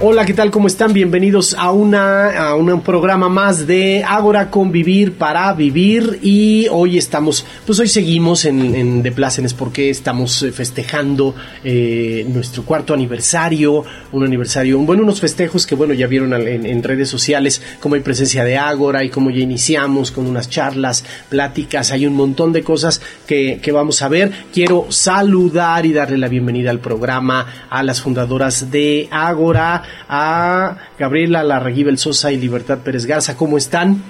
Hola, 0.00 0.24
¿qué 0.24 0.32
tal? 0.32 0.52
¿Cómo 0.52 0.68
están? 0.68 0.92
Bienvenidos 0.92 1.56
a 1.58 1.72
una 1.72 2.50
a 2.50 2.54
un 2.54 2.82
programa 2.82 3.28
más 3.28 3.66
de 3.66 4.04
Ágora 4.06 4.48
Convivir 4.48 5.14
para 5.14 5.52
Vivir 5.54 6.20
y 6.22 6.68
hoy 6.70 6.98
estamos, 6.98 7.44
pues 7.66 7.80
hoy 7.80 7.88
seguimos 7.88 8.44
en, 8.44 8.76
en 8.76 9.02
De 9.02 9.10
Plácenes 9.10 9.54
porque 9.54 9.90
estamos 9.90 10.40
eh, 10.44 10.52
festejando 10.52 11.34
eh, 11.64 12.24
nuestro 12.28 12.62
cuarto 12.62 12.94
aniversario, 12.94 13.84
un 14.12 14.24
aniversario, 14.24 14.78
bueno, 14.78 15.02
unos 15.02 15.20
festejos 15.20 15.66
que 15.66 15.74
bueno, 15.74 15.94
ya 15.94 16.06
vieron 16.06 16.32
en, 16.32 16.82
redes 16.84 17.08
sociales 17.08 17.60
cómo 17.80 17.96
hay 17.96 18.00
presencia 18.00 18.44
de 18.44 18.56
Ágora 18.56 19.02
y 19.02 19.10
cómo 19.10 19.30
ya 19.30 19.40
iniciamos 19.40 20.12
con 20.12 20.28
unas 20.28 20.48
charlas, 20.48 21.04
pláticas, 21.28 21.90
hay 21.90 22.06
un 22.06 22.14
montón 22.14 22.52
de 22.52 22.62
cosas 22.62 23.00
que, 23.26 23.58
que 23.60 23.72
vamos 23.72 24.00
a 24.02 24.08
ver. 24.08 24.30
Quiero 24.52 24.86
saludar 24.90 25.84
y 25.86 25.92
darle 25.92 26.18
la 26.18 26.28
bienvenida 26.28 26.70
al 26.70 26.78
programa 26.78 27.66
a 27.68 27.82
las 27.82 28.00
fundadoras 28.00 28.70
de 28.70 29.08
Ágora, 29.10 29.87
a 30.08 30.76
Gabriela 30.98 31.42
Larraguibel 31.42 31.98
Sosa 31.98 32.32
y 32.32 32.36
Libertad 32.36 32.78
Pérez 32.78 33.06
Garza. 33.06 33.36
¿Cómo 33.36 33.58
están? 33.58 34.02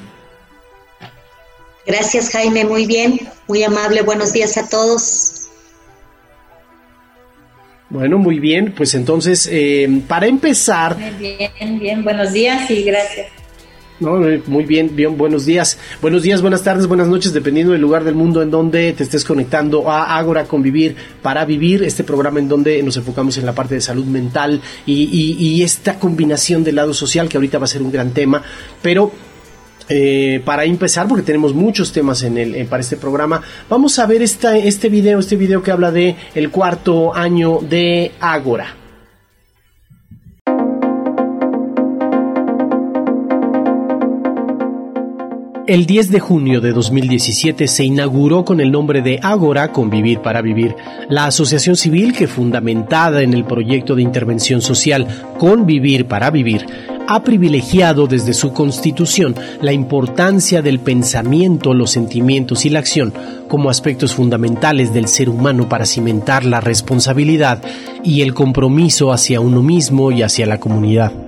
Gracias 1.87 2.31
Jaime, 2.31 2.65
muy 2.65 2.87
bien, 2.87 3.19
muy 3.47 3.63
amable, 3.63 4.03
buenos 4.03 4.33
días 4.33 4.59
a 4.59 4.69
todos. 4.69 5.49
Bueno, 7.91 8.19
muy 8.19 8.39
bien, 8.39 8.75
pues 8.77 8.93
entonces, 8.95 9.49
eh, 9.51 10.03
para 10.07 10.27
empezar... 10.27 10.97
Bien, 11.19 11.79
bien, 11.79 12.05
buenos 12.05 12.35
días 12.35 12.71
y 12.71 12.83
gracias. 12.83 13.38
No, 14.01 14.25
eh, 14.29 14.41
muy 14.47 14.65
bien, 14.65 14.95
bien, 14.95 15.19
buenos 15.19 15.45
días. 15.45 15.77
Buenos 16.01 16.23
días, 16.23 16.41
buenas 16.41 16.63
tardes, 16.63 16.87
buenas 16.87 17.09
noches, 17.09 17.33
dependiendo 17.33 17.73
del 17.73 17.81
lugar 17.81 18.05
del 18.05 18.15
mundo 18.15 18.43
en 18.43 18.51
donde 18.51 18.93
te 18.93 19.03
estés 19.03 19.25
conectando 19.25 19.91
a 19.91 20.17
Ágora 20.17 20.45
Convivir 20.45 20.95
para 21.21 21.45
Vivir, 21.45 21.83
este 21.83 22.05
programa 22.05 22.39
en 22.39 22.49
donde 22.49 22.81
nos 22.85 22.97
enfocamos 22.97 23.39
en 23.39 23.47
la 23.47 23.55
parte 23.55 23.75
de 23.75 23.81
salud 23.81 24.05
mental 24.05 24.61
y, 24.87 25.37
y, 25.37 25.63
esta 25.65 25.99
combinación 25.99 26.63
del 26.63 26.77
lado 26.77 26.95
social 26.95 27.29
que 27.29 27.39
ahorita 27.39 27.59
va 27.59 27.65
a 27.65 27.69
ser 27.69 27.83
un 27.83 27.91
gran 27.91 28.13
tema, 28.13 28.41
pero 28.81 29.11
eh, 29.89 30.41
para 30.45 30.65
empezar, 30.65 31.09
porque 31.09 31.25
tenemos 31.25 31.53
muchos 31.53 31.93
temas 31.93 32.23
en 32.23 32.39
el, 32.39 32.67
para 32.67 32.83
este 32.83 32.97
programa, 32.97 33.43
vamos 33.69 33.99
a 33.99 34.07
ver 34.07 34.23
esta, 34.23 34.57
este 34.57 34.89
video, 34.89 35.19
este 35.19 35.35
video 35.35 35.61
que 35.61 35.73
habla 35.73 35.91
de 35.91 36.15
el 36.37 36.51
cuarto 36.51 37.13
año 37.15 37.59
de 37.63 38.13
Ágora. 38.21 38.77
El 45.69 45.85
10 45.85 46.11
de 46.11 46.19
junio 46.19 46.63
de 46.63 46.73
2017 46.73 47.69
se 47.69 47.85
inauguró 47.85 48.43
con 48.43 48.63
el 48.63 48.73
nombre 48.73 49.03
de 49.03 49.21
Ágora 49.23 49.71
Convivir 49.71 50.21
para 50.21 50.41
Vivir, 50.41 50.75
la 51.11 51.27
asociación 51.27 51.77
civil 51.77 52.15
que 52.15 52.27
fundamentada 52.27 53.21
en 53.21 53.35
el 53.35 53.45
proyecto 53.45 53.95
de 53.95 54.01
intervención 54.01 54.63
social 54.63 55.07
Convivir 55.39 56.07
para 56.07 56.31
Vivir, 56.31 56.65
ha 57.07 57.23
privilegiado 57.23 58.07
desde 58.07 58.33
su 58.33 58.55
constitución 58.55 59.37
la 59.61 59.75
importancia 59.75 60.63
del 60.63 60.79
pensamiento, 60.81 61.75
los 61.75 61.91
sentimientos 61.91 62.65
y 62.65 62.71
la 62.71 62.79
acción 62.79 63.13
como 63.47 63.69
aspectos 63.69 64.15
fundamentales 64.15 64.95
del 64.95 65.07
ser 65.07 65.29
humano 65.29 65.69
para 65.69 65.85
cimentar 65.85 66.47
la 66.47 66.63
responsabilidad 66.63 67.63
y 68.03 68.23
el 68.23 68.33
compromiso 68.33 69.13
hacia 69.13 69.43
uno 69.43 69.63
mismo 69.63 70.13
y 70.13 70.23
hacia 70.23 70.47
la 70.47 70.61
comunidad. 70.61 71.28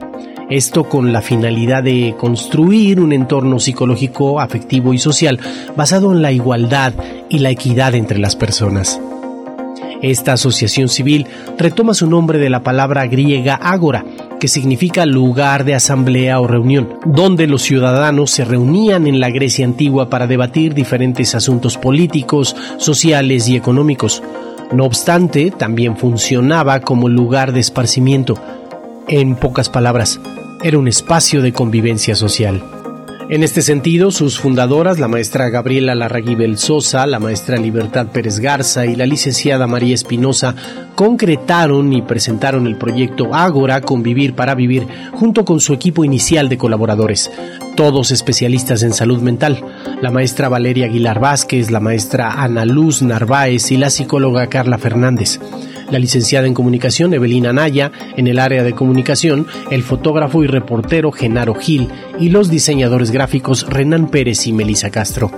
Esto 0.50 0.82
con 0.88 1.12
la 1.12 1.22
finalidad 1.22 1.84
de 1.84 2.16
construir 2.18 2.98
un 2.98 3.12
entorno 3.12 3.60
psicológico, 3.60 4.40
afectivo 4.40 4.92
y 4.92 4.98
social 4.98 5.38
basado 5.76 6.12
en 6.12 6.22
la 6.22 6.32
igualdad 6.32 6.92
y 7.28 7.38
la 7.38 7.50
equidad 7.50 7.94
entre 7.94 8.18
las 8.18 8.34
personas. 8.34 9.00
Esta 10.02 10.32
asociación 10.32 10.88
civil 10.88 11.26
retoma 11.56 11.94
su 11.94 12.08
nombre 12.08 12.40
de 12.40 12.50
la 12.50 12.64
palabra 12.64 13.06
griega 13.06 13.54
ágora, 13.54 14.04
que 14.40 14.48
significa 14.48 15.06
lugar 15.06 15.64
de 15.64 15.76
asamblea 15.76 16.40
o 16.40 16.48
reunión, 16.48 16.94
donde 17.06 17.46
los 17.46 17.62
ciudadanos 17.62 18.32
se 18.32 18.44
reunían 18.44 19.06
en 19.06 19.20
la 19.20 19.30
Grecia 19.30 19.64
antigua 19.64 20.10
para 20.10 20.26
debatir 20.26 20.74
diferentes 20.74 21.36
asuntos 21.36 21.78
políticos, 21.78 22.56
sociales 22.78 23.48
y 23.48 23.54
económicos. 23.54 24.20
No 24.72 24.84
obstante, 24.84 25.52
también 25.52 25.96
funcionaba 25.96 26.80
como 26.80 27.08
lugar 27.08 27.52
de 27.52 27.60
esparcimiento. 27.60 28.36
En 29.06 29.34
pocas 29.36 29.68
palabras, 29.68 30.20
era 30.62 30.78
un 30.78 30.88
espacio 30.88 31.40
de 31.40 31.52
convivencia 31.52 32.14
social. 32.14 32.62
En 33.30 33.44
este 33.44 33.62
sentido, 33.62 34.10
sus 34.10 34.40
fundadoras, 34.40 34.98
la 34.98 35.06
maestra 35.06 35.48
Gabriela 35.50 35.94
Larraguibel 35.94 36.58
Sosa, 36.58 37.06
la 37.06 37.20
maestra 37.20 37.56
Libertad 37.56 38.08
Pérez 38.08 38.40
Garza 38.40 38.86
y 38.86 38.96
la 38.96 39.06
licenciada 39.06 39.68
María 39.68 39.94
Espinosa, 39.94 40.56
concretaron 40.96 41.92
y 41.92 42.02
presentaron 42.02 42.66
el 42.66 42.76
proyecto 42.76 43.32
Ágora 43.32 43.80
Convivir 43.80 44.34
para 44.34 44.56
Vivir 44.56 44.86
junto 45.12 45.44
con 45.44 45.60
su 45.60 45.72
equipo 45.72 46.04
inicial 46.04 46.48
de 46.48 46.58
colaboradores, 46.58 47.30
todos 47.76 48.10
especialistas 48.10 48.82
en 48.82 48.92
salud 48.92 49.22
mental, 49.22 49.64
la 50.02 50.10
maestra 50.10 50.48
Valeria 50.48 50.86
Aguilar 50.86 51.20
Vázquez, 51.20 51.70
la 51.70 51.80
maestra 51.80 52.42
Ana 52.42 52.64
Luz 52.64 53.00
Narváez 53.00 53.70
y 53.70 53.76
la 53.76 53.90
psicóloga 53.90 54.48
Carla 54.48 54.76
Fernández 54.76 55.38
la 55.90 55.98
licenciada 55.98 56.46
en 56.46 56.54
comunicación 56.54 57.14
Evelina 57.14 57.52
Naya, 57.52 57.92
en 58.16 58.26
el 58.26 58.38
área 58.38 58.62
de 58.62 58.72
comunicación, 58.72 59.46
el 59.70 59.82
fotógrafo 59.82 60.42
y 60.42 60.46
reportero 60.46 61.12
Genaro 61.12 61.54
Gil 61.54 61.88
y 62.18 62.30
los 62.30 62.50
diseñadores 62.50 63.10
gráficos 63.10 63.66
Renan 63.68 64.08
Pérez 64.08 64.46
y 64.46 64.52
Melisa 64.52 64.90
Castro. 64.90 65.30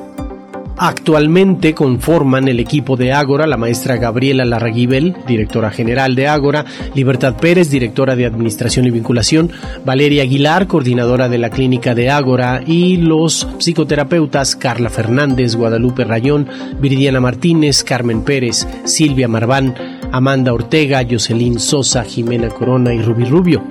Actualmente 0.85 1.75
conforman 1.75 2.49
el 2.49 2.59
equipo 2.59 2.97
de 2.97 3.13
Ágora 3.13 3.47
la 3.47 3.57
maestra 3.57 3.99
Gabriela 3.99 4.45
Larraguibel, 4.45 5.15
directora 5.29 5.71
general 5.71 6.17
de 6.17 6.27
Ágora, 6.27 6.65
Libertad 6.97 7.37
Pérez, 7.37 7.71
directora 7.71 8.17
de 8.17 8.27
Administración 8.27 8.87
y 8.87 8.91
Vinculación, 8.91 9.53
Valeria 9.85 10.25
Aguilar, 10.25 10.67
coordinadora 10.67 11.29
de 11.29 11.39
la 11.39 11.51
clínica 11.51 11.95
de 11.95 12.11
Ágora 12.11 12.65
y 12.67 12.97
los 12.97 13.47
psicoterapeutas 13.59 14.57
Carla 14.57 14.91
Fernández, 14.91 15.55
Guadalupe 15.55 16.03
Rayón, 16.03 16.49
Viridiana 16.81 17.21
Martínez, 17.21 17.85
Carmen 17.85 18.23
Pérez, 18.23 18.67
Silvia 18.85 19.29
Marván, 19.29 19.77
Amanda 20.13 20.53
Ortega, 20.53 21.05
Jocelyn 21.09 21.59
Sosa, 21.59 22.05
Jimena 22.05 22.49
Corona 22.49 22.93
y 22.93 23.01
Rubi 23.01 23.25
Rubio. 23.25 23.63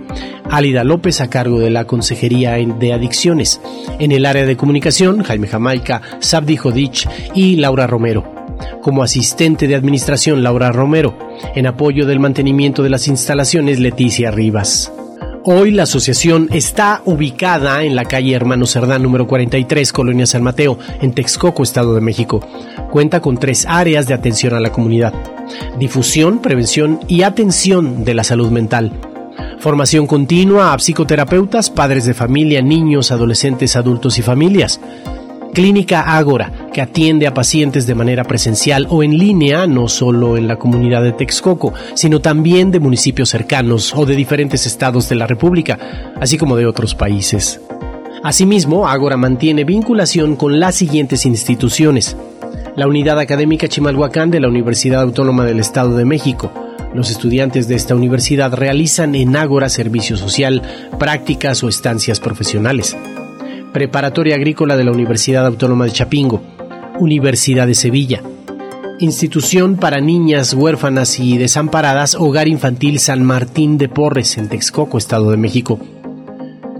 Álida 0.49 0.83
López 0.83 1.21
a 1.21 1.29
cargo 1.29 1.59
de 1.59 1.69
la 1.69 1.85
Consejería 1.85 2.53
de 2.53 2.93
Adicciones. 2.93 3.61
En 3.99 4.11
el 4.11 4.25
área 4.25 4.45
de 4.45 4.57
comunicación, 4.57 5.23
Jaime 5.23 5.47
Jamaica, 5.47 6.01
Sabdi 6.19 6.57
Jodich 6.57 7.07
y 7.35 7.57
Laura 7.57 7.87
Romero. 7.87 8.25
Como 8.81 9.03
asistente 9.03 9.67
de 9.67 9.75
administración, 9.75 10.43
Laura 10.43 10.71
Romero. 10.71 11.17
En 11.55 11.67
apoyo 11.67 12.05
del 12.05 12.19
mantenimiento 12.19 12.83
de 12.83 12.89
las 12.89 13.07
instalaciones, 13.07 13.79
Leticia 13.79 14.31
Rivas. 14.31 14.91
Hoy 15.43 15.71
la 15.71 15.83
asociación 15.83 16.49
está 16.51 17.01
ubicada 17.05 17.83
en 17.83 17.95
la 17.95 18.05
calle 18.05 18.35
Hermano 18.35 18.67
Cerdán 18.67 19.01
número 19.01 19.25
43, 19.25 19.91
Colonia 19.91 20.27
San 20.27 20.43
Mateo, 20.43 20.77
en 21.01 21.13
Texcoco, 21.13 21.63
Estado 21.63 21.95
de 21.95 22.01
México. 22.01 22.47
Cuenta 22.91 23.21
con 23.21 23.37
tres 23.37 23.65
áreas 23.67 24.05
de 24.07 24.13
atención 24.13 24.53
a 24.53 24.59
la 24.59 24.71
comunidad. 24.71 25.13
Difusión, 25.79 26.39
prevención 26.39 26.99
y 27.07 27.23
atención 27.23 28.03
de 28.03 28.13
la 28.13 28.23
salud 28.23 28.51
mental. 28.51 28.91
Formación 29.59 30.07
continua 30.07 30.73
a 30.73 30.77
psicoterapeutas, 30.77 31.69
padres 31.69 32.05
de 32.05 32.13
familia, 32.13 32.61
niños, 32.61 33.11
adolescentes, 33.11 33.75
adultos 33.75 34.17
y 34.17 34.21
familias. 34.21 34.79
Clínica 35.53 36.17
Ágora, 36.17 36.51
que 36.73 36.81
atiende 36.81 37.27
a 37.27 37.33
pacientes 37.33 37.85
de 37.85 37.93
manera 37.93 38.23
presencial 38.23 38.87
o 38.89 39.03
en 39.03 39.17
línea, 39.17 39.67
no 39.67 39.89
solo 39.89 40.37
en 40.37 40.47
la 40.47 40.57
comunidad 40.57 41.03
de 41.03 41.11
Texcoco, 41.11 41.73
sino 41.93 42.21
también 42.21 42.71
de 42.71 42.79
municipios 42.79 43.29
cercanos 43.29 43.93
o 43.95 44.05
de 44.05 44.15
diferentes 44.15 44.65
estados 44.65 45.09
de 45.09 45.15
la 45.15 45.27
República, 45.27 45.77
así 46.19 46.37
como 46.37 46.55
de 46.55 46.65
otros 46.65 46.95
países. 46.95 47.59
Asimismo, 48.23 48.87
Ágora 48.87 49.17
mantiene 49.17 49.63
vinculación 49.63 50.35
con 50.35 50.59
las 50.59 50.75
siguientes 50.75 51.25
instituciones. 51.25 52.15
La 52.75 52.87
Unidad 52.87 53.19
Académica 53.19 53.67
Chimalhuacán 53.67 54.31
de 54.31 54.39
la 54.39 54.47
Universidad 54.47 55.01
Autónoma 55.01 55.43
del 55.43 55.59
Estado 55.59 55.97
de 55.97 56.05
México, 56.05 56.53
los 56.93 57.11
estudiantes 57.11 57.67
de 57.67 57.75
esta 57.75 57.95
universidad 57.95 58.53
realizan 58.53 59.13
en 59.13 59.35
Ágora 59.35 59.67
servicio 59.67 60.15
social, 60.15 60.61
prácticas 60.97 61.63
o 61.63 61.67
estancias 61.67 62.21
profesionales. 62.21 62.97
Preparatoria 63.73 64.35
Agrícola 64.35 64.77
de 64.77 64.85
la 64.85 64.91
Universidad 64.91 65.45
Autónoma 65.45 65.83
de 65.83 65.91
Chapingo, 65.91 66.41
Universidad 66.97 67.67
de 67.67 67.75
Sevilla, 67.75 68.21
Institución 68.99 69.75
para 69.75 69.99
Niñas 69.99 70.53
Huérfanas 70.53 71.19
y 71.19 71.37
Desamparadas 71.37 72.15
Hogar 72.15 72.47
Infantil 72.47 72.99
San 72.99 73.23
Martín 73.23 73.77
de 73.77 73.89
Porres 73.89 74.37
en 74.37 74.47
Texcoco, 74.47 74.97
Estado 74.97 75.31
de 75.31 75.37
México. 75.37 75.79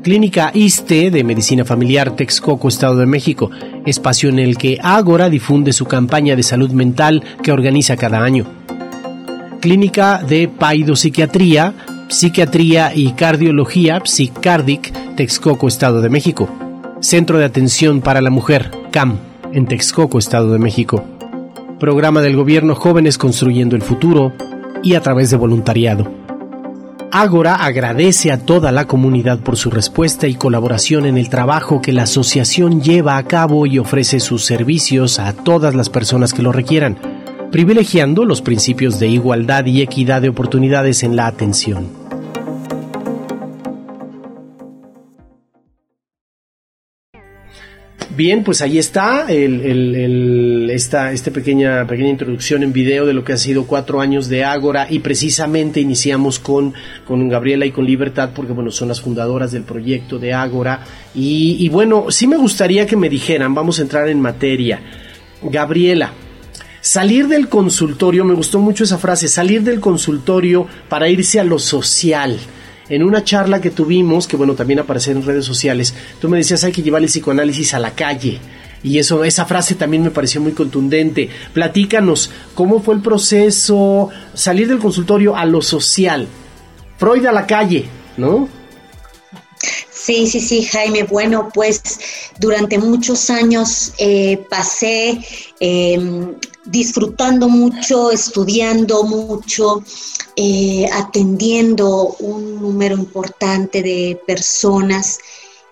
Clínica 0.03 0.50
ISTE 0.56 1.12
de 1.12 1.24
Medicina 1.24 1.63
Familiar 1.63 2.15
Texcoco, 2.15 2.68
Estado 2.68 2.95
de 2.98 3.06
México, 3.06 3.51
espacio 3.86 4.30
en 4.30 4.39
el 4.39 4.57
que 4.57 4.80
Ágora 4.81 5.30
difunde 5.30 5.74
su 5.74 5.86
campaña 5.86 6.36
de 6.36 6.42
salud 6.42 6.71
mental 6.71 7.24
que 7.44 7.51
organiza 7.51 7.95
cada 7.98 8.24
año. 8.24 8.45
Clínica 9.59 10.24
de 10.24 10.48
Paidopsiquiatría, 10.48 11.75
Psiquiatría 12.07 12.94
y 12.95 13.12
Cardiología 13.12 14.01
Psicardic, 14.03 14.92
Texcoco, 15.15 15.68
Estado 15.68 16.01
de 16.01 16.09
México. 16.09 16.50
Centro 17.00 17.38
de 17.38 17.45
Atención 17.45 18.01
para 18.01 18.21
la 18.21 18.31
Mujer, 18.31 18.71
CAM, 18.92 19.19
en 19.54 19.68
Texcoco, 19.68 20.18
Estado 20.18 20.51
de 20.51 20.57
México. 20.57 21.04
Programa 21.80 22.21
del 22.21 22.36
Gobierno 22.36 22.74
Jóvenes 22.74 23.19
Construyendo 23.19 23.75
el 23.75 23.83
Futuro 23.83 24.33
y 24.83 24.95
a 24.95 25.01
través 25.01 25.30
de 25.30 25.38
voluntariado. 25.38 26.20
Ágora 27.13 27.55
agradece 27.55 28.31
a 28.31 28.37
toda 28.45 28.71
la 28.71 28.87
comunidad 28.87 29.39
por 29.39 29.57
su 29.57 29.69
respuesta 29.69 30.29
y 30.29 30.35
colaboración 30.35 31.05
en 31.05 31.17
el 31.17 31.27
trabajo 31.27 31.81
que 31.81 31.91
la 31.91 32.03
asociación 32.03 32.81
lleva 32.81 33.17
a 33.17 33.23
cabo 33.23 33.65
y 33.65 33.79
ofrece 33.79 34.21
sus 34.21 34.45
servicios 34.45 35.19
a 35.19 35.33
todas 35.33 35.75
las 35.75 35.89
personas 35.89 36.33
que 36.33 36.41
lo 36.41 36.53
requieran, 36.53 36.97
privilegiando 37.51 38.23
los 38.23 38.41
principios 38.41 38.97
de 38.97 39.09
igualdad 39.09 39.65
y 39.65 39.81
equidad 39.81 40.21
de 40.21 40.29
oportunidades 40.29 41.03
en 41.03 41.17
la 41.17 41.27
atención. 41.27 42.00
Bien, 48.13 48.43
pues 48.43 48.61
ahí 48.61 48.77
está 48.77 49.27
esta, 49.31 51.11
pequeña, 51.31 51.87
pequeña 51.87 52.09
introducción 52.09 52.61
en 52.61 52.73
video 52.73 53.05
de 53.05 53.13
lo 53.13 53.23
que 53.23 53.31
ha 53.31 53.37
sido 53.37 53.65
cuatro 53.65 54.01
años 54.01 54.27
de 54.27 54.43
Ágora 54.43 54.85
y 54.89 54.99
precisamente 54.99 55.79
iniciamos 55.79 56.37
con, 56.37 56.73
con 57.07 57.29
Gabriela 57.29 57.65
y 57.65 57.71
con 57.71 57.85
Libertad 57.85 58.31
porque 58.35 58.51
bueno, 58.51 58.69
son 58.69 58.89
las 58.89 58.99
fundadoras 58.99 59.53
del 59.53 59.63
proyecto 59.63 60.19
de 60.19 60.33
Ágora 60.33 60.81
y, 61.15 61.55
y 61.59 61.69
bueno, 61.69 62.07
sí 62.09 62.27
me 62.27 62.35
gustaría 62.35 62.85
que 62.85 62.97
me 62.97 63.07
dijeran, 63.07 63.55
vamos 63.55 63.79
a 63.79 63.83
entrar 63.83 64.09
en 64.09 64.19
materia. 64.19 64.81
Gabriela, 65.41 66.11
salir 66.81 67.29
del 67.29 67.47
consultorio, 67.47 68.25
me 68.25 68.33
gustó 68.33 68.59
mucho 68.59 68.83
esa 68.83 68.97
frase, 68.97 69.29
salir 69.29 69.63
del 69.63 69.79
consultorio 69.79 70.67
para 70.89 71.07
irse 71.07 71.39
a 71.39 71.45
lo 71.45 71.59
social 71.59 72.37
en 72.91 73.03
una 73.03 73.23
charla 73.23 73.61
que 73.61 73.71
tuvimos, 73.71 74.27
que 74.27 74.35
bueno, 74.35 74.53
también 74.53 74.79
aparece 74.79 75.11
en 75.11 75.25
redes 75.25 75.45
sociales, 75.45 75.93
tú 76.19 76.27
me 76.27 76.38
decías 76.38 76.65
hay 76.65 76.73
que 76.73 76.83
llevar 76.83 77.01
el 77.01 77.07
psicoanálisis 77.07 77.73
a 77.73 77.79
la 77.79 77.95
calle. 77.95 78.39
Y 78.83 78.97
eso, 78.97 79.23
esa 79.23 79.45
frase 79.45 79.75
también 79.75 80.03
me 80.03 80.11
pareció 80.11 80.41
muy 80.41 80.51
contundente. 80.51 81.29
Platícanos, 81.53 82.31
¿cómo 82.53 82.81
fue 82.81 82.95
el 82.95 83.01
proceso? 83.01 84.09
Salir 84.33 84.67
del 84.67 84.79
consultorio 84.79 85.38
a 85.38 85.45
lo 85.45 85.61
social. 85.61 86.27
Freud 86.97 87.25
a 87.27 87.31
la 87.31 87.47
calle, 87.47 87.85
¿no? 88.17 88.49
Sí, 89.91 90.27
sí, 90.27 90.41
sí, 90.41 90.63
Jaime. 90.63 91.03
Bueno, 91.03 91.49
pues 91.53 91.81
durante 92.39 92.77
muchos 92.77 93.29
años 93.29 93.94
eh, 93.99 94.44
pasé 94.49 95.19
em, 95.59 96.33
disfrutando 96.65 97.49
mucho, 97.49 98.11
estudiando 98.11 99.03
mucho, 99.03 99.83
eh, 100.35 100.87
atendiendo 100.93 102.15
un 102.19 102.61
número 102.61 102.95
importante 102.95 103.81
de 103.81 104.19
personas, 104.27 105.19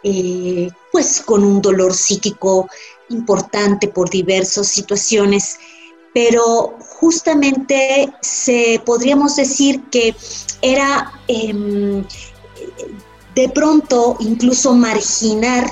eh, 0.03 0.69
pues 0.91 1.21
con 1.21 1.44
un 1.44 1.62
dolor 1.62 1.94
psíquico 1.94 2.68
importante 3.09 3.88
por 3.88 4.09
diversas 4.09 4.68
situaciones, 4.68 5.59
pero 6.13 6.77
justamente 6.80 8.12
se 8.21 8.81
podríamos 8.86 9.36
decir 9.36 9.83
que 9.91 10.15
era 10.62 11.12
em, 11.27 12.03
de 13.36 13.50
pronto 13.50 14.18
incluso 14.19 14.74
marginar 14.74 15.71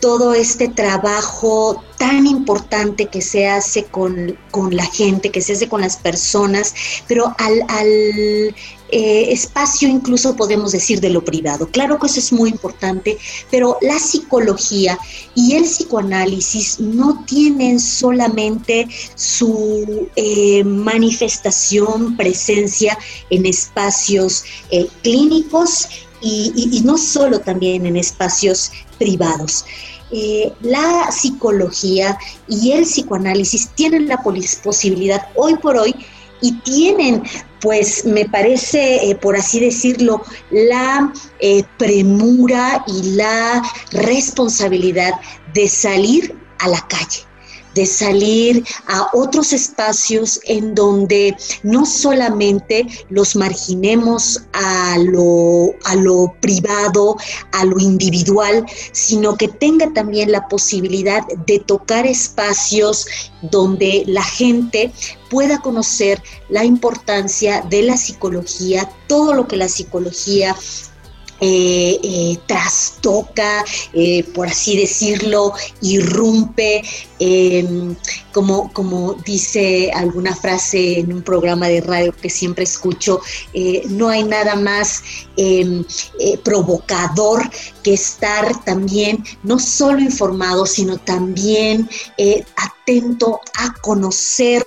todo 0.00 0.34
este 0.34 0.68
trabajo 0.68 1.82
tan 1.98 2.26
importante 2.26 3.06
que 3.06 3.20
se 3.20 3.48
hace 3.48 3.84
con, 3.84 4.38
la 4.70 4.86
gente, 4.86 5.30
que 5.30 5.40
se 5.40 5.54
hace 5.54 5.68
con 5.68 5.80
las 5.80 5.96
personas, 5.96 6.74
pero 7.08 7.34
al, 7.38 8.54
eh, 8.90 9.32
espacio 9.32 9.88
incluso 9.88 10.34
podemos 10.36 10.72
decir 10.72 11.00
de 11.00 11.10
lo 11.10 11.24
privado. 11.24 11.68
Claro 11.70 11.98
que 11.98 12.06
eso 12.06 12.20
es 12.20 12.32
muy 12.32 12.50
importante, 12.50 13.18
pero 13.50 13.76
la 13.82 13.98
psicología 13.98 14.98
y 15.34 15.56
el 15.56 15.64
psicoanálisis 15.64 16.78
no 16.80 17.24
tienen 17.26 17.80
solamente 17.80 18.88
su 19.14 20.08
eh, 20.16 20.62
manifestación, 20.64 22.16
presencia 22.16 22.96
en 23.30 23.44
espacios 23.44 24.44
eh, 24.70 24.86
clínicos 25.02 25.88
y, 26.20 26.82
no 26.84 26.98
solo 26.98 27.40
también 27.40 27.86
en 27.86 27.96
espacios 27.96 28.72
privados. 28.98 29.64
Eh, 30.10 30.52
la 30.62 31.10
psicología 31.10 32.18
y 32.48 32.72
el 32.72 32.84
psicoanálisis 32.84 33.68
tienen 33.74 34.08
la 34.08 34.22
posibilidad 34.62 35.28
hoy 35.34 35.56
por 35.56 35.76
hoy 35.76 35.94
y 36.40 36.52
tienen, 36.60 37.22
pues 37.60 38.04
me 38.06 38.24
parece, 38.24 39.10
eh, 39.10 39.14
por 39.16 39.36
así 39.36 39.60
decirlo, 39.60 40.22
la 40.50 41.12
eh, 41.40 41.64
premura 41.76 42.84
y 42.86 43.16
la 43.16 43.62
responsabilidad 43.92 45.12
de 45.52 45.68
salir 45.68 46.38
a 46.60 46.68
la 46.68 46.80
calle 46.88 47.27
de 47.78 47.86
salir 47.86 48.64
a 48.88 49.08
otros 49.12 49.52
espacios 49.52 50.40
en 50.46 50.74
donde 50.74 51.36
no 51.62 51.86
solamente 51.86 52.84
los 53.08 53.36
marginemos 53.36 54.42
a 54.52 54.96
lo, 54.98 55.70
a 55.84 55.94
lo 55.94 56.34
privado, 56.40 57.16
a 57.52 57.64
lo 57.64 57.78
individual, 57.78 58.66
sino 58.90 59.36
que 59.36 59.46
tenga 59.46 59.92
también 59.92 60.32
la 60.32 60.48
posibilidad 60.48 61.22
de 61.46 61.60
tocar 61.60 62.04
espacios 62.04 63.06
donde 63.42 64.02
la 64.08 64.24
gente 64.24 64.90
pueda 65.30 65.60
conocer 65.60 66.20
la 66.48 66.64
importancia 66.64 67.64
de 67.70 67.82
la 67.82 67.96
psicología, 67.96 68.90
todo 69.06 69.34
lo 69.34 69.46
que 69.46 69.56
la 69.56 69.68
psicología 69.68 70.56
eh, 71.40 72.00
eh, 72.02 72.38
trastoca, 72.46 73.64
eh, 73.92 74.24
por 74.34 74.48
así 74.48 74.76
decirlo, 74.76 75.52
irrumpe, 75.80 76.82
como, 78.32 78.72
como 78.72 79.14
dice 79.24 79.90
alguna 79.92 80.34
frase 80.34 81.00
en 81.00 81.12
un 81.12 81.22
programa 81.22 81.68
de 81.68 81.80
radio 81.80 82.12
que 82.12 82.30
siempre 82.30 82.64
escucho, 82.64 83.20
no 83.88 84.08
hay 84.08 84.22
nada 84.22 84.54
más 84.54 85.02
em, 85.36 85.84
provocador 86.44 87.42
que 87.82 87.94
estar 87.94 88.64
también 88.64 89.24
no 89.42 89.58
solo 89.58 89.98
informado, 89.98 90.64
sino 90.64 90.96
también 90.98 91.88
atento 92.56 93.40
a 93.54 93.72
conocer 93.80 94.64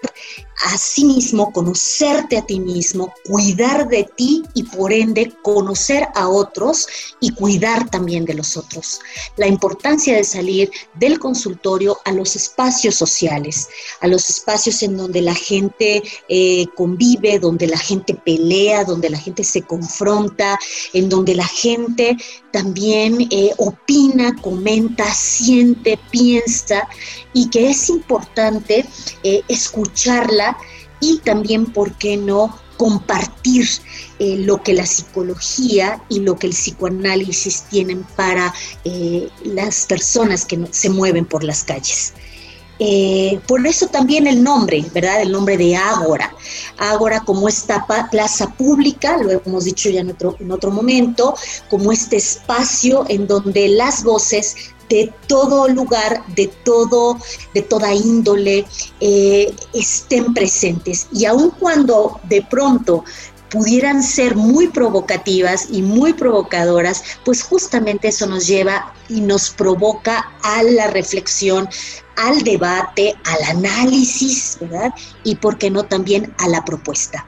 a 0.61 0.77
sí 0.77 1.05
mismo, 1.05 1.51
conocerte 1.51 2.37
a 2.37 2.45
ti 2.45 2.59
mismo, 2.59 3.13
cuidar 3.25 3.87
de 3.87 4.07
ti 4.15 4.43
y 4.53 4.63
por 4.63 4.93
ende 4.93 5.33
conocer 5.41 6.07
a 6.13 6.29
otros 6.29 6.87
y 7.19 7.33
cuidar 7.33 7.89
también 7.89 8.25
de 8.25 8.35
los 8.35 8.57
otros. 8.57 8.99
La 9.37 9.47
importancia 9.47 10.15
de 10.15 10.23
salir 10.23 10.71
del 10.95 11.19
consultorio 11.19 11.97
a 12.05 12.11
los 12.11 12.35
espacios 12.35 12.95
sociales, 12.95 13.67
a 14.01 14.07
los 14.07 14.29
espacios 14.29 14.83
en 14.83 14.97
donde 14.97 15.21
la 15.21 15.35
gente 15.35 16.03
eh, 16.29 16.65
convive, 16.75 17.39
donde 17.39 17.67
la 17.67 17.79
gente 17.79 18.13
pelea, 18.13 18.83
donde 18.83 19.09
la 19.09 19.17
gente 19.19 19.43
se 19.43 19.63
confronta, 19.63 20.59
en 20.93 21.09
donde 21.09 21.35
la 21.35 21.47
gente 21.47 22.17
también 22.51 23.27
eh, 23.29 23.51
opina, 23.57 24.35
comenta, 24.41 25.11
siente, 25.13 25.99
piensa 26.09 26.87
y 27.33 27.49
que 27.49 27.69
es 27.69 27.89
importante 27.89 28.85
eh, 29.23 29.41
escucharla 29.47 30.57
y 30.99 31.17
también, 31.19 31.65
¿por 31.65 31.93
qué 31.93 32.17
no?, 32.17 32.59
compartir 32.77 33.67
eh, 34.17 34.37
lo 34.37 34.63
que 34.63 34.73
la 34.73 34.87
psicología 34.87 36.01
y 36.09 36.19
lo 36.21 36.37
que 36.37 36.47
el 36.47 36.53
psicoanálisis 36.53 37.63
tienen 37.69 38.03
para 38.15 38.51
las 39.43 39.85
personas 39.85 40.45
que 40.45 40.59
se 40.71 40.89
mueven 40.89 41.25
por 41.25 41.43
las 41.43 41.63
calles. 41.63 42.13
Por 43.47 43.65
eso 43.67 43.87
también 43.87 44.27
el 44.27 44.43
nombre, 44.43 44.83
¿verdad? 44.93 45.21
El 45.21 45.31
nombre 45.31 45.57
de 45.57 45.75
Ágora. 45.75 46.33
Ágora 46.77 47.21
como 47.21 47.47
esta 47.47 47.85
plaza 48.09 48.53
pública, 48.55 49.17
lo 49.17 49.29
hemos 49.31 49.65
dicho 49.65 49.89
ya 49.89 50.01
en 50.01 50.11
otro, 50.11 50.35
en 50.39 50.51
otro 50.51 50.71
momento, 50.71 51.35
como 51.69 51.91
este 51.91 52.17
espacio 52.17 53.05
en 53.07 53.27
donde 53.27 53.67
las 53.69 54.03
voces 54.03 54.55
de 54.91 55.13
todo 55.27 55.69
lugar, 55.69 56.21
de 56.35 56.47
todo, 56.65 57.17
de 57.53 57.61
toda 57.61 57.93
índole, 57.93 58.65
eh, 58.99 59.53
estén 59.73 60.33
presentes. 60.33 61.07
Y 61.13 61.25
aun 61.25 61.51
cuando 61.51 62.19
de 62.23 62.41
pronto 62.41 63.05
pudieran 63.51 64.01
ser 64.01 64.35
muy 64.35 64.69
provocativas 64.69 65.67
y 65.69 65.81
muy 65.81 66.13
provocadoras, 66.13 67.03
pues 67.25 67.43
justamente 67.43 68.07
eso 68.07 68.25
nos 68.25 68.47
lleva 68.47 68.93
y 69.09 69.21
nos 69.21 69.49
provoca 69.51 70.31
a 70.41 70.63
la 70.63 70.87
reflexión, 70.87 71.67
al 72.15 72.41
debate, 72.43 73.15
al 73.25 73.57
análisis, 73.57 74.57
¿verdad? 74.61 74.93
Y 75.23 75.35
por 75.35 75.57
qué 75.57 75.69
no 75.69 75.83
también 75.83 76.33
a 76.37 76.47
la 76.47 76.63
propuesta. 76.63 77.27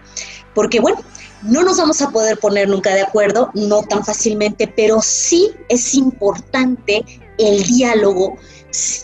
Porque 0.55 0.79
bueno, 0.79 0.99
no 1.43 1.61
nos 1.63 1.77
vamos 1.77 2.01
a 2.01 2.09
poder 2.09 2.39
poner 2.39 2.69
nunca 2.69 2.93
de 2.93 3.01
acuerdo, 3.01 3.51
no 3.53 3.83
tan 3.83 4.05
fácilmente, 4.05 4.67
pero 4.67 5.01
sí 5.01 5.51
es 5.67 5.93
importante 5.93 7.03
el 7.37 7.63
diálogo, 7.63 8.37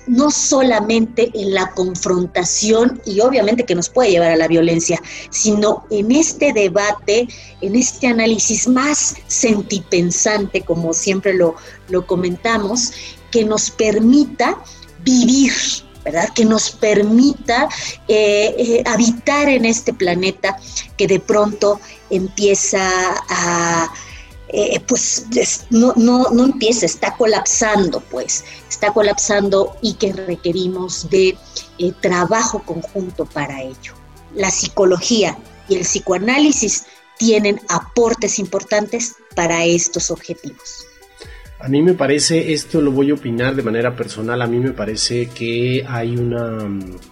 no 0.07 0.31
solamente 0.31 1.31
en 1.33 1.53
la 1.53 1.71
confrontación 1.71 3.01
y 3.05 3.19
obviamente 3.19 3.65
que 3.65 3.75
nos 3.75 3.89
puede 3.89 4.11
llevar 4.11 4.31
a 4.31 4.35
la 4.35 4.47
violencia, 4.47 5.01
sino 5.29 5.85
en 5.89 6.11
este 6.11 6.53
debate, 6.53 7.27
en 7.61 7.75
este 7.75 8.07
análisis 8.07 8.67
más 8.67 9.15
sentipensante, 9.27 10.61
como 10.61 10.93
siempre 10.93 11.33
lo, 11.33 11.55
lo 11.87 12.07
comentamos, 12.07 12.91
que 13.31 13.45
nos 13.45 13.69
permita 13.69 14.57
vivir, 15.03 15.53
¿verdad? 16.03 16.29
Que 16.33 16.45
nos 16.45 16.71
permita 16.71 17.69
eh, 18.07 18.55
eh, 18.57 18.83
habitar 18.85 19.49
en 19.49 19.65
este 19.65 19.93
planeta 19.93 20.57
que 20.97 21.07
de 21.07 21.19
pronto 21.19 21.79
empieza 22.09 22.81
a 23.29 23.93
eh, 24.51 24.79
pues 24.87 25.27
no, 25.69 25.93
no, 25.95 26.29
no 26.31 26.45
empieza, 26.45 26.85
está 26.85 27.15
colapsando, 27.15 28.01
pues, 28.01 28.43
está 28.67 28.91
colapsando 28.91 29.75
y 29.81 29.93
que 29.93 30.11
requerimos 30.11 31.09
de 31.09 31.37
eh, 31.77 31.91
trabajo 32.01 32.63
conjunto 32.65 33.25
para 33.25 33.61
ello. 33.61 33.93
La 34.33 34.49
psicología 34.49 35.37
y 35.67 35.75
el 35.75 35.81
psicoanálisis 35.81 36.85
tienen 37.17 37.61
aportes 37.69 38.39
importantes 38.39 39.15
para 39.35 39.65
estos 39.65 40.09
objetivos. 40.09 40.88
A 41.61 41.67
mí 41.67 41.81
me 41.81 41.93
parece, 41.93 42.53
esto 42.53 42.79
lo 42.79 42.91
voy 42.91 43.09
a 43.09 43.15
opinar 43.15 43.53
de 43.53 43.63
manera 43.63 43.93
personal, 43.93 44.41
a 44.41 44.47
mí 44.47 44.59
me 44.59 44.71
parece 44.71 45.27
que 45.27 45.83
hay 45.85 46.15
una 46.15 46.57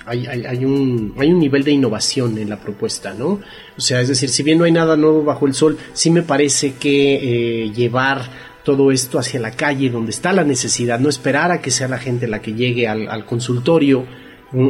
hay, 0.05 0.25
hay, 0.25 0.63
un, 0.63 1.13
hay 1.19 1.33
un 1.33 1.39
nivel 1.39 1.65
de 1.65 1.71
innovación 1.71 2.37
en 2.37 2.49
la 2.49 2.55
propuesta, 2.57 3.13
¿no? 3.13 3.41
O 3.77 3.81
sea, 3.81 3.99
es 3.99 4.07
decir, 4.07 4.29
si 4.29 4.43
bien 4.43 4.57
no 4.57 4.63
hay 4.63 4.71
nada 4.71 4.95
nuevo 4.95 5.21
bajo 5.25 5.47
el 5.47 5.53
sol, 5.53 5.77
sí 5.91 6.11
me 6.11 6.21
parece 6.21 6.75
que 6.75 7.65
eh, 7.65 7.71
llevar 7.71 8.21
todo 8.63 8.89
esto 8.93 9.19
hacia 9.19 9.41
la 9.41 9.51
calle 9.51 9.89
donde 9.89 10.11
está 10.11 10.31
la 10.31 10.45
necesidad, 10.45 10.97
no 10.97 11.09
esperar 11.09 11.51
a 11.51 11.61
que 11.61 11.69
sea 11.69 11.89
la 11.89 11.97
gente 11.97 12.25
la 12.25 12.41
que 12.41 12.53
llegue 12.53 12.87
al, 12.87 13.09
al 13.09 13.25
consultorio, 13.25 14.05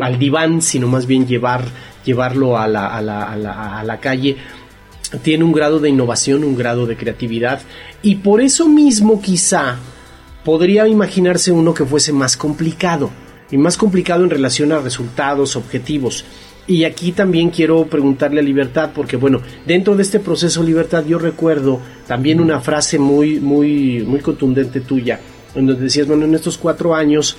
al 0.01 0.17
diván, 0.17 0.63
sino 0.63 0.87
más 0.87 1.05
bien 1.05 1.27
llevar, 1.27 1.63
llevarlo 2.03 2.57
a 2.57 2.67
la, 2.67 2.87
a 2.87 3.01
la, 3.03 3.31
a 3.31 3.35
la, 3.35 3.79
a 3.79 3.83
la 3.83 3.99
calle 3.99 4.37
tiene 5.21 5.43
un 5.43 5.51
grado 5.51 5.79
de 5.79 5.89
innovación, 5.89 6.43
un 6.43 6.55
grado 6.55 6.85
de 6.85 6.97
creatividad 6.97 7.61
y 8.01 8.15
por 8.15 8.41
eso 8.41 8.67
mismo 8.67 9.21
quizá 9.21 9.77
podría 10.43 10.87
imaginarse 10.87 11.51
uno 11.51 11.73
que 11.73 11.85
fuese 11.85 12.13
más 12.13 12.37
complicado 12.37 13.09
y 13.51 13.57
más 13.57 13.77
complicado 13.77 14.23
en 14.23 14.29
relación 14.29 14.71
a 14.71 14.79
resultados, 14.79 15.55
objetivos. 15.55 16.25
Y 16.67 16.83
aquí 16.83 17.13
también 17.13 17.49
quiero 17.49 17.85
preguntarle 17.85 18.41
a 18.41 18.43
Libertad, 18.43 18.91
porque 18.93 19.15
bueno, 19.15 19.41
dentro 19.65 19.95
de 19.95 20.03
este 20.03 20.19
proceso 20.19 20.63
Libertad 20.63 21.05
yo 21.05 21.17
recuerdo 21.17 21.79
también 22.07 22.41
una 22.41 22.59
frase 22.59 22.99
muy, 22.99 23.39
muy, 23.39 24.03
muy 24.05 24.19
contundente 24.19 24.81
tuya, 24.81 25.19
en 25.55 25.65
donde 25.65 25.83
decías, 25.83 26.07
bueno, 26.07 26.25
en 26.25 26.35
estos 26.35 26.57
cuatro 26.57 26.93
años 26.93 27.37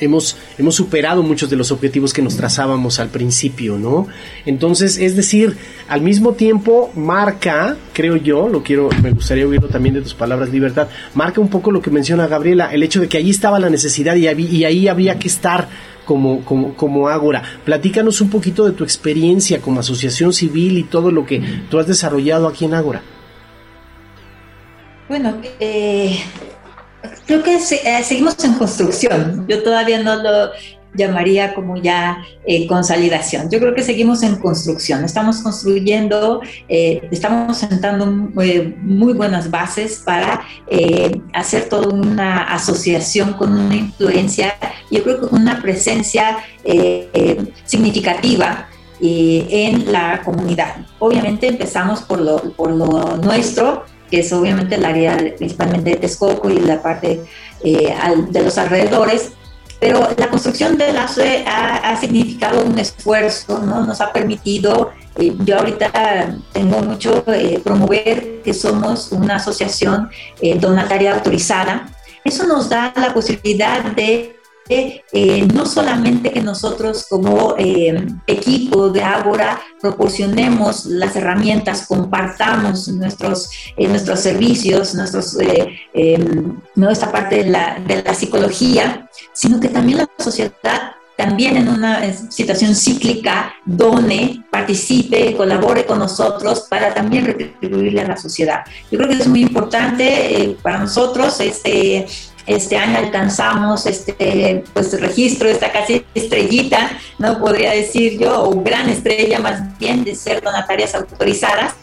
hemos, 0.00 0.36
hemos 0.58 0.74
superado 0.74 1.22
muchos 1.22 1.50
de 1.50 1.56
los 1.56 1.70
objetivos 1.70 2.12
que 2.12 2.22
nos 2.22 2.36
trazábamos 2.36 3.00
al 3.00 3.08
principio, 3.08 3.78
¿no? 3.78 4.06
Entonces, 4.46 4.98
es 4.98 5.16
decir, 5.16 5.56
al 5.88 6.00
mismo 6.00 6.32
tiempo 6.32 6.90
marca, 6.94 7.76
creo 7.92 8.16
yo, 8.16 8.48
lo 8.48 8.62
quiero, 8.62 8.88
me 9.02 9.10
gustaría 9.10 9.46
oírlo 9.46 9.68
también 9.68 9.94
de 9.94 10.02
tus 10.02 10.14
palabras, 10.14 10.50
libertad, 10.50 10.88
marca 11.14 11.40
un 11.40 11.48
poco 11.48 11.70
lo 11.70 11.82
que 11.82 11.90
menciona 11.90 12.26
Gabriela, 12.26 12.72
el 12.72 12.82
hecho 12.82 13.00
de 13.00 13.08
que 13.08 13.18
allí 13.18 13.30
estaba 13.30 13.58
la 13.58 13.70
necesidad 13.70 14.16
y, 14.16 14.28
y 14.28 14.64
ahí 14.64 14.88
habría 14.88 15.18
que 15.18 15.28
estar 15.28 15.68
como, 16.04 16.42
como, 16.42 16.74
como 16.74 17.08
Ágora. 17.08 17.42
Platícanos 17.66 18.22
un 18.22 18.30
poquito 18.30 18.64
de 18.64 18.72
tu 18.72 18.82
experiencia 18.82 19.60
como 19.60 19.80
asociación 19.80 20.32
civil 20.32 20.78
y 20.78 20.84
todo 20.84 21.12
lo 21.12 21.26
que 21.26 21.42
tú 21.70 21.78
has 21.78 21.86
desarrollado 21.86 22.48
aquí 22.48 22.64
en 22.64 22.72
Ágora. 22.72 23.02
Bueno, 25.08 25.36
eh, 25.60 26.18
Creo 27.26 27.42
que 27.42 27.56
eh, 27.56 28.02
seguimos 28.02 28.42
en 28.44 28.54
construcción. 28.54 29.46
Yo 29.48 29.62
todavía 29.62 30.02
no 30.02 30.16
lo 30.16 30.50
llamaría 30.94 31.54
como 31.54 31.76
ya 31.76 32.24
eh, 32.46 32.66
consolidación. 32.66 33.50
Yo 33.50 33.60
creo 33.60 33.74
que 33.74 33.82
seguimos 33.82 34.22
en 34.22 34.36
construcción. 34.36 35.04
Estamos 35.04 35.42
construyendo, 35.42 36.40
eh, 36.68 37.06
estamos 37.10 37.58
sentando 37.58 38.06
muy 38.06 39.12
buenas 39.12 39.50
bases 39.50 40.02
para 40.04 40.40
hacer 41.34 41.68
toda 41.68 41.88
una 41.88 42.44
asociación 42.44 43.34
con 43.34 43.52
una 43.52 43.76
influencia, 43.76 44.54
yo 44.90 45.02
creo 45.02 45.20
que 45.20 45.28
con 45.28 45.42
una 45.42 45.60
presencia 45.60 46.38
significativa 47.64 48.68
en 49.00 49.92
la 49.92 50.22
comunidad. 50.24 50.86
Obviamente 50.98 51.46
empezamos 51.46 52.00
por 52.02 52.20
lo, 52.20 52.52
por 52.54 52.70
lo 52.70 53.18
nuestro, 53.18 53.84
que 54.10 54.20
es 54.20 54.32
obviamente 54.32 54.76
el 54.76 54.84
área 54.84 55.16
principalmente 55.36 55.90
de 55.90 55.96
Texcoco 55.96 56.50
y 56.50 56.58
la 56.60 56.82
parte 56.82 57.24
eh, 57.64 57.94
de 58.28 58.42
los 58.42 58.58
alrededores, 58.58 59.32
pero 59.80 60.08
la 60.16 60.28
construcción 60.28 60.76
de 60.76 60.92
la 60.92 61.06
SUE 61.06 61.44
ha, 61.46 61.96
significado 62.00 62.64
un 62.64 62.78
esfuerzo, 62.78 63.60
¿no? 63.60 63.84
Nos 63.84 64.00
ha 64.00 64.12
permitido, 64.12 64.90
eh, 65.16 65.32
yo 65.44 65.58
ahorita 65.58 66.36
tengo 66.52 66.80
mucho 66.80 67.22
eh, 67.28 67.60
promover 67.62 68.42
que 68.42 68.52
somos 68.54 69.12
una 69.12 69.36
asociación 69.36 70.10
donataria 70.60 71.14
autorizada. 71.14 71.88
Eso 72.24 72.46
nos 72.46 72.68
da 72.68 72.92
la 72.96 73.14
posibilidad 73.14 73.84
de 73.84 74.37
eh, 74.68 75.48
no 75.54 75.64
solamente 75.64 76.30
que 76.30 76.42
nosotros 76.42 77.06
como 77.08 77.54
eh, 77.56 78.06
equipo 78.26 78.90
de 78.90 79.02
Ágora 79.02 79.60
proporcionemos 79.80 80.86
las 80.86 81.16
herramientas, 81.16 81.86
compartamos 81.86 82.88
nuestros, 82.88 83.48
eh, 83.76 83.88
nuestros 83.88 84.20
servicios, 84.20 84.94
nuestros, 84.94 85.36
em, 85.94 86.60
¿no? 86.74 86.90
esta 86.90 87.10
parte 87.10 87.44
de 87.44 87.50
la, 87.50 87.78
de 87.86 88.02
la 88.02 88.14
psicología, 88.14 89.08
sino 89.32 89.58
que 89.58 89.68
también 89.68 89.98
la 89.98 90.08
sociedad 90.18 90.92
también 91.16 91.56
en 91.56 91.68
una 91.68 92.12
situación 92.30 92.76
cíclica 92.76 93.52
done, 93.64 94.44
participe, 94.52 95.34
colabore 95.36 95.84
con 95.84 95.98
nosotros 95.98 96.66
para 96.70 96.94
también 96.94 97.24
retribuirle 97.26 98.02
a 98.02 98.08
la 98.08 98.16
sociedad. 98.16 98.64
Yo 98.88 98.98
creo 98.98 99.08
que 99.08 99.16
es 99.16 99.26
muy 99.26 99.42
importante 99.42 100.56
para 100.62 100.78
nosotros 100.78 101.40
este, 101.40 102.06
este 102.48 102.78
año 102.78 102.98
alcanzamos 102.98 103.84
este 103.86 104.64
pues 104.72 104.98
registro, 105.00 105.48
esta 105.48 105.70
casi 105.70 106.04
estrellita, 106.14 106.98
no 107.18 107.38
podría 107.38 107.72
decir 107.72 108.18
yo, 108.18 108.42
o 108.42 108.62
gran 108.62 108.88
estrella 108.88 109.38
más 109.38 109.78
bien 109.78 110.02
de 110.02 110.14
ser 110.14 110.42
donatarias 110.42 110.94
autorizadas. 110.94 111.74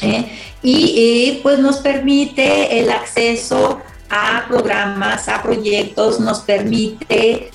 ¿eh? 0.00 0.24
Y, 0.62 1.40
pues 1.42 1.58
nos 1.58 1.78
permite 1.78 2.80
el 2.80 2.90
acceso 2.90 3.80
a 4.08 4.44
programas, 4.48 5.28
a 5.28 5.42
proyectos, 5.42 6.20
nos 6.20 6.40
permite 6.40 7.50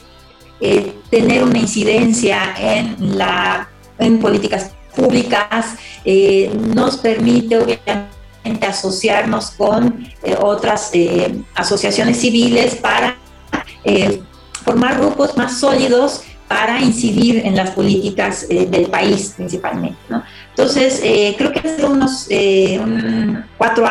eh, 0.60 0.94
tener 1.10 1.44
una 1.44 1.58
incidencia 1.58 2.54
en, 2.60 3.18
la, 3.18 3.70
en 3.98 4.20
políticas 4.20 4.72
públicas, 4.96 5.76
eh, 6.04 6.52
nos 6.54 6.98
permite 6.98 7.58
obviamente 7.58 8.17
asociarnos 8.68 9.52
con 9.52 10.08
eh, 10.24 10.36
otras 10.40 10.92
eh, 10.94 11.42
asociaciones 11.56 12.20
civiles 12.20 12.76
para 12.76 13.18
eh, 13.84 14.22
formar 14.64 14.98
grupos 14.98 15.38
más 15.38 15.60
sólidos 15.60 16.22
para 16.48 16.82
incidir 16.82 17.46
en 17.46 17.56
las 17.56 17.72
políticas 17.72 18.48
del 18.48 18.88
país 18.90 19.34
principalmente. 19.36 19.98
Entonces, 20.50 21.02
creo 21.38 21.52
que 21.52 21.60
hace 21.60 21.86
unos 21.86 22.30
cuatro 23.58 23.90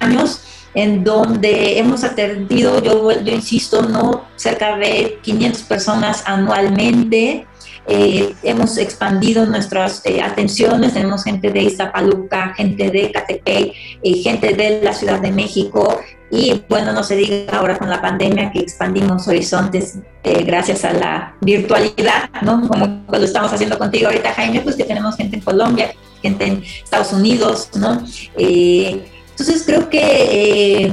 años 0.00 0.40
en 0.72 1.04
donde 1.04 1.78
hemos 1.78 2.04
atendido, 2.04 2.82
yo, 2.82 3.10
yo 3.20 3.32
insisto, 3.34 3.82
no 3.82 4.24
cerca 4.36 4.76
de 4.78 5.18
500 5.22 5.62
personas 5.64 6.22
anualmente 6.24 7.46
eh, 7.90 8.34
hemos 8.42 8.76
expandido 8.76 9.46
nuestras 9.46 10.02
eh, 10.04 10.20
atenciones, 10.20 10.92
tenemos 10.92 11.24
gente 11.24 11.50
de 11.50 11.62
Izapaluca, 11.62 12.52
gente 12.54 12.90
de 12.90 13.10
Catepec, 13.10 13.72
eh, 14.02 14.14
gente 14.22 14.52
de 14.52 14.82
la 14.82 14.92
Ciudad 14.92 15.20
de 15.20 15.32
México 15.32 15.98
y 16.30 16.62
bueno, 16.68 16.92
no 16.92 17.02
se 17.02 17.16
diga 17.16 17.56
ahora 17.56 17.78
con 17.78 17.88
la 17.88 18.02
pandemia 18.02 18.50
que 18.52 18.58
expandimos 18.58 19.26
horizontes 19.26 20.00
gracias 20.22 20.84
a 20.84 20.92
la 20.92 21.34
virtualidad, 21.40 22.28
¿no? 22.42 22.68
Como 22.68 23.02
lo 23.10 23.24
estamos 23.24 23.50
haciendo 23.50 23.78
contigo 23.78 24.08
ahorita, 24.08 24.34
Jaime, 24.34 24.60
pues 24.60 24.76
que 24.76 24.84
tenemos 24.84 25.16
gente 25.16 25.36
en 25.36 25.42
Colombia, 25.42 25.94
gente 26.20 26.44
en 26.44 26.62
Estados 26.62 27.14
Unidos, 27.14 27.70
¿no? 27.74 28.04
entonces 28.36 29.62
creo 29.64 29.88
que 29.88 30.92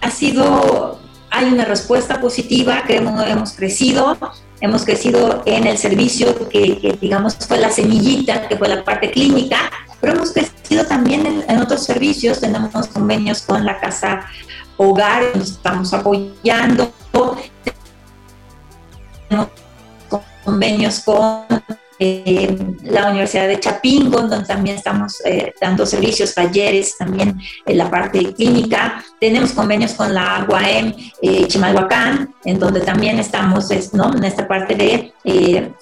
ha 0.00 0.10
sido, 0.10 0.98
hay 1.28 1.52
una 1.52 1.66
respuesta 1.66 2.18
positiva, 2.18 2.84
creemos 2.86 3.22
que 3.22 3.30
hemos 3.30 3.52
crecido, 3.52 4.16
hemos 4.62 4.84
crecido 4.84 5.42
en 5.44 5.66
el 5.66 5.76
servicio 5.76 6.48
que, 6.48 6.96
digamos 7.00 7.36
fue 7.36 7.58
la 7.58 7.70
semillita, 7.70 8.46
que 8.48 8.56
fue 8.56 8.68
la 8.68 8.82
parte 8.84 9.10
clínica, 9.10 9.58
pero 10.00 10.14
hemos 10.14 10.30
crecido 10.30 10.86
también 10.86 11.44
en, 11.48 11.58
otros 11.58 11.84
servicios, 11.84 12.40
tenemos 12.40 12.86
convenios 12.88 13.42
con 13.42 13.66
la 13.66 13.78
casa 13.80 14.24
hogar, 14.76 15.24
nos 15.34 15.50
estamos 15.50 15.92
apoyando, 15.92 16.92
tenemos 19.28 19.48
convenios 20.44 21.00
con 21.00 21.44
eh, 21.98 22.56
la 22.82 23.10
Universidad 23.10 23.48
de 23.48 23.60
Chapingo, 23.60 24.22
donde 24.22 24.46
también 24.46 24.76
estamos 24.76 25.20
eh, 25.24 25.52
dando 25.60 25.86
servicios, 25.86 26.34
talleres, 26.34 26.96
también 26.96 27.40
en 27.66 27.78
la 27.78 27.90
parte 27.90 28.32
clínica. 28.34 29.04
Tenemos 29.20 29.52
convenios 29.52 29.92
con 29.92 30.12
la 30.12 30.46
UAM 30.48 30.94
eh, 31.22 31.46
Chimalhuacán, 31.46 32.34
en 32.44 32.58
donde 32.58 32.80
también 32.80 33.18
estamos 33.18 33.68
¿no? 33.92 34.14
en 34.14 34.24
esta 34.24 34.48
parte 34.48 34.74
de 34.74 35.12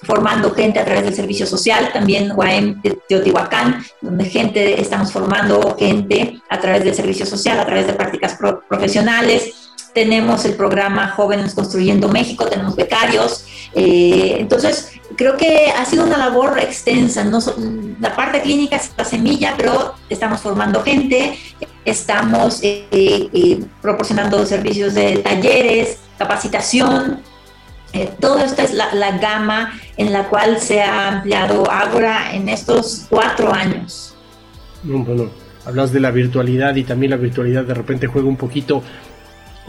formando 0.02 0.52
gente 0.52 0.78
a 0.78 0.84
través 0.84 1.04
del 1.04 1.14
servicio 1.14 1.46
social, 1.46 1.90
también 1.92 2.32
UAM 2.32 2.82
Teotihuacán, 3.08 3.82
donde 4.02 4.24
gente, 4.26 4.80
estamos 4.80 5.10
formando 5.10 5.76
gente 5.78 6.40
a 6.50 6.60
través 6.60 6.84
del 6.84 6.94
servicio 6.94 7.24
social, 7.24 7.58
a 7.58 7.64
través 7.64 7.86
de 7.86 7.94
prácticas 7.94 8.36
profesionales 8.68 9.54
tenemos 9.94 10.44
el 10.44 10.54
programa 10.54 11.08
Jóvenes 11.08 11.54
Construyendo 11.54 12.08
México, 12.08 12.46
tenemos 12.46 12.76
becarios, 12.76 13.44
entonces, 13.74 14.92
creo 15.16 15.36
que 15.36 15.70
ha 15.70 15.84
sido 15.84 16.04
una 16.04 16.18
labor 16.18 16.58
extensa. 16.58 17.24
No, 17.24 17.38
la 18.00 18.14
parte 18.16 18.40
clínica 18.42 18.76
es 18.76 18.90
la 18.96 19.04
semilla, 19.04 19.54
pero 19.56 19.94
estamos 20.08 20.40
formando 20.40 20.82
gente, 20.82 21.38
estamos 21.84 22.62
proporcionando 23.80 24.44
servicios 24.46 24.94
de 24.94 25.18
talleres, 25.18 25.98
capacitación, 26.18 27.22
eh, 27.92 28.08
todo 28.20 28.38
esto 28.38 28.62
es 28.62 28.72
la, 28.72 29.18
gama 29.18 29.72
en 29.96 30.12
la 30.12 30.28
cual 30.28 30.60
se 30.60 30.80
ha 30.80 31.08
ampliado 31.08 31.68
Ágora 31.70 32.34
en 32.34 32.48
estos 32.48 33.06
cuatro 33.08 33.52
años. 33.52 34.14
Bueno, 34.82 35.30
hablas 35.66 35.92
de 35.92 35.98
la 35.98 36.10
virtualidad 36.10 36.76
y 36.76 36.84
también 36.84 37.10
la 37.10 37.16
virtualidad 37.16 37.64
de 37.64 37.74
repente 37.74 38.06
juega 38.06 38.28
un 38.28 38.36
poquito 38.36 38.82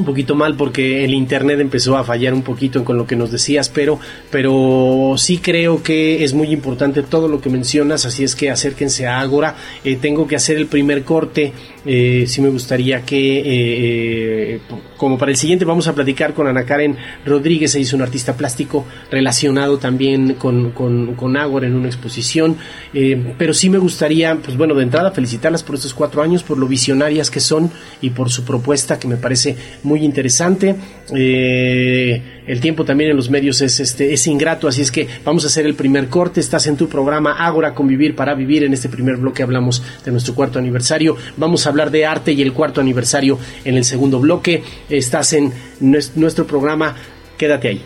un 0.01 0.05
poquito 0.05 0.35
mal 0.35 0.55
porque 0.55 1.05
el 1.05 1.13
internet 1.13 1.59
empezó 1.59 1.95
a 1.97 2.03
fallar 2.03 2.33
un 2.33 2.41
poquito 2.41 2.83
con 2.83 2.97
lo 2.97 3.05
que 3.05 3.15
nos 3.15 3.31
decías, 3.31 3.69
pero, 3.69 3.99
pero 4.29 5.13
sí 5.17 5.37
creo 5.37 5.83
que 5.83 6.23
es 6.23 6.33
muy 6.33 6.51
importante 6.51 7.03
todo 7.03 7.27
lo 7.27 7.39
que 7.39 7.49
mencionas, 7.49 8.05
así 8.05 8.23
es 8.23 8.35
que 8.35 8.49
acérquense 8.49 9.07
a 9.07 9.19
Ágora. 9.19 9.55
Eh, 9.83 9.97
tengo 10.01 10.27
que 10.27 10.35
hacer 10.35 10.57
el 10.57 10.65
primer 10.65 11.03
corte, 11.03 11.53
eh, 11.85 12.25
sí 12.27 12.41
me 12.41 12.49
gustaría 12.49 13.01
que, 13.01 13.43
eh, 13.45 14.59
como 14.97 15.17
para 15.17 15.31
el 15.31 15.37
siguiente, 15.37 15.65
vamos 15.65 15.87
a 15.87 15.95
platicar 15.95 16.33
con 16.33 16.47
Ana 16.47 16.63
Karen 16.63 16.97
Rodríguez, 17.25 17.75
ella 17.75 17.83
es 17.83 17.93
un 17.93 18.01
artista 18.01 18.35
plástico 18.35 18.85
relacionado 19.09 19.77
también 19.77 20.35
con, 20.35 20.71
con, 20.71 21.15
con 21.15 21.37
Ágora 21.37 21.67
en 21.67 21.75
una 21.75 21.87
exposición, 21.87 22.57
pero 23.37 23.53
sí 23.53 23.69
me 23.69 23.77
gustaría, 23.77 24.35
pues 24.35 24.57
bueno, 24.57 24.75
de 24.75 24.83
entrada 24.83 25.11
felicitarlas 25.11 25.63
por 25.63 25.75
estos 25.75 25.93
cuatro 25.93 26.21
años, 26.21 26.43
por 26.43 26.57
lo 26.57 26.67
visionarias 26.67 27.29
que 27.31 27.39
son 27.39 27.71
y 28.01 28.11
por 28.11 28.29
su 28.29 28.43
propuesta 28.43 28.99
que 28.99 29.07
me 29.07 29.17
parece 29.17 29.55
muy 29.83 30.03
interesante. 30.03 30.75
Eh, 31.13 32.41
el 32.47 32.59
tiempo 32.59 32.83
también 32.85 33.11
en 33.11 33.17
los 33.17 33.29
medios 33.29 33.61
es, 33.61 33.79
este, 33.79 34.13
es 34.13 34.27
ingrato, 34.27 34.67
así 34.67 34.81
es 34.81 34.91
que 34.91 35.07
vamos 35.23 35.43
a 35.43 35.47
hacer 35.47 35.65
el 35.65 35.75
primer 35.75 36.07
corte. 36.07 36.39
Estás 36.39 36.67
en 36.67 36.77
tu 36.77 36.87
programa 36.87 37.33
Ágora 37.33 37.73
Convivir 37.73 38.15
para 38.15 38.33
Vivir. 38.33 38.63
En 38.63 38.73
este 38.73 38.89
primer 38.89 39.17
bloque 39.17 39.43
hablamos 39.43 39.83
de 40.03 40.11
nuestro 40.11 40.33
cuarto 40.33 40.59
aniversario. 40.59 41.15
Vamos 41.37 41.65
a 41.67 41.70
hablar 41.71 41.91
de 41.91 42.05
arte 42.05 42.31
y 42.31 42.41
el 42.41 42.53
cuarto 42.53 42.81
aniversario 42.81 43.39
en 43.65 43.77
el 43.77 43.83
segundo 43.83 44.19
bloque. 44.19 44.63
Estás 44.89 45.33
en 45.33 45.51
nuestro 45.79 46.45
programa. 46.45 46.95
Quédate 47.37 47.67
ahí. 47.69 47.83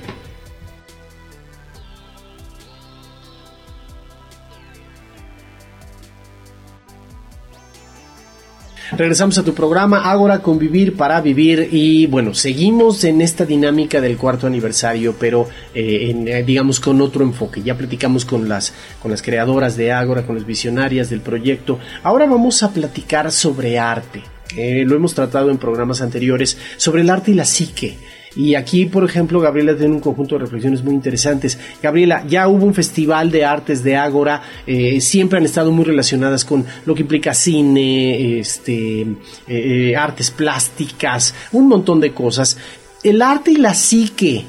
Regresamos 8.98 9.38
a 9.38 9.44
tu 9.44 9.54
programa 9.54 10.10
Ágora 10.10 10.40
Convivir 10.40 10.96
para 10.96 11.20
Vivir 11.20 11.68
y 11.70 12.08
bueno, 12.08 12.34
seguimos 12.34 13.04
en 13.04 13.20
esta 13.20 13.46
dinámica 13.46 14.00
del 14.00 14.16
cuarto 14.16 14.48
aniversario, 14.48 15.16
pero 15.20 15.50
eh, 15.74 16.16
eh, 16.26 16.44
digamos 16.48 16.80
con 16.80 17.02
otro 17.02 17.24
enfoque. 17.24 17.62
Ya 17.62 17.76
platicamos 17.76 18.24
con 18.24 18.48
las, 18.48 18.74
con 19.02 19.12
las 19.12 19.22
creadoras 19.22 19.76
de 19.76 19.92
Ágora, 19.92 20.26
con 20.26 20.36
las 20.36 20.46
visionarias 20.46 21.10
del 21.10 21.20
proyecto. 21.20 21.78
Ahora 22.04 22.26
vamos 22.26 22.64
a 22.64 22.72
platicar 22.72 23.32
sobre 23.34 23.78
arte. 23.78 24.24
lo 24.56 24.96
hemos 24.96 25.14
tratado 25.14 25.52
en 25.52 25.58
programas 25.58 26.02
anteriores, 26.02 26.58
sobre 26.78 27.02
el 27.02 27.10
arte 27.10 27.32
y 27.32 27.34
la 27.34 27.46
psique. 27.46 27.98
Y 28.36 28.56
aquí, 28.56 28.86
por 28.86 29.06
ejemplo, 29.06 29.40
Gabriela 29.40 29.76
tiene 29.78 29.94
un 29.94 30.02
conjunto 30.02 30.36
de 30.36 30.42
reflexiones 30.42 30.84
muy 30.84 30.94
interesantes. 30.94 31.58
Gabriela, 31.82 32.26
ya 32.28 32.48
hubo 32.48 32.66
un 32.66 32.74
festival 32.74 33.32
de 33.32 33.46
artes 33.46 33.84
de 33.84 33.96
Ágora, 33.96 34.42
eh, 34.68 35.00
siempre 35.00 35.40
han 35.40 35.46
estado 35.46 35.72
muy 35.72 35.86
relacionadas 35.86 36.44
con 36.44 36.66
lo 36.86 36.94
que 36.94 37.04
implica 37.04 37.34
cine, 37.34 38.40
este, 38.40 39.02
eh, 39.02 39.08
eh, 39.48 39.96
artes 39.96 40.32
plásticas, 40.32 41.34
un 41.54 41.68
montón 41.70 42.02
de 42.02 42.14
cosas. 42.14 42.58
El 43.04 43.22
arte 43.22 43.52
y 43.52 43.58
la 43.58 43.74
psique, 43.74 44.44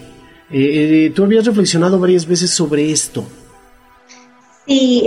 tú 1.15 1.25
habías 1.25 1.45
reflexionado 1.45 1.99
varias 1.99 2.27
veces 2.27 2.51
sobre 2.51 2.91
esto. 2.91 3.25
Sí, 4.67 5.05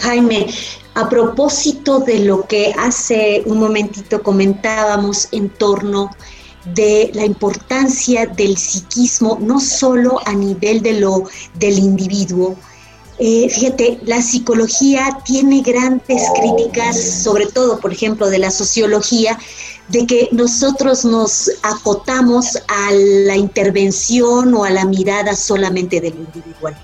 Jaime, 0.00 0.46
a 0.94 1.08
propósito 1.08 2.00
de 2.00 2.20
lo 2.20 2.46
que 2.46 2.72
hace 2.76 3.42
un 3.44 3.58
momentito 3.58 4.22
comentábamos 4.22 5.28
en 5.32 5.50
torno 5.50 6.10
de 6.64 7.10
la 7.14 7.24
importancia 7.24 8.26
del 8.26 8.56
psiquismo, 8.56 9.38
no 9.40 9.60
solo 9.60 10.20
a 10.26 10.32
nivel 10.32 10.82
de 10.82 11.00
lo 11.00 11.24
del 11.54 11.78
individuo. 11.78 12.56
Eh, 13.18 13.48
fíjate, 13.48 14.00
la 14.04 14.20
psicología 14.20 15.18
tiene 15.24 15.62
grandes 15.62 16.22
críticas, 16.34 17.00
sobre 17.22 17.46
todo, 17.46 17.78
por 17.78 17.92
ejemplo, 17.92 18.28
de 18.28 18.38
la 18.38 18.50
sociología, 18.50 19.38
de 19.88 20.06
que 20.06 20.28
nosotros 20.32 21.04
nos 21.04 21.50
acotamos 21.62 22.56
a 22.66 22.90
la 22.92 23.36
intervención 23.36 24.54
o 24.54 24.64
a 24.64 24.70
la 24.70 24.84
mirada 24.84 25.36
solamente 25.36 26.00
del 26.00 26.14
individual. 26.14 26.76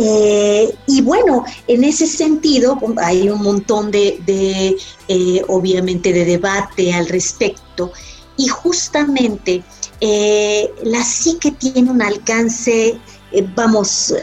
Eh, 0.00 0.74
y 0.86 1.00
bueno, 1.02 1.44
en 1.66 1.82
ese 1.82 2.06
sentido 2.06 2.78
hay 2.98 3.28
un 3.28 3.42
montón 3.42 3.90
de, 3.90 4.76
eh, 5.08 5.42
obviamente, 5.48 6.12
de 6.12 6.24
debate 6.24 6.92
al 6.92 7.08
respecto. 7.08 7.92
Y 8.38 8.48
justamente 8.48 9.62
eh, 10.00 10.72
la 10.84 11.02
psique 11.02 11.50
tiene 11.50 11.90
un 11.90 12.00
alcance, 12.00 12.98
eh, 13.32 13.48
vamos, 13.56 14.14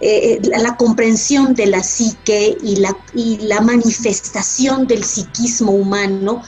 eh, 0.00 0.40
la 0.42 0.76
comprensión 0.76 1.54
de 1.54 1.66
la 1.66 1.82
psique 1.82 2.58
y 2.62 2.76
la, 2.76 2.96
y 3.14 3.38
la 3.38 3.60
manifestación 3.60 4.88
del 4.88 5.04
psiquismo 5.04 5.72
humano 5.72 6.42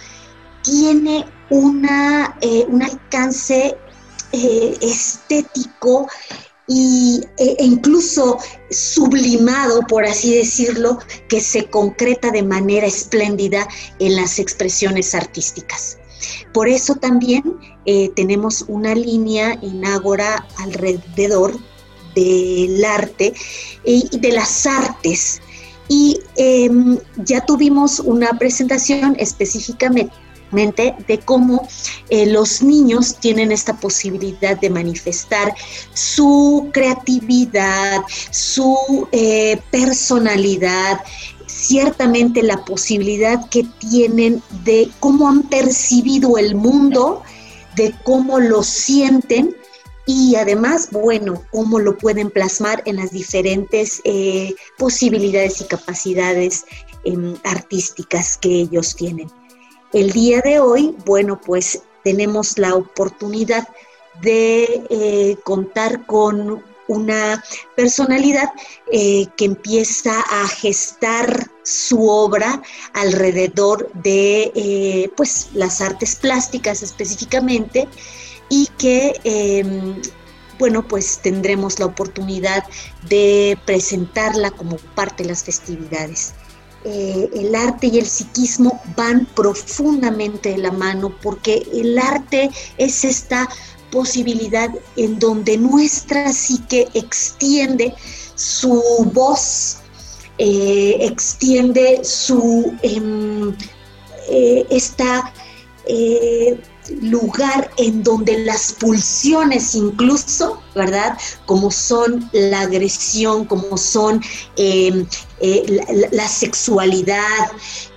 tiene 0.62 1.24
una, 1.48 2.36
un 2.68 2.82
alcance 2.82 3.76
estético 4.32 6.08
y, 6.66 7.20
e, 7.36 7.56
e 7.58 7.64
incluso 7.64 8.38
sublimado, 8.70 9.80
por 9.82 10.04
así 10.04 10.36
decirlo, 10.36 10.98
que 11.28 11.40
se 11.40 11.68
concreta 11.70 12.30
de 12.30 12.42
manera 12.42 12.86
espléndida 12.86 13.66
en 13.98 14.16
las 14.16 14.38
expresiones 14.38 15.14
artísticas. 15.14 15.99
Por 16.52 16.68
eso 16.68 16.94
también 16.94 17.58
eh, 17.86 18.10
tenemos 18.14 18.64
una 18.68 18.94
línea 18.94 19.58
en 19.62 19.84
Ágora 19.84 20.46
alrededor 20.58 21.58
del 22.14 22.84
arte 22.84 23.34
y 23.84 24.08
de 24.18 24.32
las 24.32 24.66
artes. 24.66 25.40
Y 25.88 26.20
em, 26.36 26.98
ya 27.16 27.44
tuvimos 27.44 27.98
una 27.98 28.30
presentación 28.38 29.16
específicamente 29.18 30.12
de 30.52 31.18
cómo 31.24 31.68
eh, 32.08 32.26
los 32.26 32.62
niños 32.62 33.16
tienen 33.20 33.52
esta 33.52 33.78
posibilidad 33.78 34.58
de 34.58 34.70
manifestar 34.70 35.54
su 35.94 36.70
creatividad, 36.72 38.02
su 38.30 39.08
eh, 39.12 39.60
personalidad, 39.70 41.00
ciertamente 41.60 42.42
la 42.42 42.64
posibilidad 42.64 43.48
que 43.50 43.64
tienen 43.78 44.42
de 44.64 44.90
cómo 44.98 45.28
han 45.28 45.42
percibido 45.42 46.38
el 46.38 46.54
mundo, 46.54 47.22
de 47.76 47.94
cómo 48.02 48.40
lo 48.40 48.62
sienten 48.62 49.54
y 50.06 50.36
además, 50.36 50.88
bueno, 50.90 51.42
cómo 51.52 51.78
lo 51.78 51.96
pueden 51.98 52.30
plasmar 52.30 52.82
en 52.86 52.96
las 52.96 53.10
diferentes 53.10 54.00
eh, 54.04 54.54
posibilidades 54.78 55.60
y 55.60 55.64
capacidades 55.64 56.64
em, 57.04 57.36
artísticas 57.44 58.36
que 58.38 58.48
ellos 58.62 58.96
tienen. 58.96 59.30
El 59.92 60.12
día 60.12 60.40
de 60.40 60.60
hoy, 60.60 60.96
bueno, 61.04 61.40
pues 61.40 61.82
tenemos 62.02 62.58
la 62.58 62.74
oportunidad 62.74 63.68
de 64.22 64.82
eh, 64.88 65.36
contar 65.44 66.06
con 66.06 66.62
una 66.90 67.42
personalidad 67.76 68.50
eh, 68.92 69.26
que 69.36 69.44
empieza 69.44 70.20
a 70.20 70.48
gestar 70.48 71.48
su 71.62 72.08
obra 72.08 72.62
alrededor 72.94 73.90
de 73.94 74.50
eh, 74.54 75.10
pues, 75.16 75.50
las 75.54 75.80
artes 75.80 76.16
plásticas 76.16 76.82
específicamente 76.82 77.86
y 78.48 78.66
que 78.78 79.20
em, 79.22 80.02
bueno 80.58 80.86
pues 80.86 81.20
tendremos 81.22 81.78
la 81.78 81.86
oportunidad 81.86 82.64
de 83.08 83.56
presentarla 83.64 84.50
como 84.50 84.76
parte 84.96 85.22
de 85.22 85.28
las 85.28 85.44
festividades. 85.44 86.34
Eh, 86.84 87.28
el 87.34 87.54
arte 87.54 87.88
y 87.88 87.98
el 87.98 88.06
psiquismo 88.06 88.80
van 88.96 89.26
profundamente 89.36 90.50
de 90.50 90.58
la 90.58 90.72
mano 90.72 91.14
porque 91.22 91.66
el 91.72 91.98
arte 91.98 92.50
es 92.78 93.04
esta 93.04 93.48
posibilidad 93.90 94.70
en 94.96 95.18
donde 95.18 95.56
nuestra 95.56 96.32
psique 96.32 96.88
extiende 96.94 97.94
su 98.34 98.82
voz, 99.12 99.78
eh, 100.38 100.96
extiende 101.00 102.00
su 102.04 102.72
em, 102.82 103.54
eh, 104.30 104.66
esta 104.70 105.32
eh, 105.86 106.60
lugar 107.02 107.70
en 107.76 108.02
donde 108.02 108.44
las 108.44 108.72
pulsiones 108.72 109.74
incluso, 109.74 110.62
¿verdad? 110.74 111.16
Como 111.46 111.70
son 111.70 112.28
la 112.32 112.62
agresión, 112.62 113.44
como 113.44 113.76
son 113.76 114.22
em, 114.56 115.06
eh, 115.40 116.08
la, 116.12 116.28
sexualidad, 116.28 117.50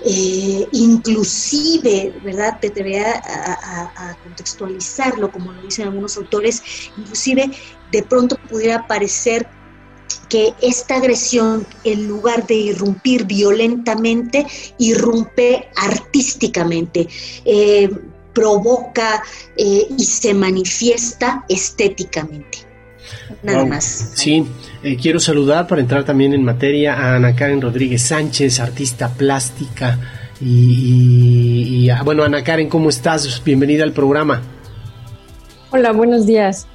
eh, 0.05 0.67
inclusive, 0.71 2.13
¿verdad? 2.23 2.59
Te, 2.59 2.69
te 2.69 2.83
voy 2.83 2.95
a, 2.95 4.15
contextualizarlo, 4.23 5.31
como 5.31 5.51
lo 5.51 5.61
dicen 5.61 5.87
algunos 5.87 6.17
autores, 6.17 6.61
inclusive 6.97 7.51
de 7.91 8.03
pronto 8.03 8.37
pudiera 8.49 8.87
parecer 8.87 9.47
que 10.29 10.53
esta 10.61 10.95
agresión, 10.95 11.65
en 11.83 12.07
lugar 12.07 12.47
de 12.47 12.55
irrumpir 12.55 13.25
violentamente, 13.25 14.47
irrumpe 14.79 15.69
artísticamente. 15.75 17.07
Provoca 18.33 19.23
eh, 19.55 19.87
y 19.97 20.03
se 20.03 20.33
manifiesta 20.33 21.45
estéticamente. 21.47 22.59
Nada 23.41 23.65
más. 23.65 24.11
Sí, 24.15 24.45
eh, 24.83 24.97
quiero 24.97 25.19
saludar 25.19 25.67
para 25.67 25.81
entrar 25.81 26.03
también 26.03 26.33
en 26.33 26.43
materia 26.43 26.93
a 26.93 27.15
Ana 27.15 27.35
Karen 27.35 27.61
Rodríguez 27.61 28.01
Sánchez, 28.01 28.59
artista 28.59 29.09
plástica. 29.09 29.99
Y, 30.41 31.89
ah, 31.89 32.01
bueno, 32.03 32.23
Ana 32.23 32.43
Karen, 32.43 32.69
¿cómo 32.69 32.89
estás? 32.89 33.41
Bienvenida 33.43 33.83
al 33.83 33.93
programa. 33.93 34.41
Hola, 35.71 35.91
buenos 35.91 36.25
días. 36.25 36.67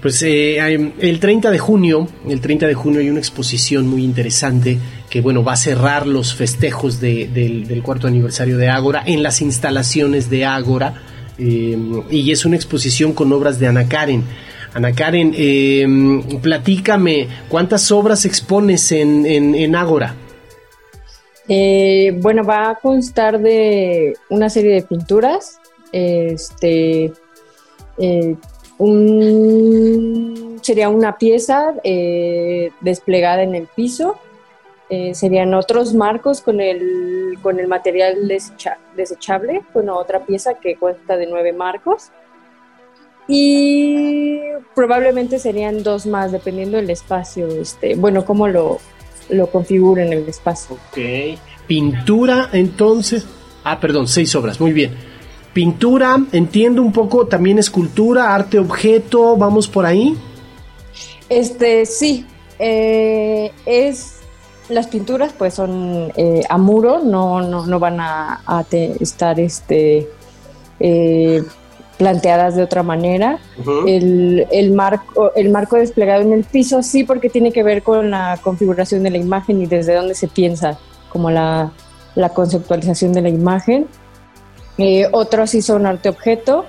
Pues 0.00 0.22
eh, 0.22 0.92
el 0.98 1.20
30 1.20 1.50
de 1.50 1.58
junio, 1.58 2.08
el 2.28 2.40
30 2.40 2.66
de 2.66 2.74
junio 2.74 3.00
hay 3.00 3.08
una 3.08 3.20
exposición 3.20 3.86
muy 3.86 4.02
interesante 4.02 4.78
que 5.12 5.20
bueno 5.20 5.44
va 5.44 5.52
a 5.52 5.56
cerrar 5.56 6.06
los 6.06 6.34
festejos 6.34 6.98
del, 6.98 7.82
cuarto 7.84 8.06
aniversario 8.06 8.56
de 8.56 8.70
Ágora 8.70 9.02
en 9.04 9.22
las 9.22 9.42
instalaciones 9.42 10.30
de 10.30 10.46
Ágora 10.46 11.02
eh, 11.36 11.76
y 12.10 12.32
es 12.32 12.46
una 12.46 12.56
exposición 12.56 13.12
con 13.12 13.30
obras 13.30 13.58
de 13.58 13.66
Ana 13.66 13.86
Karen. 13.88 14.24
Ana 14.72 14.94
Karen, 14.94 15.34
eh, 15.36 15.86
platícame, 16.40 17.28
¿cuántas 17.50 17.92
obras 17.92 18.24
expones 18.24 18.90
en, 18.90 19.26
en, 19.26 19.76
Ágora? 19.76 20.14
bueno, 21.46 22.42
va 22.42 22.70
a 22.70 22.74
constar 22.76 23.38
de 23.38 24.14
una 24.30 24.48
serie 24.48 24.72
de 24.76 24.82
pinturas, 24.82 25.60
este, 25.92 27.12
sería 30.62 30.88
una 30.88 31.18
pieza 31.18 31.74
eh, 31.84 32.70
desplegada 32.80 33.42
en 33.42 33.54
el 33.54 33.66
piso, 33.66 34.16
eh, 34.94 35.14
serían 35.14 35.54
otros 35.54 35.94
marcos 35.94 36.42
con 36.42 36.60
el, 36.60 37.38
con 37.40 37.58
el 37.58 37.66
material 37.66 38.28
desechable, 38.94 39.62
bueno, 39.72 39.96
otra 39.96 40.26
pieza 40.26 40.52
que 40.60 40.76
cuesta 40.76 41.16
de 41.16 41.26
nueve 41.26 41.54
marcos. 41.54 42.10
Y 43.26 44.38
probablemente 44.74 45.38
serían 45.38 45.82
dos 45.82 46.04
más, 46.04 46.30
dependiendo 46.30 46.76
del 46.76 46.90
espacio, 46.90 47.46
este, 47.46 47.94
bueno, 47.94 48.26
cómo 48.26 48.48
lo, 48.48 48.80
lo 49.30 49.46
configuren 49.46 50.12
el 50.12 50.28
espacio. 50.28 50.76
Ok. 50.90 51.38
Pintura, 51.66 52.50
entonces. 52.52 53.26
Ah, 53.64 53.80
perdón, 53.80 54.06
seis 54.06 54.34
obras, 54.34 54.60
muy 54.60 54.74
bien. 54.74 54.92
Pintura, 55.54 56.18
entiendo 56.32 56.82
un 56.82 56.92
poco 56.92 57.26
también 57.26 57.58
escultura, 57.58 58.34
arte 58.34 58.58
objeto, 58.58 59.38
vamos 59.38 59.68
por 59.68 59.86
ahí. 59.86 60.14
Este, 61.30 61.86
sí, 61.86 62.26
eh, 62.58 63.52
es 63.64 64.21
las 64.72 64.86
pinturas 64.88 65.32
pues 65.36 65.54
son 65.54 66.12
eh, 66.16 66.42
a 66.48 66.58
muro, 66.58 67.00
no, 67.04 67.42
no, 67.42 67.78
van 67.78 68.00
a, 68.00 68.40
estar 68.70 69.38
este, 69.38 70.08
eh, 70.80 71.42
planteadas 71.98 72.56
de 72.56 72.62
otra 72.62 72.82
manera. 72.82 73.38
el, 73.86 74.72
marco, 74.72 75.32
el 75.34 75.50
marco 75.50 75.76
desplegado 75.76 76.22
en 76.22 76.32
el 76.32 76.44
piso 76.44 76.82
sí 76.82 77.04
porque 77.04 77.28
tiene 77.28 77.52
que 77.52 77.62
ver 77.62 77.82
con 77.82 78.10
la 78.10 78.38
configuración 78.42 79.02
de 79.02 79.10
la 79.10 79.18
imagen 79.18 79.62
y 79.62 79.66
desde 79.66 79.94
dónde 79.94 80.14
se 80.14 80.28
piensa 80.28 80.78
como 81.10 81.30
la, 81.30 81.72
la 82.14 82.30
conceptualización 82.30 83.12
de 83.12 83.22
la 83.22 83.28
imagen. 83.28 83.86
Eh, 84.78 85.06
otros 85.12 85.50
sí 85.50 85.62
son 85.62 85.86
arte 85.86 86.08
objeto 86.08 86.64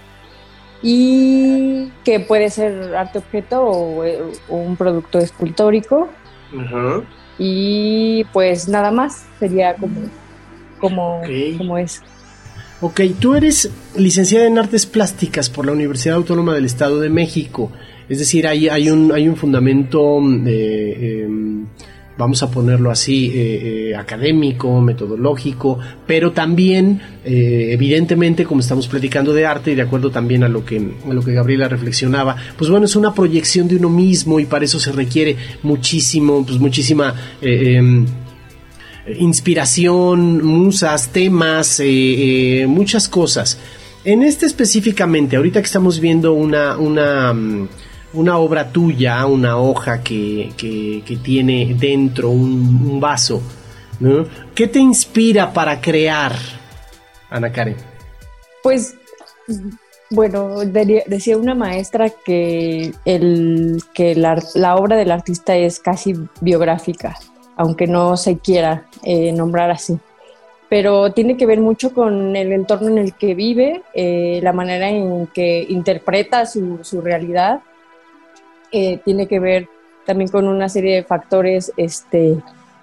y 0.82 1.90
que 2.04 2.20
puede 2.20 2.50
ser 2.50 2.96
arte 2.96 3.20
objeto 3.20 3.64
o, 3.64 4.04
eh, 4.04 4.22
un 4.50 4.76
producto 4.76 5.20
escultórico. 5.20 6.10
Y 7.40 8.26
pues 8.34 8.68
nada 8.68 8.92
más, 8.92 9.26
sería 9.40 9.76
como, 9.76 10.02
como, 10.80 11.22
como 11.58 11.78
eso. 11.78 12.02
Ok, 12.82 13.02
tú 13.20 13.36
eres 13.36 13.72
licenciada 13.96 14.46
en 14.46 14.58
artes 14.58 14.86
plásticas 14.86 15.50
por 15.50 15.66
la 15.66 15.72
Universidad 15.72 16.18
Autónoma 16.18 16.54
del 16.54 16.66
Estado 16.66 17.00
de 17.00 17.10
México. 17.10 17.72
Es 18.10 18.20
decir, 18.20 18.46
hay, 18.46 18.68
hay, 18.68 18.90
un, 18.90 19.12
hay 19.14 19.30
un 19.30 19.38
fundamento. 19.38 20.18
Em, 20.20 21.66
vamos 22.18 22.44
a 22.44 22.52
ponerlo 22.52 22.92
así, 22.92 23.32
eh, 23.34 23.90
eh, 23.90 23.96
académico, 23.96 24.82
metodológico, 24.82 25.80
pero 26.06 26.32
también, 26.32 27.02
eh, 27.26 27.70
evidentemente, 27.72 28.46
como 28.46 28.62
estamos 28.62 28.88
platicando 28.88 29.34
de 29.34 29.46
arte 29.46 29.72
y 29.72 29.76
de 29.76 29.82
acuerdo 29.82 30.12
también 30.12 30.44
a 30.44 30.50
lo, 30.50 30.66
que, 30.66 30.78
a 30.78 31.14
lo 31.14 31.24
que 31.24 31.34
Gabriela 31.34 31.68
reflexionaba, 31.68 32.36
pues 32.58 32.70
bueno, 32.70 32.86
es 32.86 32.96
una 32.96 33.14
proyección 33.14 33.68
de 33.68 33.78
uno 33.78 33.90
mismo 33.90 34.40
y 34.40 34.46
para 34.46 34.66
eso 34.66 34.80
se 34.80 34.92
requiere 34.92 35.36
muchísimo, 35.64 36.46
pues 36.46 36.60
muchísima... 36.60 37.14
Em, 37.42 38.06
inspiración, 39.20 40.42
musas, 40.46 41.10
temas, 41.10 41.82
muchas 42.68 43.10
cosas. 43.10 43.60
En 44.06 44.24
este 44.24 44.46
específicamente, 44.46 45.36
ahorita 45.36 45.60
que 45.60 45.66
estamos 45.66 46.00
viendo 46.00 46.32
una, 46.32 46.78
una 46.78 47.34
mm, 47.34 47.68
una 48.14 48.38
obra 48.38 48.70
tuya, 48.70 49.26
una 49.26 49.58
hoja 49.58 50.04
que, 50.04 50.52
tiene 51.24 51.76
dentro 51.78 52.30
un, 52.30 53.00
vaso, 53.00 53.42
¿no? 54.00 54.26
¿Qué 54.54 54.68
te 54.68 54.80
inspira 54.80 55.52
para 55.52 55.82
crear, 55.82 56.34
Ana 57.30 57.52
Karen? 57.52 57.76
Pues, 58.62 58.96
bueno, 60.10 60.60
decía 60.60 61.38
una 61.38 61.56
maestra 61.56 62.10
que, 62.10 62.94
el, 63.06 63.82
que 63.94 64.16
la, 64.16 64.76
obra 64.76 64.96
del 64.96 65.12
artista 65.12 65.56
es 65.56 65.80
casi 65.80 66.14
biográfica, 66.40 67.18
aunque 67.56 67.88
no 67.88 68.16
se 68.16 68.38
quiera 68.38 68.86
eh, 69.04 69.32
nombrar 69.32 69.72
así 69.72 69.98
pero 70.70 71.12
tiene 71.12 71.38
que 71.38 71.46
ver 71.46 71.60
mucho 71.60 71.94
con 71.94 72.36
el 72.36 72.52
entorno 72.52 72.88
en 72.88 72.98
el 72.98 73.14
que 73.14 73.36
vive, 73.36 73.84
eh, 73.94 74.40
la 74.42 74.54
manera 74.54 74.90
en 74.90 75.28
que 75.28 75.64
interpreta 75.70 76.48
su, 76.48 76.80
su 76.82 77.00
realidad 77.00 77.62
eh, 78.74 79.00
tiene 79.06 79.28
que 79.28 79.40
ver 79.40 79.70
también 80.06 80.30
con 80.30 80.48
una 80.48 80.68
serie 80.68 80.96
de 80.96 81.04
factores, 81.04 81.72
este, 81.78 82.38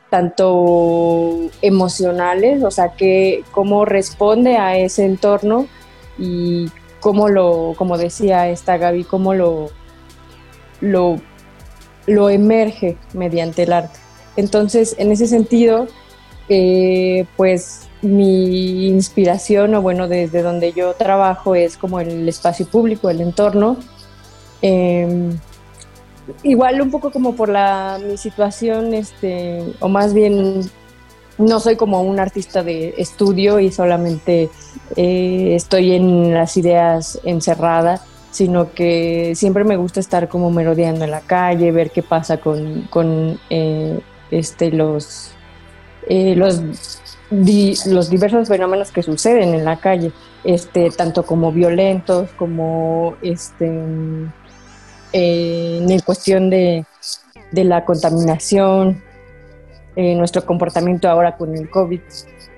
tanto 0.09 1.37
emocionales, 1.61 2.63
o 2.63 2.71
sea, 2.71 2.95
que 2.95 3.45
cómo 3.53 3.85
responde 3.85 4.57
a 4.57 4.79
ese 4.79 5.05
entorno 5.05 5.67
y 6.19 6.71
cómo 7.01 7.29
lo, 7.29 7.75
como 7.77 7.99
decía 7.99 8.49
esta 8.49 8.79
Gaby, 8.79 9.05
cómo 9.05 9.35
lo, 9.35 9.71
lo, 10.81 11.21
lo 12.07 12.31
emerge 12.31 12.97
mediante 13.13 13.65
el 13.65 13.73
arte. 13.73 13.99
Entonces, 14.37 14.97
en 14.99 15.13
ese 15.13 15.27
sentido, 15.27 15.87
eh, 16.49 17.27
pues 17.37 17.89
mi 18.03 18.87
inspiración, 18.87 19.75
o 19.75 19.83
bueno, 19.83 20.09
desde 20.09 20.43
donde 20.43 20.73
yo 20.73 20.95
trabajo 20.95 21.55
es 21.55 21.77
como 21.77 22.01
el 22.01 22.29
espacio 22.29 22.67
público, 22.67 23.11
el 23.11 23.21
entorno. 23.21 23.77
Em, 24.63 25.39
igual 26.43 26.81
un 26.81 26.91
poco 26.91 27.11
como 27.11 27.35
por 27.35 27.49
la 27.49 27.99
mi 28.05 28.17
situación, 28.17 28.95
este, 28.95 29.63
o 29.81 29.89
más 29.89 30.15
bien 30.15 30.63
no 31.39 31.59
soy 31.61 31.77
como 31.77 32.03
un 32.03 32.21
artista 32.21 32.63
de 32.63 32.95
estudio 32.99 33.61
y 33.61 33.73
solamente 33.73 34.51
eh, 34.97 35.55
estoy 35.55 35.93
en 35.93 36.35
las 36.35 36.57
ideas 36.57 37.19
encerradas, 37.25 38.03
sino 38.31 38.73
que 38.73 39.33
siempre 39.35 39.65
me 39.65 39.77
gusta 39.77 40.01
estar 40.01 40.29
como 40.29 40.51
merodeando 40.51 41.05
en 41.05 41.11
la 41.11 41.21
calle, 41.21 41.73
ver 41.73 41.91
qué 41.91 42.03
pasa 42.03 42.39
con, 42.39 42.83
con 42.91 43.41
eh, 43.49 43.99
este, 44.31 44.71
los, 44.71 45.33
eh, 46.09 46.35
los, 46.37 46.63
los 47.87 48.11
diversos 48.11 48.49
fenómenos 48.49 48.93
que 48.93 49.03
suceden 49.03 49.55
en 49.55 49.65
la 49.65 49.77
calle, 49.77 50.13
este, 50.45 50.91
tanto 50.91 51.25
como 51.25 51.53
violentos, 51.53 52.31
como 52.33 53.15
este, 53.23 53.71
en 55.13 56.01
cuestión 56.01 56.51
de, 56.51 56.85
la 57.53 57.85
contaminación, 57.85 59.03
nuestro 59.97 60.45
comportamiento 60.47 61.09
ahora 61.09 61.37
con 61.37 61.55
el 61.57 61.69
COVID, 61.69 62.01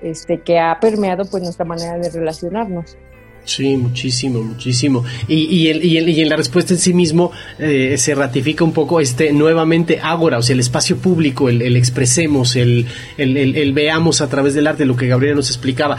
este, 0.01 0.41
que 0.41 0.59
ha 0.59 0.79
permeado 0.79 1.25
pues 1.25 1.43
nuestra 1.43 1.65
manera 1.65 1.97
de 1.97 2.09
relacionarnos. 2.09 2.97
Sí, 3.45 3.75
muchísimo, 3.75 4.41
muchísimo. 4.41 5.03
Y, 5.27 5.67
y, 5.67 6.21
en 6.21 6.29
la 6.29 6.37
respuesta 6.37 6.73
en 6.73 6.79
sí 6.79 6.93
mismo 6.93 7.31
eh, 7.59 7.97
se 7.97 8.15
ratifica 8.15 8.63
un 8.63 8.71
poco 8.71 9.01
este 9.01 9.33
nuevamente 9.33 9.99
Ágora, 10.01 10.37
o 10.37 10.41
sea, 10.41 10.53
el 10.53 10.61
espacio 10.61 10.97
público, 10.97 11.49
el, 11.49 11.75
expresemos, 11.75 12.55
el, 12.55 12.87
el, 13.17 13.73
veamos 13.73 14.21
a 14.21 14.29
través 14.29 14.53
del 14.53 14.67
arte, 14.67 14.85
lo 14.85 14.95
que 14.95 15.07
Gabriela 15.07 15.35
nos 15.35 15.49
explicaba. 15.49 15.97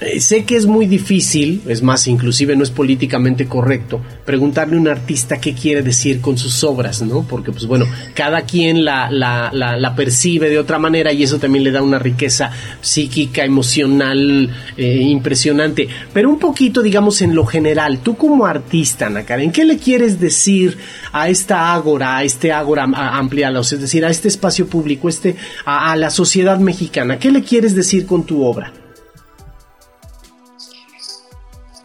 Eh, 0.00 0.18
sé 0.18 0.46
que 0.46 0.56
es 0.56 0.64
muy 0.64 0.86
difícil, 0.86 1.60
es 1.68 1.82
más, 1.82 2.06
inclusive 2.06 2.56
no 2.56 2.62
es 2.62 2.70
políticamente 2.70 3.46
correcto, 3.46 4.00
preguntarle 4.24 4.76
a 4.76 4.80
un 4.80 4.88
artista 4.88 5.38
qué 5.38 5.52
quiere 5.52 5.82
decir 5.82 6.22
con 6.22 6.38
sus 6.38 6.64
obras, 6.64 7.02
¿no? 7.02 7.26
Porque, 7.28 7.52
pues 7.52 7.66
bueno, 7.66 7.84
cada 8.14 8.42
quien 8.42 8.82
la, 8.82 9.92
percibe 9.94 10.48
de 10.48 10.58
otra 10.58 10.78
manera 10.78 11.12
y 11.12 11.22
eso 11.22 11.38
también 11.38 11.64
le 11.64 11.70
da 11.70 11.82
una 11.82 11.98
riqueza 11.98 12.50
psíquica, 12.80 13.44
emocional, 13.44 14.48
eh, 14.78 15.02
impresionante. 15.02 15.86
Pero 16.14 16.30
un 16.30 16.38
poquito, 16.38 16.80
digamos, 16.80 17.20
en 17.20 17.34
lo 17.34 17.44
general, 17.44 17.98
tú 17.98 18.16
como 18.16 18.46
artista, 18.46 19.10
Karen, 19.26 19.52
¿qué 19.52 19.66
le 19.66 19.76
quieres 19.76 20.18
decir 20.18 20.78
a 21.12 21.28
esta 21.28 21.74
ágora, 21.74 22.16
a 22.16 22.24
este 22.24 22.52
ágora 22.52 22.84
ampliado, 22.84 23.60
es 23.60 23.78
decir, 23.78 24.06
a 24.06 24.10
este 24.10 24.28
espacio 24.28 24.66
público, 24.66 25.10
este, 25.10 25.36
a 25.66 25.94
la 25.96 26.08
sociedad 26.08 26.58
mexicana? 26.58 27.18
¿Qué 27.18 27.30
le 27.30 27.42
quieres 27.42 27.74
decir 27.74 28.06
con 28.06 28.24
tu 28.24 28.42
obra? 28.42 28.79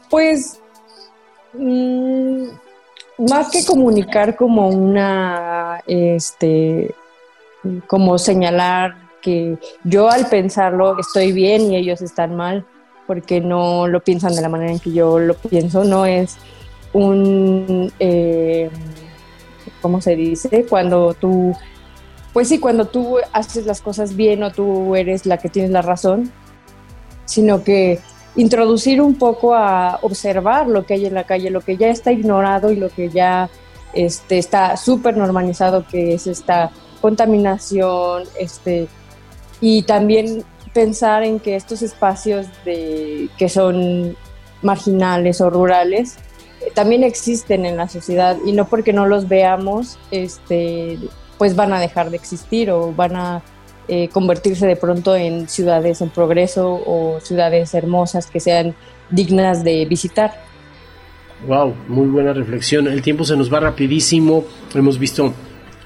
Pues 0.09 0.59
mm, 1.53 2.47
más 3.17 3.49
que 3.49 3.65
comunicar 3.65 4.35
como 4.35 4.69
una, 4.69 5.81
este, 5.87 6.93
como 7.87 8.17
señalar 8.17 8.95
que 9.21 9.57
yo 9.83 10.09
al 10.09 10.27
pensarlo 10.27 10.99
estoy 10.99 11.31
bien 11.31 11.71
y 11.71 11.77
ellos 11.77 12.01
están 12.01 12.35
mal, 12.35 12.65
porque 13.07 13.41
no 13.41 13.87
lo 13.87 14.03
piensan 14.03 14.35
de 14.35 14.41
la 14.41 14.49
manera 14.49 14.71
en 14.71 14.79
que 14.79 14.91
yo 14.91 15.19
lo 15.19 15.35
pienso, 15.35 15.83
no 15.83 16.05
es 16.05 16.37
un, 16.93 17.91
eh, 17.99 18.69
¿cómo 19.81 20.01
se 20.01 20.15
dice? 20.15 20.65
Cuando 20.69 21.13
tú, 21.13 21.55
pues 22.33 22.49
sí, 22.49 22.59
cuando 22.59 22.85
tú 22.85 23.17
haces 23.33 23.65
las 23.65 23.81
cosas 23.81 24.15
bien 24.15 24.43
o 24.43 24.51
tú 24.51 24.95
eres 24.95 25.25
la 25.25 25.37
que 25.37 25.49
tienes 25.49 25.71
la 25.71 25.81
razón, 25.81 26.31
sino 27.25 27.63
que 27.63 27.99
introducir 28.35 29.01
un 29.01 29.15
poco 29.15 29.55
a 29.55 29.99
observar 30.01 30.67
lo 30.67 30.85
que 30.85 30.95
hay 30.95 31.05
en 31.05 31.13
la 31.13 31.23
calle, 31.23 31.49
lo 31.49 31.61
que 31.61 31.77
ya 31.77 31.89
está 31.89 32.11
ignorado 32.11 32.71
y 32.71 32.75
lo 32.75 32.89
que 32.89 33.09
ya 33.09 33.49
este, 33.93 34.37
está 34.37 34.75
súper 34.77 35.15
normalizado, 35.15 35.85
que 35.87 36.13
es 36.13 36.27
esta 36.27 36.71
contaminación, 37.01 38.23
este, 38.39 38.87
y 39.61 39.83
también 39.83 40.43
pensar 40.73 41.23
en 41.23 41.39
que 41.39 41.55
estos 41.55 41.81
espacios 41.81 42.47
de, 42.65 43.29
que 43.37 43.47
son 43.47 44.17
marginales 44.61 45.39
o 45.39 45.49
rurales 45.49 46.17
eh, 46.61 46.71
también 46.73 47.03
existen 47.03 47.65
en 47.65 47.77
la 47.77 47.87
sociedad 47.87 48.37
y 48.45 48.51
no 48.51 48.67
porque 48.67 48.91
no 48.91 49.05
los 49.05 49.29
veamos, 49.29 49.97
este, 50.11 50.99
pues 51.37 51.55
van 51.55 51.71
a 51.71 51.79
dejar 51.79 52.09
de 52.09 52.17
existir 52.17 52.71
o 52.71 52.91
van 52.91 53.15
a 53.15 53.41
eh, 53.87 54.09
convertirse 54.09 54.65
de 54.67 54.75
pronto 54.75 55.15
en 55.15 55.47
ciudades 55.47 56.01
en 56.01 56.09
progreso 56.09 56.81
o 56.85 57.19
ciudades 57.21 57.73
hermosas 57.73 58.27
que 58.27 58.39
sean 58.39 58.75
dignas 59.09 59.63
de 59.63 59.85
visitar. 59.85 60.43
Wow, 61.47 61.75
muy 61.87 62.07
buena 62.07 62.33
reflexión. 62.33 62.87
El 62.87 63.01
tiempo 63.01 63.23
se 63.23 63.35
nos 63.35 63.53
va 63.53 63.59
rapidísimo. 63.59 64.45
Hemos 64.73 64.97
visto 64.97 65.33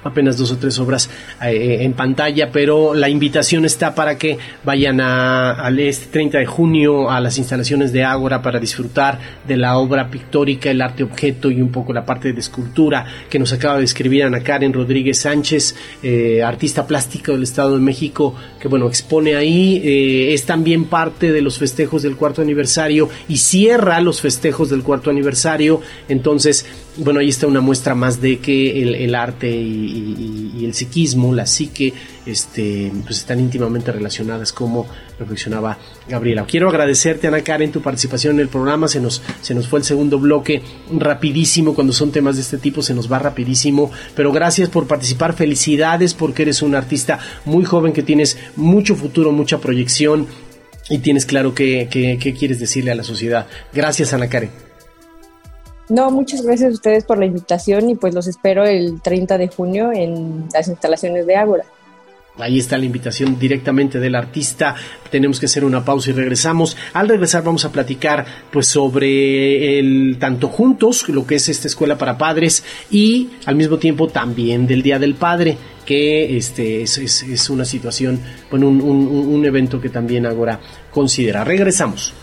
apenas 0.04 0.36
dos 0.36 0.50
o 0.52 0.56
tres 0.56 0.78
obras 0.78 1.10
eh, 1.42 1.78
en 1.80 1.92
pantalla, 1.92 2.50
pero 2.52 2.94
la 2.94 3.08
invitación 3.08 3.64
está 3.64 3.94
para 3.94 4.16
que 4.16 4.38
vayan 4.64 5.00
al 5.00 5.78
este 5.78 6.06
30 6.06 6.38
de 6.38 6.46
junio 6.46 7.10
a 7.10 7.20
las 7.20 7.38
instalaciones 7.38 7.92
de 7.92 8.04
Ágora 8.04 8.42
para 8.42 8.58
disfrutar 8.58 9.18
de 9.46 9.56
la 9.56 9.78
obra 9.78 10.10
pictórica, 10.10 10.70
el 10.70 10.82
arte 10.82 11.02
objeto 11.02 11.50
y 11.50 11.60
un 11.60 11.70
poco 11.70 11.92
la 11.92 12.04
parte 12.04 12.32
de 12.32 12.40
escultura 12.40 13.06
que 13.28 13.38
nos 13.38 13.52
acaba 13.52 13.78
de 13.78 13.84
escribir 13.84 14.24
Ana 14.24 14.40
Karen 14.40 14.72
Rodríguez 14.72 15.18
Sánchez, 15.18 15.74
eh, 16.02 16.42
artista 16.42 16.86
plástico 16.86 17.32
del 17.32 17.42
Estado 17.42 17.74
de 17.74 17.80
México, 17.80 18.34
que 18.60 18.68
bueno, 18.68 18.86
expone 18.86 19.36
ahí, 19.36 19.80
eh, 19.84 20.34
es 20.34 20.44
también 20.44 20.84
parte 20.86 21.32
de 21.32 21.42
los 21.42 21.58
festejos 21.58 22.02
del 22.02 22.16
cuarto 22.16 22.42
aniversario 22.42 23.08
y 23.28 23.38
cierra 23.38 24.00
los 24.00 24.20
festejos 24.20 24.70
del 24.70 24.82
cuarto 24.82 25.10
aniversario, 25.10 25.80
entonces 26.08 26.66
bueno, 27.02 27.20
ahí 27.20 27.28
está 27.28 27.46
una 27.46 27.60
muestra 27.60 27.94
más 27.94 28.20
de 28.20 28.38
que 28.38 28.82
el, 28.82 29.14
arte 29.14 29.50
y, 29.50 30.62
el 30.64 30.74
psiquismo, 30.74 31.34
la 31.34 31.46
psique, 31.46 31.92
este, 32.26 32.92
pues 33.04 33.18
están 33.18 33.40
íntimamente 33.40 33.90
relacionadas, 33.90 34.52
como 34.52 34.86
reflexionaba 35.18 35.78
Gabriela. 36.08 36.44
Quiero 36.46 36.68
agradecerte, 36.68 37.26
Ana 37.26 37.42
Karen, 37.42 37.72
tu 37.72 37.80
participación 37.80 38.34
en 38.34 38.40
el 38.40 38.48
programa. 38.48 38.88
Se 38.88 39.00
nos, 39.00 39.22
se 39.40 39.54
nos 39.54 39.68
fue 39.68 39.78
el 39.78 39.84
segundo 39.84 40.18
bloque 40.18 40.62
rapidísimo. 40.92 41.74
Cuando 41.74 41.92
son 41.92 42.12
temas 42.12 42.36
de 42.36 42.42
este 42.42 42.58
tipo, 42.58 42.82
se 42.82 42.94
nos 42.94 43.10
va 43.10 43.18
rapidísimo. 43.18 43.90
Pero 44.14 44.32
gracias 44.32 44.68
por 44.68 44.86
participar. 44.86 45.34
Felicidades 45.34 46.14
porque 46.14 46.42
eres 46.42 46.62
un 46.62 46.74
artista 46.74 47.18
muy 47.44 47.64
joven 47.64 47.92
que 47.92 48.02
tienes 48.02 48.38
mucho 48.56 48.94
futuro, 48.94 49.32
mucha 49.32 49.58
proyección 49.58 50.26
y 50.88 50.98
tienes 50.98 51.24
claro 51.24 51.54
qué, 51.54 51.88
qué 51.90 52.34
quieres 52.34 52.60
decirle 52.60 52.90
a 52.90 52.94
la 52.94 53.04
sociedad. 53.04 53.46
Gracias, 53.72 54.12
Ana 54.12 54.28
Karen. 54.28 54.69
No, 55.90 56.10
muchas 56.12 56.42
gracias 56.42 56.70
a 56.70 56.74
ustedes 56.74 57.04
por 57.04 57.18
la 57.18 57.26
invitación 57.26 57.90
y 57.90 57.96
pues 57.96 58.14
los 58.14 58.28
espero 58.28 58.64
el 58.64 59.02
30 59.02 59.36
de 59.38 59.48
junio 59.48 59.90
en 59.92 60.48
las 60.54 60.68
instalaciones 60.68 61.26
de 61.26 61.34
Ágora. 61.36 61.64
Ahí 62.38 62.60
está 62.60 62.78
la 62.78 62.84
invitación 62.84 63.38
directamente 63.38 63.98
del 63.98 64.14
artista. 64.14 64.76
Tenemos 65.10 65.40
que 65.40 65.46
hacer 65.46 65.64
una 65.64 65.84
pausa 65.84 66.10
y 66.10 66.12
regresamos. 66.12 66.76
Al 66.92 67.08
regresar 67.08 67.42
vamos 67.42 67.64
a 67.64 67.72
platicar 67.72 68.24
pues 68.52 68.68
sobre 68.68 69.78
el 69.80 70.16
tanto 70.18 70.48
juntos, 70.48 71.08
lo 71.08 71.26
que 71.26 71.34
es 71.34 71.48
esta 71.48 71.66
escuela 71.66 71.98
para 71.98 72.16
padres 72.16 72.62
y 72.90 73.30
al 73.46 73.56
mismo 73.56 73.78
tiempo 73.78 74.06
también 74.06 74.68
del 74.68 74.82
Día 74.82 75.00
del 75.00 75.16
Padre, 75.16 75.58
que 75.84 76.36
este 76.36 76.82
es, 76.82 77.50
una 77.50 77.64
situación, 77.64 78.20
bueno, 78.48 78.68
un, 78.68 78.80
un 78.80 79.44
evento 79.44 79.80
que 79.80 79.88
también 79.88 80.24
Ágora 80.24 80.60
considera. 80.92 81.42
Regresamos. 81.42 82.14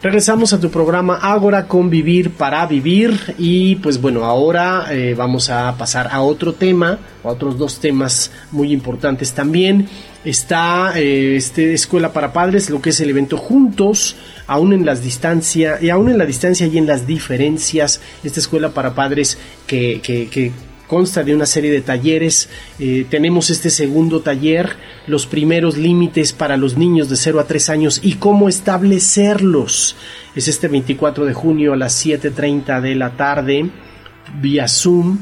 Regresamos 0.00 0.52
a 0.52 0.60
tu 0.60 0.70
programa 0.70 1.16
Ágora 1.16 1.66
Convivir 1.66 2.30
para 2.30 2.64
Vivir 2.66 3.34
y 3.36 3.74
pues 3.76 4.00
bueno, 4.00 4.24
ahora 4.24 4.86
eh, 4.92 5.14
vamos 5.18 5.50
a 5.50 5.76
pasar 5.76 6.06
a 6.12 6.22
otro 6.22 6.52
tema, 6.52 7.00
a 7.24 7.28
otros 7.28 7.58
dos 7.58 7.80
temas 7.80 8.30
muy 8.52 8.72
importantes 8.72 9.32
también. 9.32 9.88
Está 10.24 10.92
eh, 10.94 11.34
este 11.34 11.74
Escuela 11.74 12.12
para 12.12 12.32
Padres, 12.32 12.70
lo 12.70 12.80
que 12.80 12.90
es 12.90 13.00
el 13.00 13.10
evento 13.10 13.36
Juntos, 13.36 14.14
aún 14.46 14.72
en 14.72 14.86
las 14.86 15.02
distancias, 15.02 15.82
y 15.82 15.90
aún 15.90 16.08
en 16.08 16.18
la 16.18 16.26
distancia 16.26 16.68
y 16.68 16.78
en 16.78 16.86
las 16.86 17.04
diferencias, 17.04 18.00
esta 18.22 18.38
Escuela 18.38 18.68
para 18.68 18.94
Padres 18.94 19.36
que, 19.66 20.52
consta 20.88 21.22
de 21.22 21.34
una 21.34 21.46
serie 21.46 21.70
de 21.70 21.82
talleres. 21.82 22.48
Eh, 22.80 23.06
tenemos 23.08 23.50
este 23.50 23.70
segundo 23.70 24.20
taller, 24.22 24.76
los 25.06 25.26
primeros 25.26 25.76
límites 25.76 26.32
para 26.32 26.56
los 26.56 26.76
niños 26.76 27.08
de 27.08 27.16
0 27.16 27.38
a 27.38 27.46
3 27.46 27.68
años 27.70 28.00
y 28.02 28.14
cómo 28.14 28.48
establecerlos. 28.48 29.94
Es 30.34 30.48
este 30.48 30.66
24 30.66 31.24
de 31.24 31.34
junio 31.34 31.74
a 31.74 31.76
las 31.76 32.04
7.30 32.04 32.80
de 32.80 32.94
la 32.96 33.16
tarde 33.16 33.70
vía 34.40 34.66
Zoom, 34.66 35.18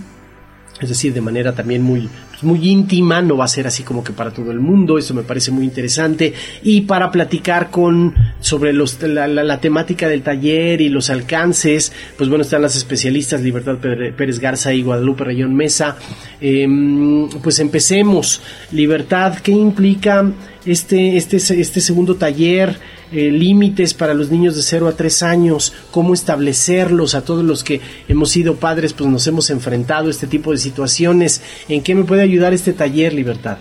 es 0.80 0.88
decir, 0.88 1.14
de 1.14 1.20
manera 1.20 1.54
también 1.54 1.82
muy, 1.82 2.08
muy 2.42 2.68
íntima, 2.68 3.22
no 3.22 3.36
va 3.36 3.46
a 3.46 3.48
ser 3.48 3.66
así 3.66 3.82
como 3.82 4.04
que 4.04 4.12
para 4.12 4.30
todo 4.30 4.50
el 4.50 4.60
mundo, 4.60 4.98
eso 4.98 5.14
me 5.14 5.22
parece 5.22 5.50
muy 5.50 5.64
interesante. 5.64 6.34
Y 6.62 6.82
para 6.82 7.10
platicar 7.10 7.70
con 7.70 8.14
sobre 8.40 8.72
los, 8.72 9.00
la, 9.02 9.60
temática 9.60 10.08
del 10.08 10.22
taller 10.22 10.80
y 10.80 10.88
los 10.88 11.08
alcances, 11.08 11.92
pues 12.16 12.28
bueno, 12.28 12.42
están 12.42 12.62
las 12.62 12.76
especialistas 12.76 13.40
Libertad 13.40 13.76
Pérez 13.78 14.38
Garza 14.38 14.72
y 14.72 14.82
Guadalupe 14.82 15.24
Rayón 15.24 15.54
Mesa. 15.54 15.96
Em, 16.40 17.28
pues 17.42 17.58
empecemos. 17.58 18.42
Libertad, 18.72 19.38
¿qué 19.38 19.52
implica 19.52 20.30
este, 20.66 21.16
este, 21.16 21.36
este 21.36 21.80
segundo 21.80 22.16
taller? 22.16 22.78
Eh, 23.12 23.30
límites 23.30 23.94
para 23.94 24.14
los 24.14 24.32
niños 24.32 24.56
de 24.56 24.62
0 24.62 24.88
a 24.88 24.96
3 24.96 25.22
años, 25.22 25.72
cómo 25.92 26.12
establecerlos 26.12 27.14
a 27.14 27.22
todos 27.22 27.44
los 27.44 27.62
que 27.62 27.80
hemos 28.08 28.30
sido 28.30 28.56
padres, 28.56 28.92
pues 28.94 29.08
nos 29.08 29.24
hemos 29.28 29.48
enfrentado 29.50 30.08
a 30.08 30.10
este 30.10 30.26
tipo 30.26 30.50
de 30.50 30.58
situaciones. 30.58 31.40
¿En 31.68 31.82
qué 31.84 31.94
me 31.94 32.02
puede 32.02 32.22
ayudar 32.22 32.52
este 32.52 32.72
taller, 32.72 33.12
Libertad? 33.12 33.58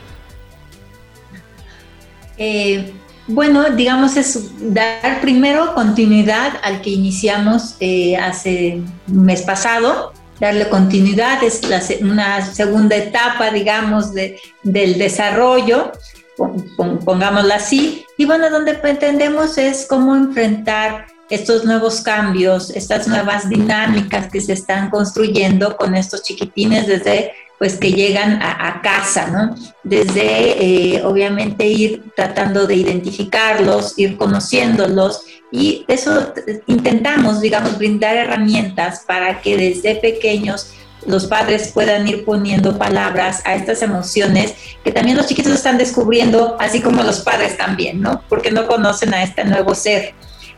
Eh, 2.40 2.92
bueno, 3.28 3.70
digamos 3.70 4.18
es 4.18 4.52
dar 4.74 5.22
primero 5.22 5.76
continuidad 5.76 6.54
al 6.64 6.82
que 6.82 6.90
iniciamos 6.90 7.76
eh, 7.80 8.18
hace 8.18 8.82
mes 9.06 9.44
pasado, 9.44 10.12
darle 10.40 10.70
continuidad, 10.70 11.44
es 11.44 11.62
una 12.02 12.44
segunda 12.44 12.96
etapa, 12.96 13.52
digamos, 13.52 14.12
de, 14.12 14.40
del 14.64 14.98
desarrollo 14.98 15.92
pongámosla 16.36 17.56
así. 17.56 18.06
Y 18.18 18.26
bueno, 18.26 18.50
donde 18.50 18.76
pretendemos 18.76 19.58
es 19.58 19.86
cómo 19.88 20.16
enfrentar 20.16 21.08
estos 21.30 21.66
nuevos 21.66 22.02
cambios, 22.02 22.70
estas 22.70 23.08
nuevas 23.08 23.50
dinámicas 23.50 24.28
que 24.32 24.42
se 24.42 24.54
están 24.54 24.90
construyendo 24.90 25.76
con 25.76 25.96
estos 25.96 26.24
chiquitines 26.24 26.88
desde 26.88 27.32
pues 27.58 27.78
que 27.78 27.94
llegan 27.94 28.42
a, 28.42 28.82
casa, 28.82 29.28
¿no? 29.28 29.56
Desde 29.84 30.96
eh, 30.96 31.04
obviamente 31.06 31.66
ir 31.66 32.04
tratando 32.14 32.68
de 32.68 32.76
identificarlos, 32.76 33.98
ir 33.98 34.18
conociéndolos 34.18 35.22
y 35.52 35.86
eso 35.88 36.34
intentamos, 36.68 37.40
digamos, 37.40 37.78
brindar 37.78 38.18
herramientas 38.18 39.04
para 39.08 39.42
que 39.42 39.56
desde 39.56 39.96
pequeños 39.96 40.74
los 41.06 41.26
padres 41.28 41.72
puedan 41.74 42.08
ir 42.08 42.26
poniendo 42.26 42.78
palabras 42.78 43.42
a 43.46 43.56
estas 43.56 43.82
emociones 43.82 44.56
que 44.84 44.92
también 44.92 45.18
los 45.18 45.28
chiquitos 45.28 45.54
están 45.54 45.78
descubriendo, 45.78 46.58
así 46.60 46.82
como 46.82 47.04
los 47.04 47.20
padres 47.22 47.58
también, 47.58 48.02
¿no? 48.02 48.22
Porque 48.28 48.52
no 48.52 48.68
conocen 48.68 49.14
a 49.14 49.24
este 49.24 49.44
nuevo 49.46 49.76
ser. 49.76 50.14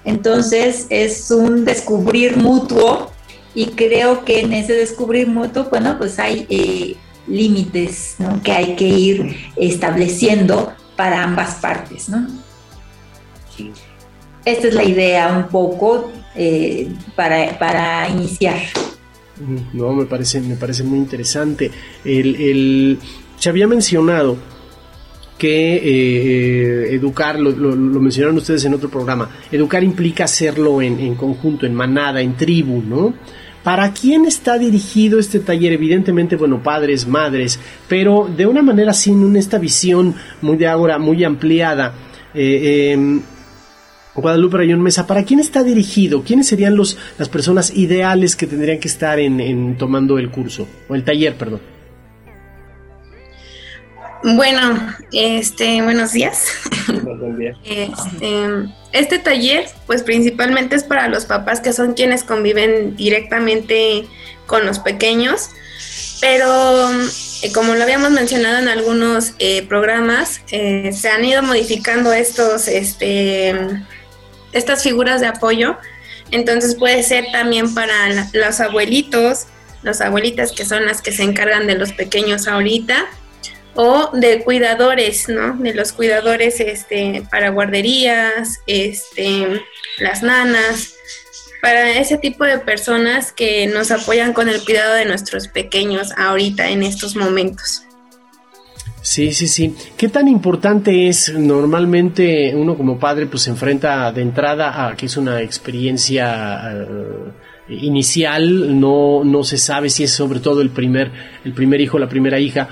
Entonces 0.05 0.87
es 0.89 1.31
un 1.31 1.65
descubrir 1.65 2.37
mutuo 2.37 3.11
y 3.53 3.67
creo 3.67 4.23
que 4.23 4.41
en 4.41 4.53
ese 4.53 4.73
descubrir 4.73 5.27
mutuo, 5.27 5.65
bueno, 5.65 5.97
pues 5.97 6.19
hay 6.19 6.45
eh, 6.49 6.95
límites 7.27 8.15
¿no? 8.19 8.41
que 8.41 8.51
hay 8.51 8.75
que 8.75 8.87
ir 8.87 9.35
estableciendo 9.55 10.73
para 10.95 11.23
ambas 11.23 11.55
partes, 11.55 12.09
¿no? 12.09 12.27
Esta 14.45 14.67
es 14.67 14.73
la 14.73 14.83
idea 14.83 15.27
un 15.35 15.49
poco 15.49 16.11
eh, 16.35 16.89
para, 17.15 17.57
para 17.59 18.07
iniciar. 18.09 18.57
No, 19.73 19.93
me 19.93 20.05
parece, 20.05 20.41
me 20.41 20.55
parece 20.55 20.83
muy 20.83 20.97
interesante. 20.97 21.71
El, 22.03 22.97
se 23.37 23.49
había 23.49 23.67
mencionado 23.67 24.37
que 25.37 25.75
eh, 25.75 26.95
educar, 26.95 27.39
lo, 27.39 27.51
mencionaron 28.01 28.37
ustedes 28.37 28.65
en 28.65 28.73
otro 28.73 28.89
programa, 28.89 29.29
educar 29.51 29.83
implica 29.83 30.23
hacerlo 30.23 30.81
en, 30.81 31.15
conjunto, 31.15 31.65
en 31.65 31.75
manada, 31.75 32.21
en 32.21 32.35
tribu, 32.35 32.81
¿no? 32.81 33.13
¿Para 33.63 33.91
quién 33.91 34.25
está 34.25 34.57
dirigido 34.57 35.19
este 35.19 35.39
taller? 35.39 35.73
Evidentemente, 35.73 36.37
bueno, 36.37 36.63
padres, 36.63 37.05
madres, 37.05 37.59
pero 37.87 38.29
de 38.35 38.47
una 38.47 38.61
manera 38.61 38.93
sin 38.93 39.35
esta 39.35 39.59
visión 39.59 40.15
muy 40.41 40.55
de 40.55 40.67
ahora, 40.67 40.97
muy 40.97 41.23
ampliada. 41.23 41.93
Eh, 42.33 42.93
em, 42.93 43.21
Guadalupe 44.21 44.57
Rayón 44.57 44.81
Mesa, 44.81 45.05
¿para 45.05 45.23
quién 45.23 45.39
está 45.39 45.63
dirigido? 45.63 46.23
¿Quiénes 46.23 46.47
serían 46.47 46.75
los, 46.75 46.97
las 47.17 47.29
personas 47.29 47.71
ideales 47.75 48.35
que 48.35 48.47
tendrían 48.47 48.79
que 48.79 48.87
estar 48.87 49.19
en, 49.19 49.77
tomando 49.77 50.17
el 50.17 50.31
curso 50.31 50.67
o 50.89 50.95
el 50.95 51.03
taller, 51.03 51.35
perdón? 51.35 51.61
Bueno, 54.23 54.93
este, 55.11 55.81
buenos 55.81 56.11
días. 56.13 56.47
Este, 57.63 58.45
este, 58.93 59.19
taller, 59.19 59.65
pues 59.87 60.01
principalmente 60.01 60.75
es 60.75 60.83
para 60.83 61.09
los 61.09 61.25
papás 61.25 61.59
que 61.59 61.73
son 61.73 61.93
quienes 61.93 62.23
conviven 62.23 62.95
directamente 62.95 64.05
con 64.45 64.65
los 64.65 64.79
pequeños, 64.79 65.49
pero 66.21 66.89
eh, 67.41 67.51
como 67.53 67.75
lo 67.75 67.83
habíamos 67.83 68.11
mencionado 68.11 68.59
en 68.59 68.69
algunos 68.69 69.33
eh, 69.39 69.63
programas, 69.67 70.41
eh, 70.51 70.91
se 70.93 71.09
han 71.09 71.25
ido 71.25 71.43
modificando 71.43 72.13
estos, 72.13 72.67
este, 72.67 73.53
estas 74.57 74.83
figuras 74.83 75.21
de 75.21 75.27
apoyo. 75.27 75.77
Entonces 76.31 76.75
puede 76.75 77.03
ser 77.03 77.25
también 77.31 77.73
para 77.73 78.27
los 78.33 78.59
abuelitos, 78.59 79.47
las 79.83 80.01
abuelitas 80.01 80.51
que 80.51 80.65
son 80.65 80.85
las 80.85 81.01
que 81.01 81.11
se 81.11 81.23
encargan 81.23 81.67
de 81.67 81.75
los 81.75 81.93
pequeños 81.93 82.47
ahorita, 82.47 83.07
o 83.75 84.09
de 84.11 84.43
cuidadores, 84.43 85.29
¿no? 85.29 85.55
De 85.57 85.73
los 85.73 85.93
cuidadores 85.93 86.59
este, 86.59 87.23
para 87.29 87.49
guarderías, 87.49 88.59
este, 88.65 89.61
las 89.99 90.23
nanas, 90.23 90.95
para 91.61 91.91
ese 91.91 92.17
tipo 92.17 92.43
de 92.43 92.57
personas 92.57 93.31
que 93.31 93.67
nos 93.67 93.91
apoyan 93.91 94.33
con 94.33 94.49
el 94.49 94.63
cuidado 94.63 94.95
de 94.95 95.05
nuestros 95.05 95.47
pequeños 95.47 96.11
ahorita 96.17 96.69
en 96.69 96.81
estos 96.81 97.15
momentos. 97.15 97.86
Sí, 99.07 99.31
sí, 99.31 99.47
sí. 99.47 99.73
¿Qué 99.95 100.09
tan 100.09 100.27
importante 100.27 101.07
es 101.07 101.33
normalmente 101.33 102.53
uno 102.53 102.75
como 102.75 102.99
padre 102.99 103.25
pues 103.25 103.43
se 103.43 103.51
enfrenta 103.51 104.11
de 104.11 104.21
entrada 104.21 104.85
a 104.85 104.97
que 104.97 105.05
es 105.05 105.15
una 105.15 105.41
experiencia 105.41 106.69
eh, 106.73 107.31
inicial, 107.69 108.77
no, 108.77 109.23
no 109.23 109.45
se 109.45 109.57
sabe 109.57 109.89
si 109.89 110.03
es 110.03 110.11
sobre 110.11 110.41
todo 110.41 110.61
el 110.61 110.71
primer, 110.71 111.09
el 111.45 111.53
primer 111.53 111.79
hijo, 111.79 111.97
la 111.97 112.09
primera 112.09 112.37
hija, 112.37 112.67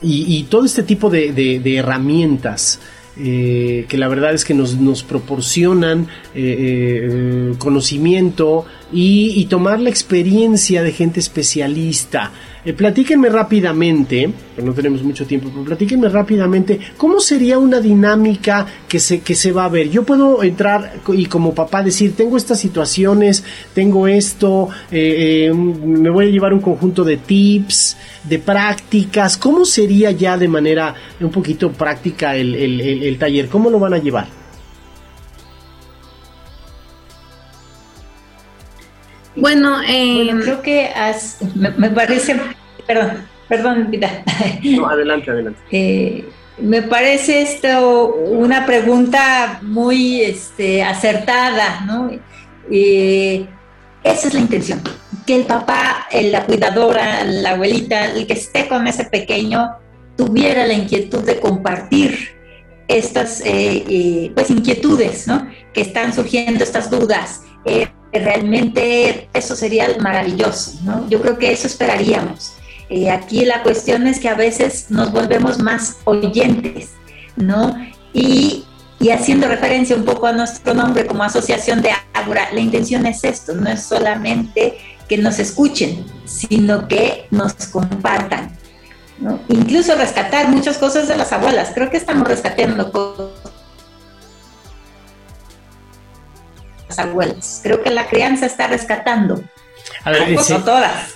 y, 0.00 0.44
todo 0.44 0.64
este 0.64 0.84
tipo 0.84 1.10
de, 1.10 1.60
herramientas 1.78 2.80
eh, 3.18 3.86
que 3.88 3.98
la 3.98 4.06
verdad 4.06 4.34
es 4.34 4.44
que 4.44 4.54
nos, 4.54 5.02
proporcionan 5.02 6.06
eh, 6.34 7.54
conocimiento 7.58 8.66
y, 8.92 9.46
tomar 9.46 9.80
la 9.80 9.90
experiencia 9.90 10.84
de 10.84 10.92
gente 10.92 11.18
especialista. 11.18 12.30
Eh, 12.64 12.72
platíquenme 12.72 13.28
rápidamente, 13.28 14.30
no 14.62 14.72
tenemos 14.72 15.02
mucho 15.02 15.26
tiempo, 15.26 15.50
pero 15.52 15.64
platíquenme 15.64 16.08
rápidamente 16.08 16.80
cómo 16.96 17.20
sería 17.20 17.58
una 17.58 17.78
dinámica 17.78 18.66
que 18.88 18.98
se, 18.98 19.20
que 19.20 19.34
se 19.34 19.52
va 19.52 19.66
a 19.66 19.68
ver. 19.68 19.90
Yo 19.90 20.02
puedo 20.04 20.42
entrar 20.42 20.94
y 21.12 21.26
como 21.26 21.54
papá 21.54 21.82
decir, 21.82 22.16
tengo 22.16 22.38
estas 22.38 22.58
situaciones, 22.58 23.44
tengo 23.74 24.08
esto, 24.08 24.70
eh, 24.90 25.50
eh, 25.50 25.52
me 25.52 26.08
voy 26.08 26.26
a 26.26 26.30
llevar 26.30 26.54
un 26.54 26.60
conjunto 26.60 27.04
de 27.04 27.18
tips, 27.18 27.98
de 28.22 28.38
prácticas. 28.38 29.36
¿Cómo 29.36 29.66
sería 29.66 30.10
ya 30.12 30.38
de 30.38 30.48
manera 30.48 30.94
un 31.20 31.30
poquito 31.30 31.70
práctica 31.70 32.34
el, 32.34 32.54
el 32.54 33.18
taller? 33.18 33.48
¿Cómo 33.48 33.68
lo 33.68 33.78
van 33.78 33.92
a 33.92 33.98
llevar? 33.98 34.43
Bueno, 39.36 39.80
eh, 39.86 40.30
creo 40.42 40.62
que 40.62 40.90
me, 41.54 41.90
parece, 41.90 42.40
perdón, 42.86 43.26
perdón, 43.48 43.90
vida. 43.90 44.22
No, 44.62 44.88
adelante, 44.88 45.30
adelante. 45.30 45.60
Eh, 45.70 46.24
me 46.56 46.82
parece 46.82 47.42
esto 47.42 48.14
una 48.14 48.64
pregunta 48.64 49.58
muy 49.62 50.20
este, 50.20 50.84
acertada, 50.84 51.80
¿no? 51.84 52.10
Eh, 52.70 53.44
esa 54.04 54.28
es 54.28 54.34
la 54.34 54.40
intención, 54.40 54.80
que 55.26 55.34
el 55.34 55.46
papá, 55.46 56.06
la 56.12 56.44
cuidadora, 56.44 57.24
la 57.24 57.50
abuelita, 57.50 58.12
el 58.12 58.28
que 58.28 58.34
esté 58.34 58.68
con 58.68 58.86
ese 58.86 59.06
pequeño, 59.06 59.72
tuviera 60.16 60.64
la 60.64 60.74
inquietud 60.74 61.24
de 61.24 61.40
compartir 61.40 62.36
estas 62.86 63.42
pues 63.42 64.50
inquietudes, 64.50 65.26
¿no? 65.26 65.48
Que 65.72 65.80
están 65.80 66.14
surgiendo, 66.14 66.62
estas 66.62 66.88
dudas 66.88 67.40
realmente 68.18 69.28
eso 69.34 69.56
sería 69.56 69.88
maravilloso, 70.00 70.78
¿no? 70.84 71.08
Yo 71.08 71.20
creo 71.20 71.38
que 71.38 71.52
eso 71.52 71.66
esperaríamos. 71.66 72.54
Eh, 72.88 73.10
aquí 73.10 73.44
la 73.44 73.62
cuestión 73.62 74.06
es 74.06 74.20
que 74.20 74.28
a 74.28 74.34
veces 74.34 74.86
nos 74.90 75.10
volvemos 75.10 75.58
más 75.58 75.96
oyentes, 76.04 76.90
¿no? 77.36 77.76
Y, 78.12 78.64
haciendo 79.12 79.48
referencia 79.48 79.94
un 79.96 80.04
poco 80.04 80.26
a 80.26 80.32
nuestro 80.32 80.72
nombre 80.72 81.04
como 81.04 81.24
Asociación 81.24 81.82
de 81.82 81.90
Ágora, 82.14 82.48
la 82.54 82.60
intención 82.60 83.04
es 83.04 83.22
esto, 83.22 83.54
no 83.54 83.68
es 83.68 83.82
solamente 83.82 84.78
que 85.08 85.18
nos 85.18 85.38
escuchen, 85.38 86.06
sino 86.24 86.88
que 86.88 87.26
nos 87.30 87.52
compartan. 87.66 88.56
Incluso 89.48 89.94
rescatar 89.94 90.48
muchas 90.48 90.78
cosas 90.78 91.06
de 91.06 91.16
las 91.16 91.32
abuelas. 91.32 91.72
Creo 91.74 91.90
que 91.90 91.98
estamos 91.98 92.26
rescatando 92.26 92.90
cosas 92.90 93.33
abuelas. 96.98 97.60
Creo 97.62 97.82
que 97.82 97.90
la 97.90 98.08
crianza 98.08 98.46
está 98.46 98.66
rescatando. 98.66 99.42
A 100.04 100.10
ver, 100.10 100.38
sí, 100.38 100.54
todas. 100.64 101.14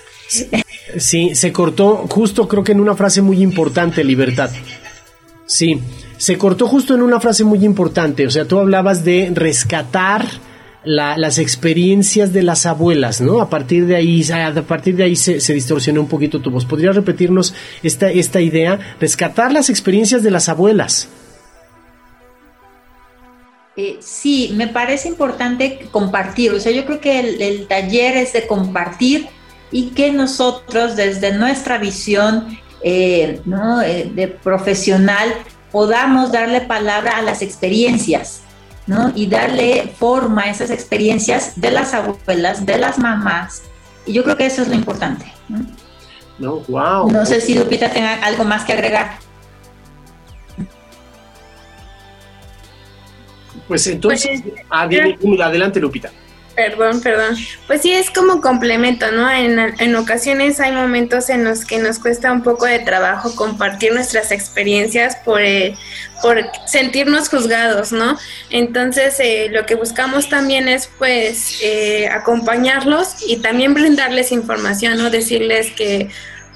Sí, 0.97 1.35
se 1.35 1.51
cortó 1.51 2.07
justo 2.07 2.47
creo 2.47 2.63
que 2.63 2.71
en 2.71 2.79
una 2.79 2.95
frase 2.95 3.21
muy 3.21 3.41
importante, 3.41 4.03
libertad. 4.03 4.49
Sí, 5.45 5.81
se 6.17 6.37
cortó 6.37 6.67
justo 6.67 6.93
en 6.93 7.01
una 7.01 7.19
frase 7.19 7.43
muy 7.43 7.63
importante. 7.65 8.27
O 8.27 8.31
sea, 8.31 8.45
tú 8.45 8.59
hablabas 8.59 9.03
de 9.03 9.31
rescatar 9.33 10.25
las 10.83 11.37
experiencias 11.37 12.33
de 12.33 12.43
las 12.43 12.65
abuelas, 12.65 13.21
¿no? 13.21 13.41
A 13.41 13.49
partir 13.49 13.85
de 13.85 13.95
ahí, 13.95 14.23
a 14.31 14.53
partir 14.61 14.95
de 14.95 15.03
ahí 15.03 15.15
se, 15.15 15.39
se, 15.41 15.53
distorsionó 15.53 16.01
un 16.01 16.07
poquito 16.07 16.39
tu 16.39 16.51
voz. 16.51 16.65
¿Podrías 16.65 16.95
repetirnos 16.95 17.53
esta, 17.83 18.09
esta 18.09 18.41
idea? 18.41 18.79
Rescatar 18.99 19.51
las 19.51 19.69
experiencias 19.69 20.23
de 20.23 20.31
las 20.31 20.49
abuelas. 20.49 21.09
Eh, 23.81 23.95
sí, 24.01 24.51
me 24.55 24.67
parece 24.67 25.07
importante 25.07 25.87
compartir. 25.89 26.51
O 26.51 26.59
sea, 26.59 26.73
yo 26.73 26.85
creo 26.85 26.99
que 26.99 27.17
el, 27.21 27.65
taller 27.65 28.17
es 28.17 28.33
de 28.33 28.45
compartir 28.45 29.29
y 29.71 29.91
que 29.91 30.11
nosotros 30.11 30.97
desde 30.97 31.31
nuestra 31.31 31.77
visión 31.77 32.59
eh, 32.83 33.41
eh, 33.85 34.11
de 34.13 34.27
profesional 34.27 35.29
podamos 35.71 36.33
darle 36.33 36.59
palabra 36.59 37.19
a 37.19 37.21
las 37.21 37.41
experiencias. 37.41 38.41
¿no? 38.85 39.13
Y 39.15 39.27
darle 39.27 39.93
forma 39.97 40.41
a 40.41 40.49
esas 40.49 40.71
experiencias 40.71 41.53
de 41.55 41.71
las 41.71 41.93
abuelas, 41.93 42.65
de 42.65 42.79
las 42.79 42.99
mamás. 42.99 43.61
Y 44.05 44.11
yo 44.11 44.25
creo 44.25 44.35
que 44.35 44.47
eso 44.47 44.61
es 44.61 44.67
lo 44.67 44.75
importante. 44.75 45.31
No, 46.37 46.55
wow. 46.67 47.09
No 47.09 47.25
sé 47.25 47.39
si 47.39 47.53
Lupita 47.53 47.89
tenga 47.89 48.15
algo 48.25 48.43
más 48.43 48.65
que 48.65 48.73
agregar. 48.73 49.19
Pues 53.67 53.87
entonces, 53.87 54.41
pues, 54.43 55.41
adelante 55.41 55.79
Lupita. 55.79 56.11
Perdón, 56.59 56.99
perdón. 57.01 57.37
Pues 57.67 57.83
sí, 57.83 57.93
es 57.93 58.09
como 58.09 58.41
complemento, 58.41 59.09
¿no? 59.13 59.31
En, 59.31 59.57
en, 59.57 59.95
ocasiones 59.95 60.59
hay 60.59 60.73
momentos 60.73 61.29
en 61.29 61.45
los 61.45 61.63
que 61.63 61.77
nos 61.77 61.99
cuesta 61.99 62.33
un 62.33 62.43
poco 62.43 62.65
de 62.65 62.79
trabajo 62.79 63.33
compartir 63.33 63.93
nuestras 63.93 64.33
experiencias 64.33 65.15
por, 65.23 65.41
eh, 65.41 65.77
por 66.21 66.43
sentirnos 66.65 67.29
juzgados, 67.29 67.93
¿no? 67.93 68.17
Entonces, 68.49 69.21
eh, 69.21 69.47
lo 69.51 69.65
que 69.65 69.75
buscamos 69.75 70.27
también 70.27 70.67
es, 70.67 70.89
pues, 70.97 71.61
eh, 71.63 72.09
acompañarlos 72.09 73.23
y 73.25 73.37
también 73.37 73.73
brindarles 73.73 74.33
información, 74.33 74.97
¿no? 74.97 75.09
Decirles 75.09 75.71
que, 75.71 76.09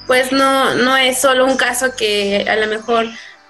pues, 0.05 0.33
no, 0.33 0.75
no 0.75 0.97
es 0.97 1.21
solo 1.21 1.45
un 1.45 1.55
caso 1.55 1.95
que 1.95 2.45
a 2.49 2.57
lo 2.57 2.67
mejor 2.67 3.07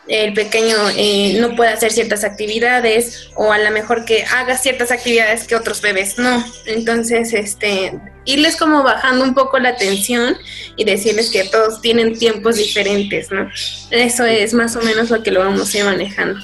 el 0.08 0.34
pequeño 0.34 0.76
eh, 0.98 1.38
no 1.40 1.56
puede 1.56 1.72
hacer 1.72 1.92
ciertas 1.92 2.24
actividades 2.24 3.30
o 3.36 3.52
a 3.52 3.58
lo 3.58 3.72
mejor 3.72 4.06
que 4.06 4.24
haga 4.24 4.58
ciertas 4.58 4.92
actividades 4.92 5.48
que 5.48 5.56
otros 5.56 5.82
bebés 5.82 6.18
no. 6.18 6.46
Entonces, 6.66 7.34
este, 7.34 8.00
irles 8.26 8.56
como 8.58 8.84
bajando 8.84 9.24
un 9.24 9.34
poco 9.34 9.60
la 9.60 9.76
tensión 9.76 10.38
y 10.76 10.84
decirles 10.84 11.30
que 11.30 11.46
todos 11.46 11.82
tienen 11.82 12.18
tiempos 12.18 12.58
diferentes, 12.58 13.32
¿no? 13.32 13.50
Eso 13.92 14.26
es 14.26 14.54
más 14.54 14.76
o 14.76 14.82
menos 14.82 15.10
lo 15.10 15.24
que 15.24 15.32
lo 15.32 15.40
vamos 15.40 15.74
a 15.74 15.78
ir 15.78 15.86
manejando. 15.86 16.40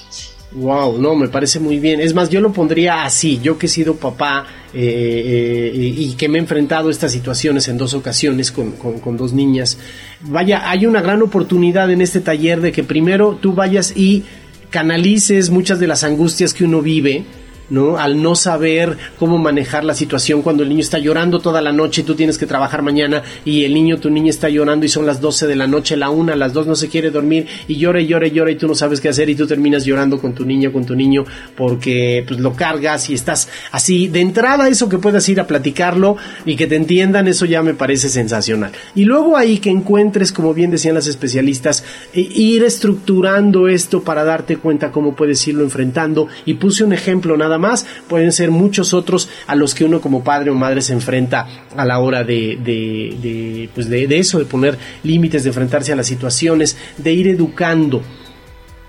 Wow, 0.52 1.00
no, 1.00 1.16
me 1.16 1.28
parece 1.28 1.60
muy 1.60 1.80
bien. 1.80 2.00
Es 2.00 2.16
más, 2.16 2.30
yo 2.30 2.42
lo 2.42 2.52
pondría 2.52 3.04
así. 3.04 3.40
Yo 3.42 3.58
que 3.58 3.68
he 3.68 3.70
sido 3.70 3.96
papá 3.98 4.48
eh, 4.74 5.72
eh, 5.74 5.94
y 5.96 6.14
que 6.16 6.28
me 6.28 6.40
he 6.40 6.42
enfrentado 6.42 6.88
a 6.88 6.92
estas 6.92 7.12
situaciones 7.12 7.68
en 7.68 7.78
dos 7.78 7.94
ocasiones 7.94 8.52
con, 8.52 8.72
con, 8.72 9.16
dos 9.18 9.32
niñas. 9.32 9.78
Vaya, 10.22 10.68
hay 10.70 10.88
una 10.88 11.02
gran 11.02 11.22
oportunidad 11.22 11.92
en 11.92 12.02
este 12.02 12.20
taller 12.20 12.62
de 12.62 12.72
que 12.72 12.84
primero 12.84 13.38
tú 13.40 13.54
vayas 13.54 13.96
y 13.96 14.24
canalices 14.72 15.52
muchas 15.52 15.80
de 15.80 15.88
las 15.88 16.04
angustias 16.04 16.54
que 16.54 16.64
uno 16.64 16.82
vive 16.82 17.26
¿no? 17.70 17.98
Al 17.98 18.22
no 18.22 18.36
saber 18.36 18.98
cómo 19.18 19.38
manejar 19.38 19.84
la 19.84 19.94
situación 19.94 20.42
cuando 20.42 20.64
el 20.64 20.70
niño 20.70 20.82
está 20.82 21.00
llorando 21.00 21.40
toda 21.40 21.62
la 21.62 21.72
noche 21.72 22.02
y 22.02 22.04
tú 22.04 22.16
tienes 22.16 22.38
que 22.38 22.46
trabajar 22.46 22.82
mañana 22.82 23.24
y 23.46 23.64
el 23.64 23.74
niño, 23.74 24.00
tu 24.00 24.10
niña 24.10 24.30
está 24.30 24.50
llorando 24.50 24.86
y 24.86 24.90
son 24.90 25.06
las 25.06 25.22
12 25.22 25.48
de 25.48 25.56
la 25.56 25.68
noche, 25.68 25.98
la 25.98 26.10
una, 26.10 26.36
las 26.36 26.54
dos 26.54 26.68
no 26.68 26.76
se 26.76 26.90
quiere 26.90 27.12
dormir 27.12 27.48
y 27.68 27.78
llora 27.78 28.02
y 28.02 28.08
llora 28.08 28.28
y 28.28 28.32
llora 28.32 28.52
y 28.52 28.56
tú 28.56 28.68
no 28.68 28.76
sabes 28.76 29.02
qué 29.02 29.10
hacer 29.10 29.30
y 29.30 29.36
tú 29.36 29.48
terminas 29.48 29.86
llorando 29.86 30.20
con 30.20 30.34
tu 30.34 30.46
niño, 30.46 30.72
con 30.72 30.86
tu 30.86 30.96
niño 30.96 31.26
porque 31.56 32.24
pues 32.28 32.40
lo 32.40 32.54
cargas 32.54 33.10
y 33.10 33.14
estás 33.14 33.50
así. 33.72 34.08
De 34.08 34.22
entrada 34.22 34.68
eso 34.68 34.90
que 34.90 34.98
puedas 34.98 35.28
ir 35.30 35.40
a 35.40 35.48
platicarlo 35.48 36.18
y 36.46 36.56
que 36.56 36.68
te 36.68 36.76
entiendan, 36.76 37.28
eso 37.28 37.46
ya 37.46 37.62
me 37.62 37.74
parece 37.74 38.10
sensacional. 38.10 38.72
Y 38.96 39.06
luego 39.06 39.38
ahí 39.38 39.60
que 39.60 39.70
encuentres, 39.70 40.32
como 40.32 40.54
bien 40.54 40.72
decían 40.72 40.96
las 40.96 41.08
especialistas, 41.08 41.84
e 42.14 42.22
ir 42.22 42.64
estructurando 42.64 43.68
esto 43.68 44.02
para 44.02 44.24
darte 44.24 44.58
cuenta 44.58 44.92
cómo 44.92 45.16
puedes 45.16 45.48
irlo 45.48 45.64
enfrentando 45.64 46.28
y 46.46 46.56
puse 46.56 46.84
un 46.84 46.94
ejemplo 46.94 47.38
nada 47.38 47.59
más, 47.60 47.86
pueden 48.08 48.32
ser 48.32 48.50
muchos 48.50 48.94
otros 48.94 49.30
a 49.46 49.56
los 49.56 49.76
que 49.76 49.86
uno 49.86 50.02
como 50.02 50.24
padre 50.24 50.50
o 50.50 50.56
madre 50.56 50.82
se 50.82 50.94
enfrenta 50.94 51.48
a 51.76 51.86
la 51.86 52.00
hora 52.00 52.24
de, 52.24 53.70
pues 53.74 53.90
de, 53.90 54.18
eso, 54.18 54.40
de 54.40 54.46
poner 54.46 54.78
límites, 55.04 55.44
de 55.44 55.50
enfrentarse 55.50 55.94
a 55.94 55.96
las 55.96 56.08
situaciones, 56.08 56.78
de 56.98 57.14
ir 57.14 57.28
educando. 57.28 58.02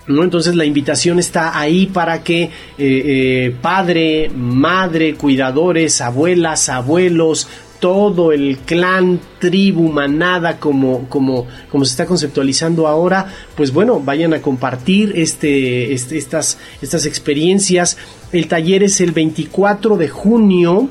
¿No? 0.06 0.24
Entonces 0.24 0.56
la 0.56 0.64
invitación 0.64 1.20
está 1.20 1.60
ahí 1.60 1.86
para 1.86 2.24
que 2.24 2.42
eh, 2.42 2.50
eh, 2.78 3.56
padre, 3.60 4.28
madre, 4.34 5.14
cuidadores, 5.14 6.00
abuelas, 6.00 6.68
abuelos, 6.68 7.46
todo 7.80 8.30
el 8.30 8.58
clan, 8.58 9.18
tribu, 9.38 9.90
manada, 9.90 10.60
como, 10.60 11.08
como, 11.08 11.46
como 11.70 11.84
se 11.84 11.92
está 11.92 12.06
conceptualizando 12.06 12.86
ahora, 12.86 13.26
pues 13.56 13.72
bueno, 13.72 13.98
vayan 14.00 14.34
a 14.34 14.42
compartir 14.42 15.14
este, 15.16 15.92
este, 15.94 16.18
estas, 16.18 16.58
estas 16.82 17.06
experiencias. 17.06 17.96
El 18.32 18.46
taller 18.46 18.82
es 18.82 19.00
el 19.00 19.12
24 19.12 19.96
de 19.96 20.08
junio 20.08 20.88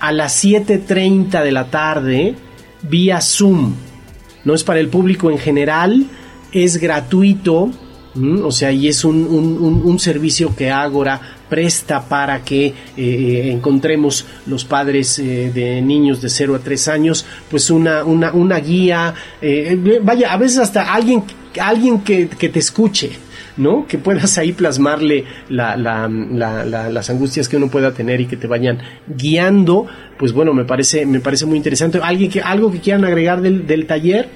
a 0.00 0.12
las 0.12 0.44
7.30 0.44 1.42
de 1.42 1.52
la 1.52 1.70
tarde 1.70 2.34
vía 2.82 3.20
Zoom. 3.20 3.74
No 4.44 4.54
es 4.54 4.64
para 4.64 4.80
el 4.80 4.88
público 4.88 5.30
en 5.30 5.38
general, 5.38 6.06
es 6.52 6.76
gratuito 6.78 7.70
o 8.42 8.50
sea, 8.50 8.72
y 8.72 8.88
es 8.88 9.04
un, 9.04 9.26
un, 9.26 9.98
servicio 9.98 10.54
que 10.54 10.70
Ágora 10.70 11.20
presta 11.48 12.08
para 12.08 12.42
que 12.42 12.72
eh, 12.96 13.50
encontremos 13.52 14.24
los 14.46 14.64
padres 14.64 15.18
eh, 15.18 15.50
de 15.52 15.82
niños 15.82 16.22
de 16.22 16.30
0 16.30 16.54
a 16.54 16.58
3 16.60 16.88
años, 16.88 17.26
pues 17.50 17.70
una, 17.70 18.04
una, 18.04 18.32
una 18.32 18.58
guía, 18.58 19.14
eh, 19.40 20.00
vaya, 20.02 20.32
a 20.32 20.36
veces 20.38 20.58
hasta 20.58 20.94
alguien, 20.94 21.24
alguien 21.60 22.00
que, 22.00 22.26
te 22.26 22.58
escuche, 22.58 23.10
¿no? 23.56 23.86
Que 23.86 23.98
puedas 23.98 24.38
ahí 24.38 24.52
plasmarle 24.52 25.24
la, 25.48 25.76
la, 25.76 26.08
las 26.08 27.10
angustias 27.10 27.48
que 27.48 27.56
uno 27.56 27.68
pueda 27.68 27.92
tener 27.92 28.20
y 28.20 28.26
que 28.26 28.36
te 28.36 28.46
vayan 28.46 28.78
guiando, 29.06 29.86
pues 30.18 30.32
bueno, 30.32 30.52
me 30.52 30.64
parece, 30.64 31.06
me 31.06 31.20
parece 31.20 31.46
muy 31.46 31.56
interesante. 31.56 31.98
¿Alguien 32.02 32.30
que, 32.30 32.40
¿Algo 32.40 32.70
que 32.70 32.80
quieran 32.80 33.04
agregar 33.04 33.40
del, 33.40 33.66
del 33.66 33.86
taller? 33.86 34.28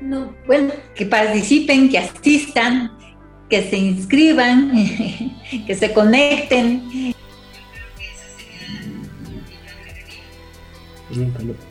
No, 0.00 0.34
bueno, 0.46 0.72
que 0.94 1.06
participen, 1.06 1.88
que 1.88 1.98
asistan, 1.98 2.90
que 3.48 3.62
se 3.62 3.76
inscriban, 3.76 4.72
que 5.66 5.74
se 5.74 5.92
conecten. 5.92 7.09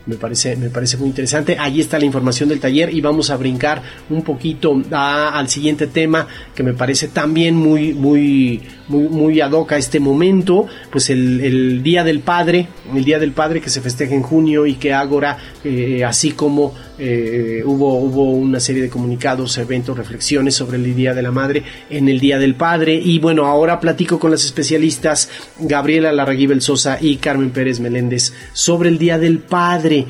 Me 0.06 0.16
parece, 0.16 0.56
me 0.56 0.68
parece 0.68 0.96
muy 0.96 1.08
interesante. 1.08 1.56
Ahí 1.58 1.80
está 1.80 1.98
la 1.98 2.04
información 2.04 2.48
del 2.48 2.60
taller 2.60 2.92
y 2.92 3.00
vamos 3.00 3.30
a 3.30 3.36
brincar 3.36 3.82
un 4.10 4.22
poquito 4.22 4.80
al 4.90 5.48
siguiente 5.48 5.86
tema 5.86 6.26
que 6.54 6.62
me 6.62 6.74
parece 6.74 7.08
también 7.08 7.56
muy, 7.56 7.94
muy, 7.94 8.60
muy, 8.88 9.08
muy 9.08 9.40
ad 9.40 9.52
hoc 9.52 9.72
a 9.72 9.78
este 9.78 10.00
momento. 10.00 10.66
Pues 10.90 11.10
el, 11.10 11.82
Día 11.82 12.04
del 12.04 12.20
Padre, 12.20 12.68
el 12.94 13.04
Día 13.04 13.18
del 13.18 13.32
Padre 13.32 13.60
que 13.60 13.70
se 13.70 13.80
festeja 13.80 14.14
en 14.14 14.22
junio 14.22 14.66
y 14.66 14.74
que 14.74 14.92
Ágora, 14.92 15.38
eh, 15.64 16.04
así 16.04 16.32
como 16.32 16.74
eh, 17.02 17.62
hubo, 17.64 17.98
hubo 17.98 18.30
una 18.30 18.60
serie 18.60 18.82
de 18.82 18.90
comunicados, 18.90 19.56
eventos, 19.56 19.96
reflexiones 19.96 20.54
sobre 20.54 20.76
el 20.76 20.94
Día 20.94 21.14
de 21.14 21.22
la 21.22 21.30
Madre 21.30 21.62
en 21.88 22.10
el 22.10 22.20
Día 22.20 22.38
del 22.38 22.54
Padre. 22.54 22.94
Y 22.94 23.18
bueno, 23.18 23.46
ahora 23.46 23.80
platico 23.80 24.18
con 24.18 24.30
las 24.30 24.44
especialistas 24.44 25.30
Gabriela 25.58 26.12
Larraguibel 26.12 26.60
Sosa 26.60 26.98
y 27.00 27.16
Carmen 27.16 27.52
Pérez 27.52 27.80
Meléndez 27.80 28.34
sobre 28.52 28.90
el 28.90 28.98
Día 28.98 29.18
del 29.18 29.38
Padre. 29.38 30.04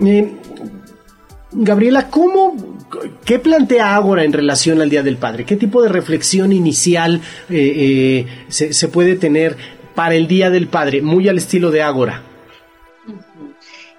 Eh, 0.00 0.36
Gabriela, 1.50 2.08
¿cómo, 2.10 2.78
qué 3.24 3.40
plantea 3.40 3.96
Ágora 3.96 4.22
en 4.22 4.32
relación 4.32 4.80
al 4.80 4.88
Día 4.88 5.02
del 5.02 5.16
Padre? 5.16 5.44
¿Qué 5.44 5.56
tipo 5.56 5.82
de 5.82 5.88
reflexión 5.88 6.52
inicial 6.52 7.20
eh, 7.50 8.24
se, 8.48 8.72
se 8.72 8.88
puede 8.88 9.16
tener 9.16 9.56
para 9.96 10.14
el 10.14 10.28
Día 10.28 10.50
del 10.50 10.68
Padre, 10.68 11.02
muy 11.02 11.28
al 11.28 11.38
estilo 11.38 11.72
de 11.72 11.82
Ágora? 11.82 12.22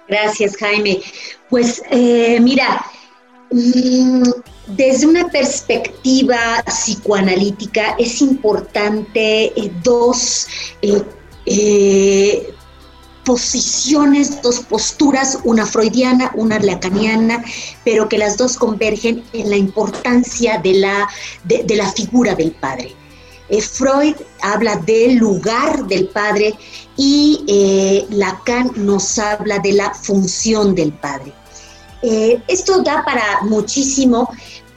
Gracias, 0.08 0.56
Jaime. 0.56 1.00
Pues 1.50 1.82
eh, 1.90 2.38
mira, 2.40 2.84
mm, 3.50 4.22
desde 4.66 5.06
una 5.06 5.28
perspectiva 5.28 6.62
psicoanalítica 6.66 7.94
es 7.98 8.20
importante 8.20 9.46
eh, 9.46 9.72
dos 9.82 10.46
eh, 10.82 12.52
posiciones, 13.24 14.42
dos 14.42 14.60
posturas, 14.60 15.38
una 15.44 15.64
freudiana, 15.64 16.30
una 16.34 16.58
lacaniana, 16.58 17.42
pero 17.82 18.08
que 18.08 18.18
las 18.18 18.36
dos 18.36 18.56
convergen 18.56 19.24
en 19.32 19.48
la 19.48 19.56
importancia 19.56 20.58
de 20.58 20.74
la, 20.74 21.08
de 21.44 21.76
la 21.76 21.90
figura 21.92 22.34
del 22.34 22.52
padre. 22.52 22.94
Freud 23.62 24.14
habla 24.42 24.76
del 24.76 25.16
lugar 25.16 25.86
del 25.86 26.08
padre 26.08 26.54
y 26.98 28.06
Lacan 28.10 28.72
nos 28.76 29.18
habla 29.18 29.58
de 29.58 29.72
la 29.72 29.94
función 29.94 30.74
del 30.74 30.92
padre. 30.92 31.32
Eh, 32.02 32.40
esto 32.48 32.82
da 32.82 33.04
para 33.04 33.42
muchísimo, 33.42 34.30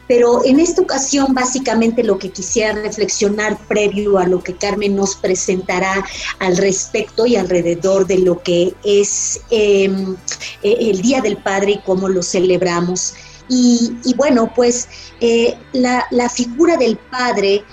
pero 0.07 0.43
en 0.43 0.59
esta 0.59 0.81
ocasión 0.81 1.33
básicamente 1.33 2.03
lo 2.03 2.17
que 2.17 2.31
quisiera 2.31 2.73
reflexionar 2.73 3.57
previo 3.67 4.17
a 4.17 4.27
lo 4.27 4.43
que 4.43 4.55
Carmen 4.55 4.95
nos 4.95 5.15
presentará 5.15 6.05
al 6.39 6.57
respecto 6.57 7.25
y 7.25 7.35
alrededor 7.35 8.07
de 8.07 8.19
lo 8.19 8.41
que 8.41 8.73
es 8.83 9.39
em, 9.49 10.15
e, 10.63 10.89
el 10.89 11.01
Día 11.01 11.21
del 11.21 11.37
Padre 11.37 11.73
y 11.73 11.79
cómo 11.79 12.09
lo 12.09 12.23
celebramos. 12.23 13.13
Y, 13.53 14.13
bueno, 14.15 14.51
pues 14.55 14.87
eh, 15.19 15.57
la 15.73 16.29
figura 16.29 16.77
del 16.77 16.95
padre 16.95 17.65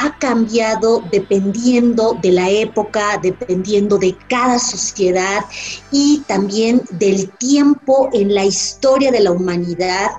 ha 0.00 0.18
cambiado 0.18 1.02
dependiendo 1.10 2.18
de 2.22 2.32
la 2.32 2.50
época, 2.50 3.18
dependiendo 3.22 3.98
de 3.98 4.16
cada 4.28 4.58
sociedad 4.58 5.44
y 5.90 6.22
también 6.26 6.82
del 6.92 7.30
tiempo 7.32 8.08
en 8.12 8.34
la 8.34 8.44
historia 8.44 9.10
de 9.10 9.20
la 9.20 9.32
humanidad. 9.32 10.10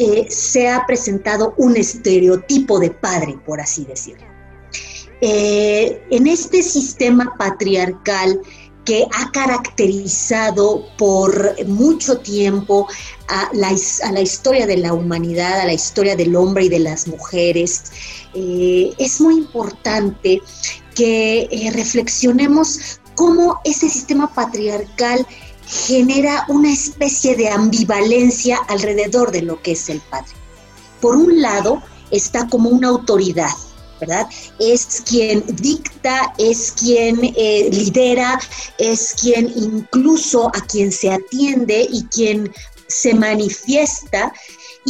Eh, 0.00 0.26
se 0.30 0.68
ha 0.68 0.86
presentado 0.86 1.54
un 1.56 1.76
estereotipo 1.76 2.78
de 2.78 2.90
padre, 2.90 3.36
por 3.44 3.60
así 3.60 3.84
decirlo. 3.84 4.26
Eh, 5.20 6.00
en 6.10 6.28
este 6.28 6.62
sistema 6.62 7.34
patriarcal 7.36 8.40
que 8.88 9.06
ha 9.12 9.30
caracterizado 9.32 10.82
por 10.96 11.62
mucho 11.66 12.20
tiempo 12.20 12.88
a 13.28 13.50
la, 13.52 13.70
historia 14.22 14.66
de 14.66 14.78
la 14.78 14.94
humanidad, 14.94 15.60
a 15.60 15.66
la 15.66 15.74
historia 15.74 16.16
del 16.16 16.34
hombre 16.34 16.64
y 16.64 16.68
de 16.70 16.78
las 16.78 17.06
mujeres, 17.06 17.82
eh, 18.32 18.94
es 18.96 19.20
muy 19.20 19.34
importante 19.34 20.40
que 20.94 21.48
eh, 21.50 21.70
reflexionemos 21.70 22.98
cómo 23.14 23.60
ese 23.62 23.90
sistema 23.90 24.32
patriarcal 24.32 25.26
genera 25.66 26.46
una 26.48 26.72
especie 26.72 27.36
de 27.36 27.50
ambivalencia 27.50 28.56
alrededor 28.68 29.32
de 29.32 29.42
lo 29.42 29.60
que 29.60 29.72
es 29.72 29.90
el 29.90 30.00
padre. 30.00 30.32
Por 31.02 31.14
un 31.14 31.42
lado, 31.42 31.82
está 32.10 32.48
como 32.48 32.70
una 32.70 32.88
autoridad, 32.88 33.52
¿verdad? 34.00 34.26
Es 34.58 35.02
quien 35.08 35.44
dicta, 35.56 36.32
es 36.38 36.72
quien 36.72 37.18
eh, 37.36 37.68
lidera, 37.72 38.38
es 38.78 39.14
quien 39.20 39.52
incluso 39.56 40.48
a 40.48 40.60
quien 40.66 40.92
se 40.92 41.10
atiende 41.10 41.86
y 41.90 42.04
quien 42.04 42.52
se 42.88 43.14
manifiesta 43.14 44.32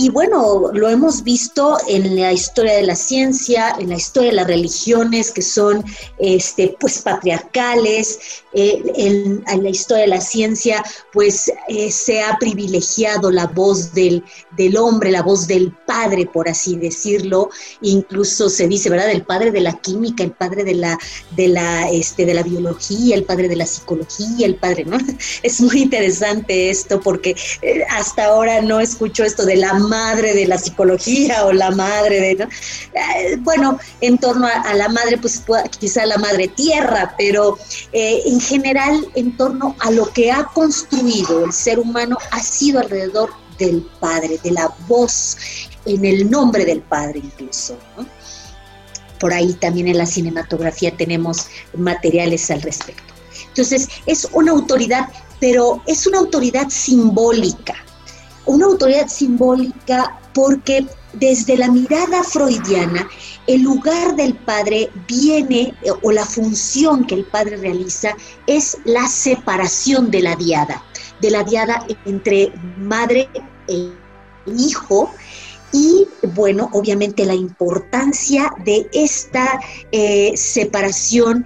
y 0.00 0.10
bueno, 0.10 0.70
lo 0.72 0.88
hemos 0.88 1.24
visto 1.24 1.76
en 1.88 2.14
la 2.14 2.32
historia 2.32 2.76
de 2.76 2.84
la 2.84 2.94
ciencia, 2.94 3.74
en 3.80 3.88
la 3.88 3.96
historia 3.96 4.30
de 4.30 4.36
las 4.36 4.46
religiones 4.46 5.32
que 5.32 5.42
son 5.42 5.84
este, 6.18 6.76
pues 6.78 7.00
patriarcales, 7.00 8.44
eh, 8.52 8.80
en, 8.94 9.44
la 9.62 9.68
historia 9.68 10.04
de 10.04 10.08
la 10.08 10.20
ciencia 10.20 10.82
pues 11.12 11.52
eh, 11.68 11.90
se 11.90 12.22
ha 12.22 12.38
privilegiado 12.38 13.30
la 13.30 13.46
voz 13.46 13.92
del, 13.92 14.22
del, 14.56 14.76
hombre, 14.76 15.10
la 15.10 15.22
voz 15.22 15.48
del 15.48 15.72
padre, 15.86 16.26
por 16.26 16.48
así 16.48 16.76
decirlo, 16.76 17.50
incluso 17.82 18.48
se 18.48 18.68
dice, 18.68 18.90
¿verdad? 18.90 19.10
El 19.10 19.24
padre 19.24 19.50
de 19.50 19.60
la 19.60 19.72
química, 19.80 20.22
el 20.22 20.32
padre 20.32 20.62
de 20.62 20.74
la, 20.74 20.96
de 21.36 21.48
la, 21.48 21.90
este, 21.90 22.24
de 22.24 22.34
la 22.34 22.42
biología, 22.42 23.16
el 23.16 23.24
padre 23.24 23.48
de 23.48 23.56
la 23.56 23.66
psicología, 23.66 24.46
el 24.46 24.56
padre, 24.56 24.84
¿no? 24.84 24.98
Es 25.42 25.60
muy 25.60 25.82
interesante 25.82 26.70
esto 26.70 27.00
porque 27.00 27.36
eh, 27.62 27.84
hasta 27.90 28.26
ahora 28.26 28.60
no 28.60 28.80
escucho 28.80 29.24
esto 29.24 29.44
de 29.44 29.56
la 29.56 29.74
madre 29.74 30.34
de 30.34 30.46
la 30.46 30.58
psicología 30.58 31.44
o 31.44 31.52
la 31.52 31.70
madre 31.70 32.20
de, 32.20 32.30
eh, 32.32 33.36
bueno, 33.40 33.78
en 34.00 34.18
torno 34.18 34.46
a, 34.46 34.74
la 34.74 34.88
madre, 34.88 35.18
pues 35.18 35.42
quizá 35.78 36.06
la 36.06 36.18
madre 36.18 36.48
tierra, 36.48 37.14
pero 37.18 37.58
eh, 37.92 38.22
en 38.26 38.40
general 38.40 39.06
en 39.14 39.36
torno 39.36 39.74
a 39.80 39.90
lo 39.90 40.06
que 40.12 40.30
ha 40.30 40.44
construido 40.44 41.44
el 41.44 41.52
ser 41.52 41.78
humano 41.78 42.16
ha 42.30 42.40
sido 42.40 42.80
alrededor 42.80 43.30
del 43.58 43.82
Padre, 44.00 44.38
de 44.42 44.52
la 44.52 44.72
voz, 44.86 45.36
en 45.84 46.04
el 46.04 46.30
nombre 46.30 46.64
del 46.64 46.80
Padre 46.80 47.20
incluso. 47.22 47.76
Por 49.18 49.32
ahí 49.32 49.52
también 49.54 49.88
en 49.88 49.98
la 49.98 50.06
cinematografía 50.06 50.96
tenemos 50.96 51.48
materiales 51.74 52.50
al 52.50 52.62
respecto. 52.62 53.14
Entonces, 53.48 53.88
es 54.06 54.28
una 54.32 54.52
autoridad, 54.52 55.08
pero 55.40 55.82
es 55.86 56.06
una 56.06 56.18
autoridad 56.18 56.68
simbólica 56.68 57.74
una 58.48 58.64
autoridad 58.64 59.08
simbólica 59.08 60.18
porque 60.32 60.86
desde 61.12 61.56
la 61.56 61.68
mirada 61.68 62.22
freudiana, 62.24 63.08
el 63.46 63.62
lugar 63.62 64.16
del 64.16 64.34
padre 64.34 64.90
viene, 65.06 65.74
eh, 65.82 65.90
o 66.02 66.10
la 66.10 66.24
función 66.24 67.06
que 67.06 67.14
el 67.14 67.24
padre 67.24 67.56
realiza, 67.58 68.14
es 68.46 68.78
la 68.84 69.06
separación 69.06 70.10
de 70.10 70.22
la 70.22 70.36
diada, 70.36 70.82
de 71.20 71.30
la 71.30 71.44
diada 71.44 71.86
entre 72.06 72.52
madre 72.78 73.28
e 73.68 73.92
hijo, 74.56 75.10
y 75.72 76.06
bueno, 76.34 76.70
obviamente 76.72 77.26
la 77.26 77.34
importancia 77.34 78.50
de 78.64 78.88
esta 78.92 79.60
eh, 79.92 80.32
separación 80.36 81.44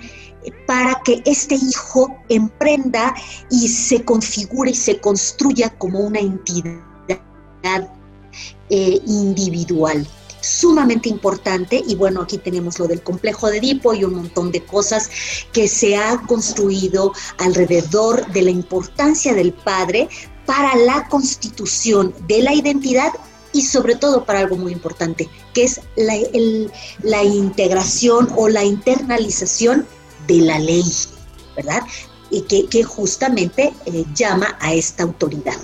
para 0.66 1.00
que 1.04 1.22
este 1.24 1.54
hijo 1.54 2.16
emprenda 2.28 3.14
y 3.50 3.68
se 3.68 4.04
configure 4.04 4.70
y 4.70 4.74
se 4.74 5.00
construya 5.00 5.70
como 5.78 6.00
una 6.00 6.20
entidad 6.20 6.80
eh, 8.70 9.00
individual. 9.06 10.06
Sumamente 10.40 11.08
importante 11.08 11.80
y 11.86 11.94
bueno, 11.94 12.22
aquí 12.22 12.38
tenemos 12.38 12.78
lo 12.80 12.88
del 12.88 13.02
complejo 13.02 13.48
de 13.48 13.58
Edipo 13.58 13.94
y 13.94 14.02
un 14.02 14.14
montón 14.14 14.50
de 14.50 14.64
cosas 14.64 15.08
que 15.52 15.68
se 15.68 15.94
han 15.94 16.26
construido 16.26 17.12
alrededor 17.38 18.26
de 18.32 18.42
la 18.42 18.50
importancia 18.50 19.34
del 19.34 19.52
padre 19.52 20.08
para 20.46 20.74
la 20.74 21.06
constitución 21.08 22.12
de 22.26 22.42
la 22.42 22.54
identidad 22.54 23.12
y 23.52 23.62
sobre 23.62 23.96
todo 23.96 24.24
para 24.24 24.40
algo 24.40 24.56
muy 24.56 24.72
importante, 24.72 25.28
que 25.54 25.64
es 25.64 25.80
la, 25.96 27.22
integración 27.22 28.28
o 28.36 28.48
la 28.48 28.64
internalización 28.64 29.86
de 30.26 30.36
la 30.36 30.58
ley, 30.58 30.84
¿verdad? 31.56 31.82
Y 32.30 32.42
que, 32.42 32.82
justamente 32.82 33.72
eh, 33.86 34.04
llama 34.14 34.56
a 34.60 34.72
esta 34.72 35.02
autoridad. 35.02 35.56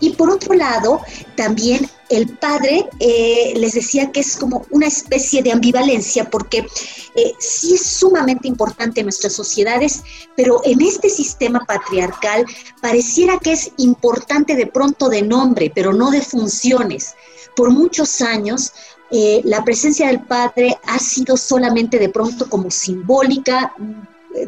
Y 0.00 0.10
por 0.10 0.30
otro 0.30 0.54
lado, 0.54 1.00
también 1.36 1.88
el 2.08 2.36
padre 2.36 2.88
eh, 2.98 3.54
les 3.56 3.74
decía 3.74 4.10
que 4.10 4.18
es 4.18 4.36
como 4.36 4.66
una 4.70 4.88
especie 4.88 5.42
de 5.42 5.52
ambivalencia, 5.52 6.28
porque 6.28 6.66
eh, 7.14 7.32
sí 7.38 7.74
es 7.74 7.86
sumamente 7.86 8.48
importante 8.48 9.00
en 9.00 9.06
nuestras 9.06 9.32
sociedades, 9.32 10.02
pero 10.36 10.60
en 10.64 10.80
este 10.80 11.08
sistema 11.08 11.64
patriarcal 11.64 12.44
pareciera 12.80 13.38
que 13.38 13.52
es 13.52 13.70
importante 13.76 14.56
de 14.56 14.66
pronto 14.66 15.08
de 15.08 15.22
nombre, 15.22 15.70
pero 15.72 15.92
no 15.92 16.10
de 16.10 16.20
funciones. 16.20 17.14
Por 17.54 17.70
muchos 17.70 18.20
años 18.22 18.72
eh, 19.14 19.42
la 19.44 19.62
presencia 19.62 20.06
del 20.06 20.20
padre 20.20 20.74
ha 20.86 20.98
sido 20.98 21.36
solamente 21.36 21.98
de 21.98 22.08
pronto 22.08 22.48
como 22.48 22.70
simbólica, 22.70 23.74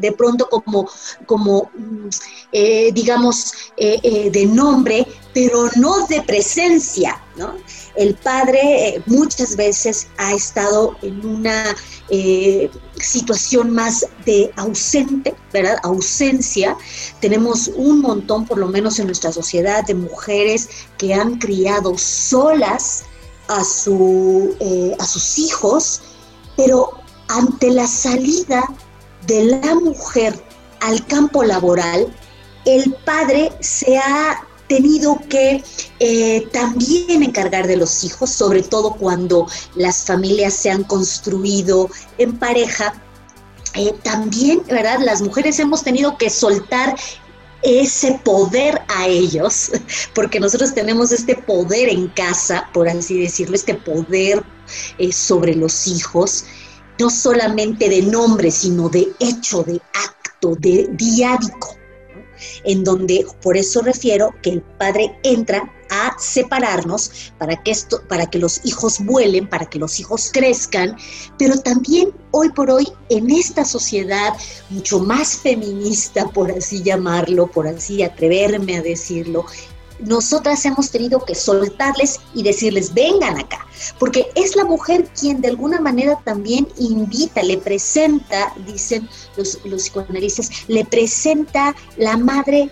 de 0.00 0.12
pronto 0.12 0.48
como, 0.48 0.88
como 1.26 1.70
eh, 2.50 2.90
digamos, 2.94 3.52
eh, 3.76 4.30
de 4.32 4.46
nombre, 4.46 5.06
pero 5.34 5.68
no 5.76 6.06
de 6.06 6.22
presencia, 6.22 7.20
¿no? 7.36 7.54
El 7.94 8.14
padre 8.14 9.02
muchas 9.04 9.54
veces 9.54 10.06
ha 10.16 10.32
estado 10.32 10.96
en 11.02 11.26
una 11.26 11.76
situación 12.98 13.70
más 13.70 14.06
de 14.24 14.50
ausente, 14.56 15.34
¿verdad? 15.52 15.76
Ausencia. 15.82 16.74
Tenemos 17.20 17.68
un 17.68 18.00
montón, 18.00 18.46
por 18.46 18.56
lo 18.56 18.68
menos 18.68 18.98
en 18.98 19.06
nuestra 19.06 19.30
sociedad, 19.30 19.84
de 19.84 19.94
mujeres 19.94 20.70
que 20.96 21.12
han 21.12 21.36
criado 21.38 21.98
solas 21.98 23.04
a, 23.48 23.64
su, 23.64 24.56
a 24.98 25.04
sus 25.04 25.38
hijos, 25.38 26.02
pero 26.56 26.90
ante 27.28 27.70
la 27.70 27.86
salida 27.86 28.64
de 29.26 29.44
la 29.44 29.74
mujer 29.74 30.34
al 30.80 31.04
campo 31.06 31.42
laboral, 31.42 32.12
el 32.64 32.94
padre 33.04 33.52
se 33.60 33.98
ha 33.98 34.46
tenido 34.68 35.18
que 35.28 35.62
eh, 36.00 36.48
también 36.52 37.22
encargar 37.22 37.66
de 37.66 37.76
los 37.76 38.04
hijos, 38.04 38.30
sobre 38.30 38.62
todo 38.62 38.94
cuando 38.94 39.46
las 39.74 40.04
familias 40.04 40.54
se 40.54 40.70
han 40.70 40.84
construido 40.84 41.88
en 42.18 42.38
pareja. 42.38 42.94
Eh, 43.74 43.92
también, 44.04 44.62
¿verdad? 44.68 45.00
Las 45.00 45.20
mujeres 45.20 45.58
hemos 45.58 45.82
tenido 45.82 46.16
que 46.16 46.30
soltar 46.30 46.94
ese 47.64 48.20
poder 48.24 48.80
a 48.88 49.08
ellos, 49.08 49.72
porque 50.14 50.38
nosotros 50.38 50.74
tenemos 50.74 51.10
este 51.12 51.34
poder 51.34 51.88
en 51.88 52.08
casa, 52.08 52.68
por 52.72 52.88
así 52.88 53.20
decirlo, 53.20 53.56
este 53.56 53.74
poder 53.74 54.44
eh, 54.98 55.12
sobre 55.12 55.54
los 55.54 55.86
hijos 55.86 56.44
no 56.98 57.10
solamente 57.10 57.88
de 57.88 58.02
nombre, 58.02 58.50
sino 58.50 58.88
de 58.88 59.08
hecho, 59.18 59.62
de 59.62 59.80
acto, 59.92 60.54
de 60.56 60.88
diádico, 60.92 61.76
en 62.64 62.84
donde 62.84 63.26
por 63.42 63.56
eso 63.56 63.82
refiero 63.82 64.34
que 64.42 64.50
el 64.50 64.62
padre 64.62 65.16
entra 65.22 65.70
a 65.90 66.16
separarnos 66.18 67.32
para 67.38 67.62
que 67.62 67.70
esto, 67.70 68.02
para 68.08 68.26
que 68.26 68.38
los 68.38 68.60
hijos 68.64 68.98
vuelen, 69.04 69.48
para 69.48 69.66
que 69.66 69.78
los 69.78 70.00
hijos 70.00 70.30
crezcan, 70.32 70.96
pero 71.38 71.58
también 71.58 72.12
hoy 72.30 72.50
por 72.50 72.70
hoy 72.70 72.88
en 73.10 73.30
esta 73.30 73.64
sociedad 73.64 74.34
mucho 74.70 75.00
más 75.00 75.36
feminista, 75.36 76.26
por 76.28 76.50
así 76.50 76.82
llamarlo, 76.82 77.46
por 77.46 77.68
así 77.68 78.02
atreverme 78.02 78.76
a 78.76 78.82
decirlo, 78.82 79.44
nosotras 80.00 80.64
hemos 80.64 80.90
tenido 80.90 81.24
que 81.24 81.34
soltarles 81.34 82.20
y 82.34 82.42
decirles, 82.42 82.92
vengan 82.92 83.38
acá, 83.38 83.63
porque 83.98 84.26
es 84.34 84.56
la 84.56 84.64
mujer 84.64 85.06
quien 85.18 85.40
de 85.40 85.48
alguna 85.48 85.80
manera 85.80 86.18
también 86.24 86.68
invita, 86.78 87.42
le 87.42 87.58
presenta, 87.58 88.52
dicen 88.66 89.08
los, 89.36 89.58
los 89.64 89.82
psicoanalistas, 89.82 90.50
le 90.68 90.84
presenta 90.84 91.74
la 91.96 92.16
madre, 92.16 92.70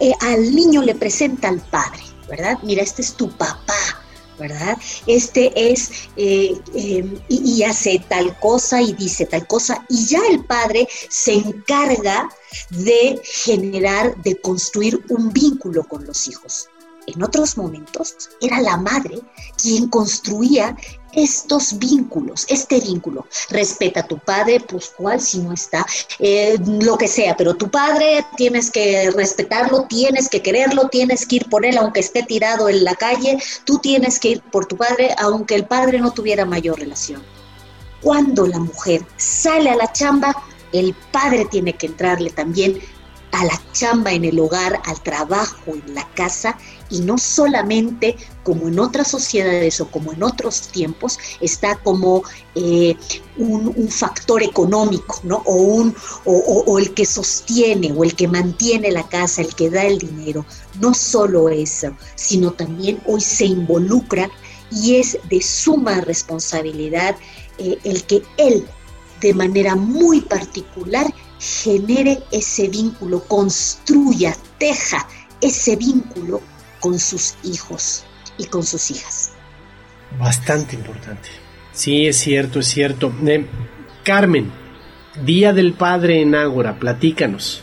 eh, 0.00 0.12
al 0.20 0.54
niño 0.54 0.82
le 0.82 0.94
presenta 0.94 1.48
al 1.48 1.60
padre, 1.60 2.02
¿verdad? 2.28 2.58
Mira, 2.62 2.82
este 2.82 3.02
es 3.02 3.14
tu 3.14 3.30
papá, 3.30 4.02
¿verdad? 4.38 4.76
Este 5.06 5.52
es, 5.54 6.08
eh, 6.16 6.58
em, 6.74 7.18
y, 7.28 7.62
hace 7.62 8.04
tal 8.08 8.38
cosa 8.40 8.82
y 8.82 8.92
dice 8.94 9.26
tal 9.26 9.46
cosa, 9.46 9.84
y 9.88 10.06
ya 10.06 10.20
el 10.30 10.44
padre 10.44 10.88
se 11.08 11.34
encarga 11.34 12.28
de 12.70 13.20
generar, 13.22 14.16
de 14.22 14.40
construir 14.40 15.00
un 15.08 15.32
vínculo 15.32 15.84
con 15.84 16.04
los 16.04 16.26
hijos. 16.28 16.68
En 17.06 17.22
otros 17.22 17.56
momentos 17.56 18.30
era 18.40 18.60
la 18.60 18.76
madre 18.76 19.20
quien 19.60 19.88
construía 19.88 20.76
estos 21.12 21.78
vínculos, 21.78 22.46
este 22.48 22.80
vínculo. 22.80 23.26
Respeta 23.50 24.00
a 24.00 24.06
tu 24.06 24.18
padre, 24.18 24.60
pues 24.60 24.92
cuál 24.96 25.20
si 25.20 25.38
no 25.38 25.52
está, 25.52 25.84
eh, 26.18 26.56
lo 26.66 26.96
que 26.96 27.08
sea, 27.08 27.36
pero 27.36 27.54
tu 27.54 27.70
padre 27.70 28.24
tienes 28.36 28.70
que 28.70 29.10
respetarlo, 29.10 29.84
tienes 29.88 30.28
que 30.28 30.42
quererlo, 30.42 30.88
tienes 30.88 31.26
que 31.26 31.36
ir 31.36 31.48
por 31.48 31.66
él 31.66 31.76
aunque 31.78 32.00
esté 32.00 32.22
tirado 32.22 32.68
en 32.68 32.84
la 32.84 32.94
calle, 32.94 33.38
tú 33.64 33.78
tienes 33.78 34.18
que 34.18 34.28
ir 34.28 34.42
por 34.42 34.66
tu 34.66 34.76
padre 34.76 35.14
aunque 35.18 35.54
el 35.54 35.66
padre 35.66 36.00
no 36.00 36.12
tuviera 36.12 36.44
mayor 36.44 36.78
relación. 36.78 37.22
cuando 38.00 38.48
la 38.48 38.58
mujer 38.58 39.06
sale 39.16 39.70
a 39.70 39.76
la 39.76 39.92
chamba, 39.92 40.34
el 40.72 40.92
padre 41.12 41.44
tiene 41.44 41.74
que 41.74 41.86
entrarle 41.86 42.30
también 42.30 42.80
a 43.30 43.44
la 43.44 43.60
chamba 43.72 44.12
en 44.12 44.24
el 44.24 44.38
hogar, 44.40 44.80
al 44.84 45.00
trabajo 45.02 45.72
en 45.72 45.94
la 45.94 46.06
casa 46.14 46.58
y 46.92 47.00
no 47.00 47.16
solamente 47.16 48.16
como 48.44 48.68
en 48.68 48.78
otras 48.78 49.08
sociedades 49.08 49.80
o 49.80 49.90
como 49.90 50.12
en 50.12 50.22
otros 50.22 50.68
tiempos 50.68 51.18
está 51.40 51.76
como 51.76 52.22
eh, 52.54 52.94
un, 53.38 53.72
factor 53.88 54.42
económico, 54.42 55.20
¿no? 55.22 55.42
O, 55.46 55.54
un, 55.54 55.94
o, 56.24 56.78
el 56.78 56.92
que 56.92 57.06
sostiene 57.06 57.92
o 57.92 58.04
el 58.04 58.14
que 58.14 58.28
mantiene 58.28 58.92
la 58.92 59.08
casa, 59.08 59.42
el 59.42 59.54
que 59.54 59.70
da 59.70 59.84
el 59.84 59.98
dinero. 59.98 60.44
No 60.80 60.92
solo 60.92 61.48
eso, 61.48 61.96
sino 62.14 62.52
también 62.52 63.00
hoy 63.06 63.20
se 63.20 63.46
involucra 63.46 64.30
y 64.70 64.96
es 64.96 65.18
de 65.30 65.40
suma 65.40 66.00
responsabilidad 66.02 67.16
eh, 67.58 67.78
el 67.84 68.04
que 68.04 68.22
él, 68.36 68.66
de 69.20 69.34
manera 69.34 69.76
muy 69.76 70.20
particular, 70.20 71.06
genere 71.38 72.22
ese 72.30 72.68
vínculo, 72.68 73.22
construya, 73.24 74.36
teja 74.58 75.06
ese 75.40 75.76
vínculo 75.76 76.40
con 76.82 76.98
sus 76.98 77.34
hijos 77.44 78.04
y 78.36 78.46
con 78.46 78.62
sus 78.62 78.90
hijas. 78.90 79.32
Bastante 80.18 80.76
importante. 80.76 81.30
Sí, 81.72 82.06
es 82.06 82.18
cierto, 82.18 82.58
es 82.58 82.66
cierto. 82.66 83.10
Eh, 83.26 83.46
Carmen, 84.04 84.52
Día 85.24 85.52
del 85.52 85.72
Padre 85.72 86.20
en 86.20 86.34
Ágora, 86.34 86.74
platícanos. 86.78 87.62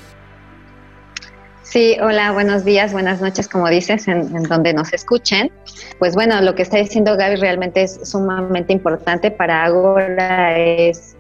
Sí, 1.62 1.98
hola, 2.02 2.32
buenos 2.32 2.66
días, 2.66 2.94
buenas 2.94 3.22
noches, 3.22 3.48
como 3.48 3.70
dices, 3.70 4.08
en, 4.08 4.42
donde 4.44 4.74
nos 4.74 4.92
escuchen. 4.94 5.52
Pues 6.00 6.16
bueno, 6.16 6.42
lo 6.42 6.56
que 6.56 6.64
está 6.64 6.78
diciendo 6.78 7.16
Gaby 7.16 7.36
realmente 7.36 7.84
es 7.84 8.00
sumamente 8.04 8.74
importante 8.74 9.30
para 9.30 9.66
Ágora, 9.66 10.58
es 10.58 11.16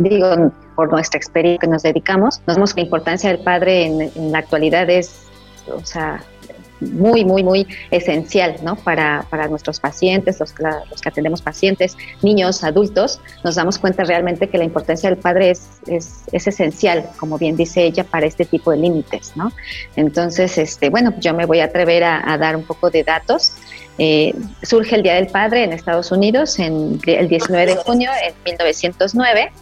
digo, 0.00 0.52
por 0.80 0.90
nuestra 0.90 1.18
experiencia 1.18 1.60
que 1.60 1.66
nos 1.66 1.82
dedicamos, 1.82 2.40
nos 2.46 2.56
vemos 2.56 2.72
que 2.72 2.80
la 2.80 2.86
importancia 2.86 3.28
del 3.28 3.40
padre 3.40 3.84
en, 3.84 4.32
la 4.32 4.38
actualidad 4.38 4.88
es, 4.88 5.26
o 5.70 5.84
sea, 5.84 6.24
muy, 6.80 7.22
muy, 7.22 7.44
muy 7.44 7.66
esencial 7.90 8.56
¿no? 8.62 8.76
para, 8.76 9.26
para 9.28 9.46
nuestros 9.46 9.78
pacientes, 9.78 10.40
los, 10.40 10.54
que 10.54 11.08
atendemos 11.10 11.42
pacientes, 11.42 11.98
niños, 12.22 12.64
adultos, 12.64 13.20
nos 13.44 13.56
damos 13.56 13.78
cuenta 13.78 14.04
realmente 14.04 14.48
que 14.48 14.56
la 14.56 14.64
importancia 14.64 15.10
del 15.10 15.18
padre 15.18 15.50
es, 15.50 15.68
es, 15.86 16.22
es 16.32 16.46
esencial, 16.46 17.10
como 17.18 17.36
bien 17.36 17.56
dice 17.56 17.84
ella, 17.84 18.04
para 18.04 18.24
este 18.24 18.46
tipo 18.46 18.70
de 18.70 18.78
límites. 18.78 19.32
¿no? 19.36 19.52
Entonces, 19.96 20.56
este, 20.56 20.88
bueno, 20.88 21.12
yo 21.20 21.34
me 21.34 21.44
voy 21.44 21.60
a 21.60 21.64
atrever 21.64 22.04
a, 22.04 22.32
a 22.32 22.38
dar 22.38 22.56
un 22.56 22.64
poco 22.64 22.88
de 22.88 23.04
datos. 23.04 23.52
Eh, 23.98 24.34
surge 24.62 24.96
el 24.96 25.02
Día 25.02 25.16
del 25.16 25.26
Padre 25.26 25.64
en 25.64 25.74
Estados 25.74 26.10
Unidos 26.10 26.58
en 26.58 26.98
el 27.04 27.28
19 27.28 27.66
de 27.66 27.76
junio 27.76 28.10
de 28.12 28.32
1909 28.50 29.52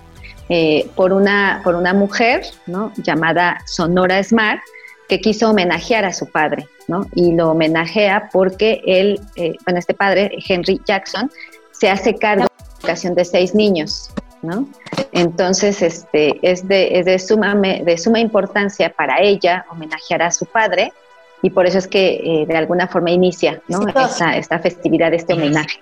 eh, 0.48 0.88
por, 0.94 1.12
una, 1.12 1.60
por 1.62 1.74
una 1.74 1.92
mujer 1.92 2.42
¿no? 2.66 2.92
llamada 2.96 3.60
Sonora 3.66 4.22
Smart 4.22 4.60
que 5.08 5.20
quiso 5.20 5.50
homenajear 5.50 6.04
a 6.04 6.12
su 6.12 6.26
padre, 6.30 6.68
¿no? 6.86 7.06
Y 7.14 7.32
lo 7.32 7.52
homenajea 7.52 8.28
porque 8.30 8.82
él, 8.86 9.18
eh, 9.36 9.54
bueno, 9.64 9.78
este 9.78 9.94
padre, 9.94 10.30
Henry 10.46 10.80
Jackson, 10.86 11.30
se 11.72 11.88
hace 11.88 12.14
cargo 12.14 12.44
de 12.44 12.48
la 12.48 12.78
educación 12.78 13.14
de 13.14 13.24
seis 13.24 13.54
niños, 13.54 14.10
¿no? 14.42 14.68
Entonces, 15.12 15.80
este, 15.80 16.38
es, 16.42 16.68
de, 16.68 16.98
es 16.98 17.06
de, 17.06 17.18
suma, 17.18 17.54
de 17.54 17.96
suma 17.96 18.20
importancia 18.20 18.90
para 18.90 19.18
ella 19.20 19.64
homenajear 19.70 20.22
a 20.22 20.30
su 20.30 20.44
padre 20.44 20.92
y 21.40 21.50
por 21.50 21.66
eso 21.66 21.78
es 21.78 21.88
que 21.88 22.20
eh, 22.22 22.46
de 22.46 22.56
alguna 22.56 22.88
forma 22.88 23.10
inicia, 23.10 23.62
¿no? 23.68 23.86
Esta, 23.88 24.36
esta 24.36 24.58
festividad, 24.58 25.14
este 25.14 25.34
homenaje. 25.34 25.80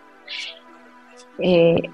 Eh, 1.39 1.91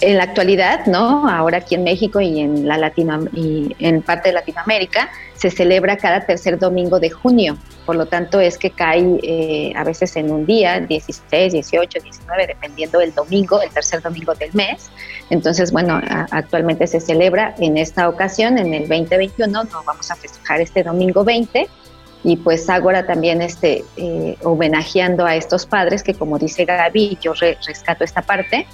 en 0.00 0.16
la 0.16 0.24
actualidad, 0.24 0.86
¿no? 0.86 1.28
Ahora 1.28 1.58
aquí 1.58 1.74
en 1.74 1.82
México 1.82 2.20
y 2.20 2.40
en 2.40 2.68
la 2.68 2.78
Latino 2.78 3.24
y 3.32 3.74
en 3.80 4.02
parte 4.02 4.28
de 4.28 4.34
Latinoamérica 4.34 5.10
se 5.34 5.50
celebra 5.50 5.96
cada 5.96 6.24
tercer 6.24 6.58
domingo 6.58 7.00
de 7.00 7.10
junio. 7.10 7.56
Por 7.84 7.96
lo 7.96 8.06
tanto, 8.06 8.40
es 8.40 8.58
que 8.58 8.70
cae 8.70 9.18
eh, 9.22 9.72
a 9.74 9.82
veces 9.82 10.14
en 10.16 10.30
un 10.30 10.46
día, 10.46 10.78
16, 10.80 11.52
18, 11.52 12.00
19, 12.02 12.46
dependiendo 12.46 12.98
del 12.98 13.14
domingo, 13.14 13.60
el 13.60 13.70
tercer 13.70 14.02
domingo 14.02 14.34
del 14.34 14.52
mes. 14.52 14.90
Entonces, 15.30 15.72
bueno, 15.72 16.00
actualmente 16.30 16.86
se 16.86 17.00
celebra 17.00 17.54
en 17.58 17.76
esta 17.76 18.08
ocasión, 18.08 18.58
en 18.58 18.74
el 18.74 18.88
2021, 18.88 19.64
nos 19.64 19.84
vamos 19.84 20.10
a 20.10 20.16
festejar 20.16 20.60
este 20.60 20.82
domingo 20.82 21.24
20 21.24 21.68
y 22.24 22.36
pues 22.36 22.68
ahora 22.68 23.06
también 23.06 23.42
este, 23.42 23.84
eh, 23.96 24.36
homenajeando 24.42 25.24
a 25.24 25.36
estos 25.36 25.66
padres 25.66 26.02
que 26.02 26.14
como 26.14 26.38
dice 26.38 26.64
Gaby, 26.64 27.18
yo 27.20 27.32
rescato 27.32 28.04
esta 28.04 28.22
parte, 28.22 28.66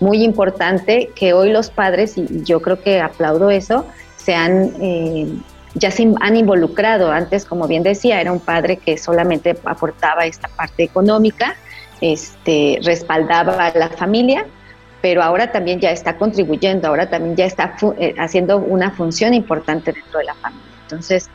muy 0.00 0.22
importante 0.22 1.10
que 1.14 1.32
hoy 1.32 1.50
los 1.52 1.70
padres, 1.70 2.16
y 2.18 2.42
yo 2.44 2.60
creo 2.60 2.80
que 2.80 3.00
aplaudo 3.00 3.50
eso, 3.50 3.86
se 4.16 4.34
han, 4.34 4.72
eh, 4.80 5.26
ya 5.74 5.90
se 5.90 6.12
han 6.20 6.36
involucrado. 6.36 7.12
Antes, 7.12 7.44
como 7.44 7.66
bien 7.66 7.82
decía, 7.82 8.20
era 8.20 8.32
un 8.32 8.40
padre 8.40 8.76
que 8.76 8.98
solamente 8.98 9.56
aportaba 9.64 10.26
esta 10.26 10.48
parte 10.48 10.82
económica, 10.82 11.56
este, 12.00 12.78
respaldaba 12.82 13.66
a 13.66 13.78
la 13.78 13.88
familia, 13.88 14.46
pero 15.00 15.22
ahora 15.22 15.52
también 15.52 15.80
ya 15.80 15.90
está 15.92 16.16
contribuyendo, 16.16 16.88
ahora 16.88 17.08
también 17.08 17.36
ya 17.36 17.44
está 17.46 17.76
eh, 17.98 18.14
haciendo 18.18 18.58
una 18.58 18.90
función 18.90 19.34
importante 19.34 19.92
dentro 19.92 20.18
de 20.18 20.24
la 20.24 20.34
familia. 20.34 20.66
Entonces, 20.82 21.30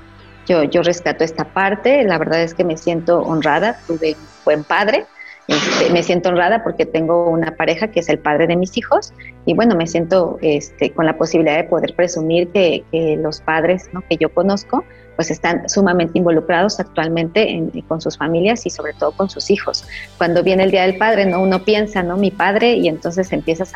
yo, 0.47 0.63
yo 0.63 0.81
rescato 0.81 1.23
esta 1.23 1.45
parte, 1.45 2.03
la 2.03 2.17
verdad 2.17 2.41
es 2.41 2.53
que 2.53 2.63
me 2.63 2.77
siento 2.77 3.19
honrada, 3.19 3.79
tuve 3.87 4.15
un 4.19 4.27
buen 4.43 4.63
padre, 4.63 5.05
este, 5.47 5.91
me 5.91 6.03
siento 6.03 6.29
honrada 6.29 6.63
porque 6.63 6.85
tengo 6.85 7.29
una 7.29 7.55
pareja 7.55 7.89
que 7.89 7.99
es 7.99 8.09
el 8.09 8.19
padre 8.19 8.47
de 8.47 8.55
mis 8.55 8.77
hijos 8.77 9.13
y 9.45 9.53
bueno, 9.53 9.75
me 9.75 9.87
siento 9.87 10.37
este, 10.41 10.91
con 10.91 11.05
la 11.05 11.17
posibilidad 11.17 11.57
de 11.57 11.63
poder 11.63 11.95
presumir 11.95 12.49
que, 12.49 12.83
los 13.21 13.41
padres 13.41 13.89
que 14.09 14.17
yo 14.17 14.29
conozco 14.33 14.83
pues 15.15 15.29
están 15.29 15.67
sumamente 15.67 16.17
involucrados 16.17 16.79
actualmente 16.79 17.63
con 17.87 18.01
sus 18.01 18.17
familias 18.17 18.65
y 18.65 18.69
sobre 18.69 18.93
todo 18.93 19.11
con 19.11 19.29
sus 19.29 19.51
hijos. 19.51 19.85
Cuando 20.17 20.41
viene 20.41 20.63
el 20.63 20.71
Día 20.71 20.83
del 20.83 20.97
Padre, 20.97 21.25
¿no? 21.25 21.41
uno 21.41 21.63
piensa, 21.63 22.01
¿no? 22.01 22.17
Mi 22.17 22.31
padre 22.31 22.73
y 22.73 22.87
entonces 22.87 23.31
empiezas 23.31 23.73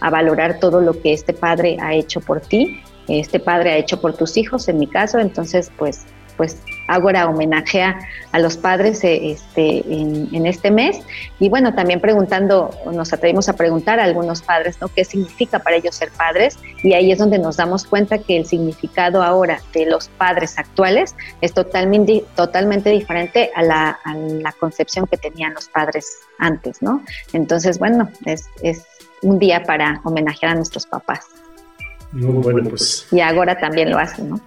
a 0.00 0.10
valorar 0.10 0.58
todo 0.60 0.80
lo 0.80 1.00
que 1.00 1.12
este 1.12 1.32
padre 1.32 1.76
ha 1.80 1.94
hecho 1.94 2.20
por 2.20 2.40
ti, 2.40 2.82
este 3.08 3.40
padre 3.40 3.72
ha 3.72 3.76
hecho 3.76 4.00
por 4.00 4.14
tus 4.14 4.36
hijos, 4.36 4.68
en 4.68 4.78
mi 4.78 4.86
caso, 4.86 5.18
entonces 5.18 5.70
pues 5.76 6.06
pues 6.36 6.58
ahora 6.88 7.28
homenajea 7.28 7.98
a 8.32 8.38
los 8.38 8.56
padres 8.56 9.02
eh, 9.04 9.32
este, 9.32 9.84
en, 9.88 10.46
este 10.46 10.70
mes. 10.70 11.00
Y 11.38 11.48
bueno, 11.48 11.74
también 11.74 12.00
preguntando, 12.00 12.70
nos 12.92 13.12
atrevimos 13.12 13.48
a 13.48 13.54
preguntar 13.54 13.98
a 13.98 14.04
algunos 14.04 14.42
padres, 14.42 14.80
¿no? 14.80 14.88
¿Qué 14.88 15.04
significa 15.04 15.58
para 15.58 15.76
ellos 15.76 15.94
ser 15.94 16.10
padres? 16.10 16.58
Y 16.82 16.94
ahí 16.94 17.10
es 17.10 17.18
donde 17.18 17.38
nos 17.38 17.56
damos 17.56 17.84
cuenta 17.84 18.18
que 18.18 18.36
el 18.36 18.46
significado 18.46 19.22
ahora 19.22 19.60
de 19.72 19.86
los 19.86 20.08
padres 20.08 20.58
actuales 20.58 21.14
es 21.40 21.52
totalmente, 21.52 22.24
totalmente 22.34 22.90
diferente 22.90 23.50
a 23.54 23.62
la, 23.62 23.98
concepción 24.60 25.06
que 25.06 25.16
tenían 25.16 25.52
los 25.54 25.68
padres 25.68 26.18
antes, 26.38 26.80
¿no? 26.80 27.02
Entonces, 27.32 27.78
bueno, 27.78 28.08
es, 28.24 28.46
es 28.62 28.84
un 29.22 29.38
día 29.38 29.64
para 29.64 30.00
homenajear 30.04 30.52
a 30.52 30.54
nuestros 30.54 30.86
papás. 30.86 31.26
bueno, 32.12 32.70
pues. 32.70 33.06
Y 33.10 33.20
ahora 33.20 33.58
también 33.58 33.90
lo 33.90 33.98
hacen, 33.98 34.30
¿no? 34.30 34.40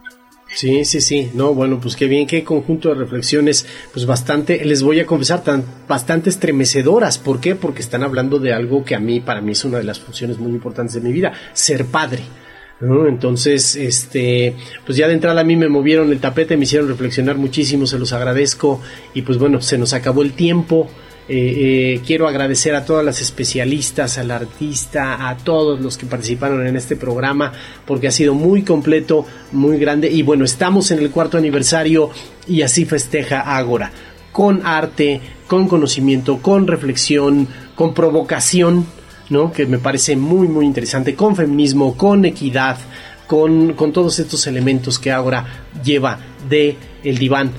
Sí, 0.53 0.83
sí, 0.85 0.99
sí. 1.01 1.31
No, 1.33 1.53
bueno, 1.53 1.79
pues 1.79 1.95
qué 1.95 2.07
bien, 2.07 2.27
qué 2.27 2.43
conjunto 2.43 2.89
de 2.89 2.95
reflexiones, 2.95 3.65
pues 3.93 4.05
bastante, 4.05 4.65
les 4.65 4.81
voy 4.81 4.99
a 4.99 5.05
confesar, 5.05 5.43
tan, 5.43 5.63
bastante 5.87 6.29
estremecedoras. 6.29 7.17
¿Por 7.17 7.39
qué? 7.39 7.55
Porque 7.55 7.81
están 7.81 8.03
hablando 8.03 8.39
de 8.39 8.53
algo 8.53 8.83
que 8.83 8.95
a 8.95 8.99
mí, 8.99 9.19
para 9.19 9.41
mí, 9.41 9.51
es 9.51 9.63
una 9.63 9.77
de 9.77 9.83
las 9.83 9.99
funciones 9.99 10.39
muy 10.39 10.51
importantes 10.51 10.95
de 10.95 11.01
mi 11.01 11.11
vida, 11.11 11.33
ser 11.53 11.85
padre. 11.85 12.23
Entonces, 12.81 13.75
este, 13.75 14.55
pues 14.85 14.97
ya 14.97 15.07
de 15.07 15.13
entrada 15.13 15.41
a 15.41 15.43
mí 15.43 15.57
me 15.57 15.67
movieron 15.67 16.11
el 16.11 16.19
tapete, 16.19 16.55
me 16.55 16.63
hicieron 16.63 16.87
reflexionar 16.87 17.37
muchísimo, 17.37 17.85
se 17.85 17.99
los 17.99 18.13
agradezco. 18.13 18.81
Y 19.13 19.23
pues 19.23 19.37
bueno, 19.37 19.61
se 19.61 19.77
nos 19.77 19.93
acabó 19.93 20.21
el 20.21 20.31
tiempo. 20.31 20.89
Eh, 21.32 21.93
eh, 21.95 22.01
quiero 22.07 22.27
agradecer 22.27 22.73
a 22.73 22.84
todas 22.84 23.05
las 23.05 23.21
especialistas, 23.21 24.17
al 24.17 24.32
artista, 24.32 25.30
a 25.30 25.38
todos 25.38 25.80
los 25.80 25.95
que 25.95 26.07
participaron 26.07 26.65
en 26.65 26.75
este 26.75 26.95
programa, 26.95 27.53
porque 27.86 28.07
ha 28.07 28.11
sido 28.11 28.34
muy 28.34 28.63
completo, 28.63 29.27
muy 29.51 29.77
grande. 29.77 30.09
Y 30.09 30.23
bueno, 30.23 30.43
estamos 30.43 30.89
en 30.89 30.97
el 30.97 31.11
cuarto 31.11 31.38
aniversario 31.38 32.09
y 32.47 32.63
así 32.63 32.86
festeja 32.86 33.41
Ágora, 33.41 33.91
con 34.32 34.65
arte, 34.65 35.21
con 35.45 35.67
conocimiento, 35.67 36.39
con 36.39 36.65
reflexión, 36.65 37.47
con 37.75 37.93
provocación, 37.93 38.88
¿no? 39.30 39.51
que 39.51 39.67
me 39.67 39.77
parece 39.77 40.15
muy, 40.15 40.47
muy 40.47 40.65
interesante, 40.65 41.13
con 41.13 41.36
feminismo, 41.36 41.95
con 41.95 42.25
equidad. 42.25 42.77
Con, 43.27 43.75
todos 43.93 44.17
estos 44.17 44.47
elementos 44.47 44.97
que 44.97 45.11
Ágora 45.11 45.67
lleva 45.84 46.17
de 46.49 46.75
el 47.03 47.19
diván 47.19 47.51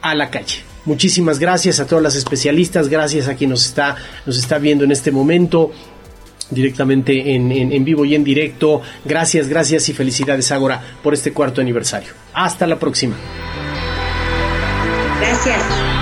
a 0.00 0.14
la 0.14 0.30
calle. 0.30 0.71
Muchísimas 0.84 1.38
gracias 1.38 1.80
a 1.80 1.86
todas 1.86 2.02
las 2.02 2.16
especialistas, 2.16 2.88
gracias 2.88 3.28
a 3.28 3.34
quien 3.34 3.50
nos 3.50 3.66
está, 3.66 3.96
nos 4.26 4.36
está 4.38 4.58
viendo 4.58 4.84
en 4.84 4.92
este 4.92 5.10
momento 5.10 5.70
directamente 6.50 7.34
en, 7.34 7.50
en, 7.50 7.84
vivo 7.84 8.04
y 8.04 8.14
en 8.14 8.24
directo. 8.24 8.82
Gracias, 9.04 9.48
gracias 9.48 9.88
y 9.88 9.92
felicidades 9.92 10.50
Ágora 10.52 10.80
por 11.02 11.14
este 11.14 11.32
cuarto 11.32 11.60
aniversario. 11.60 12.12
Hasta 12.34 12.66
la 12.66 12.78
próxima. 12.78 13.16
Gracias. 15.20 16.01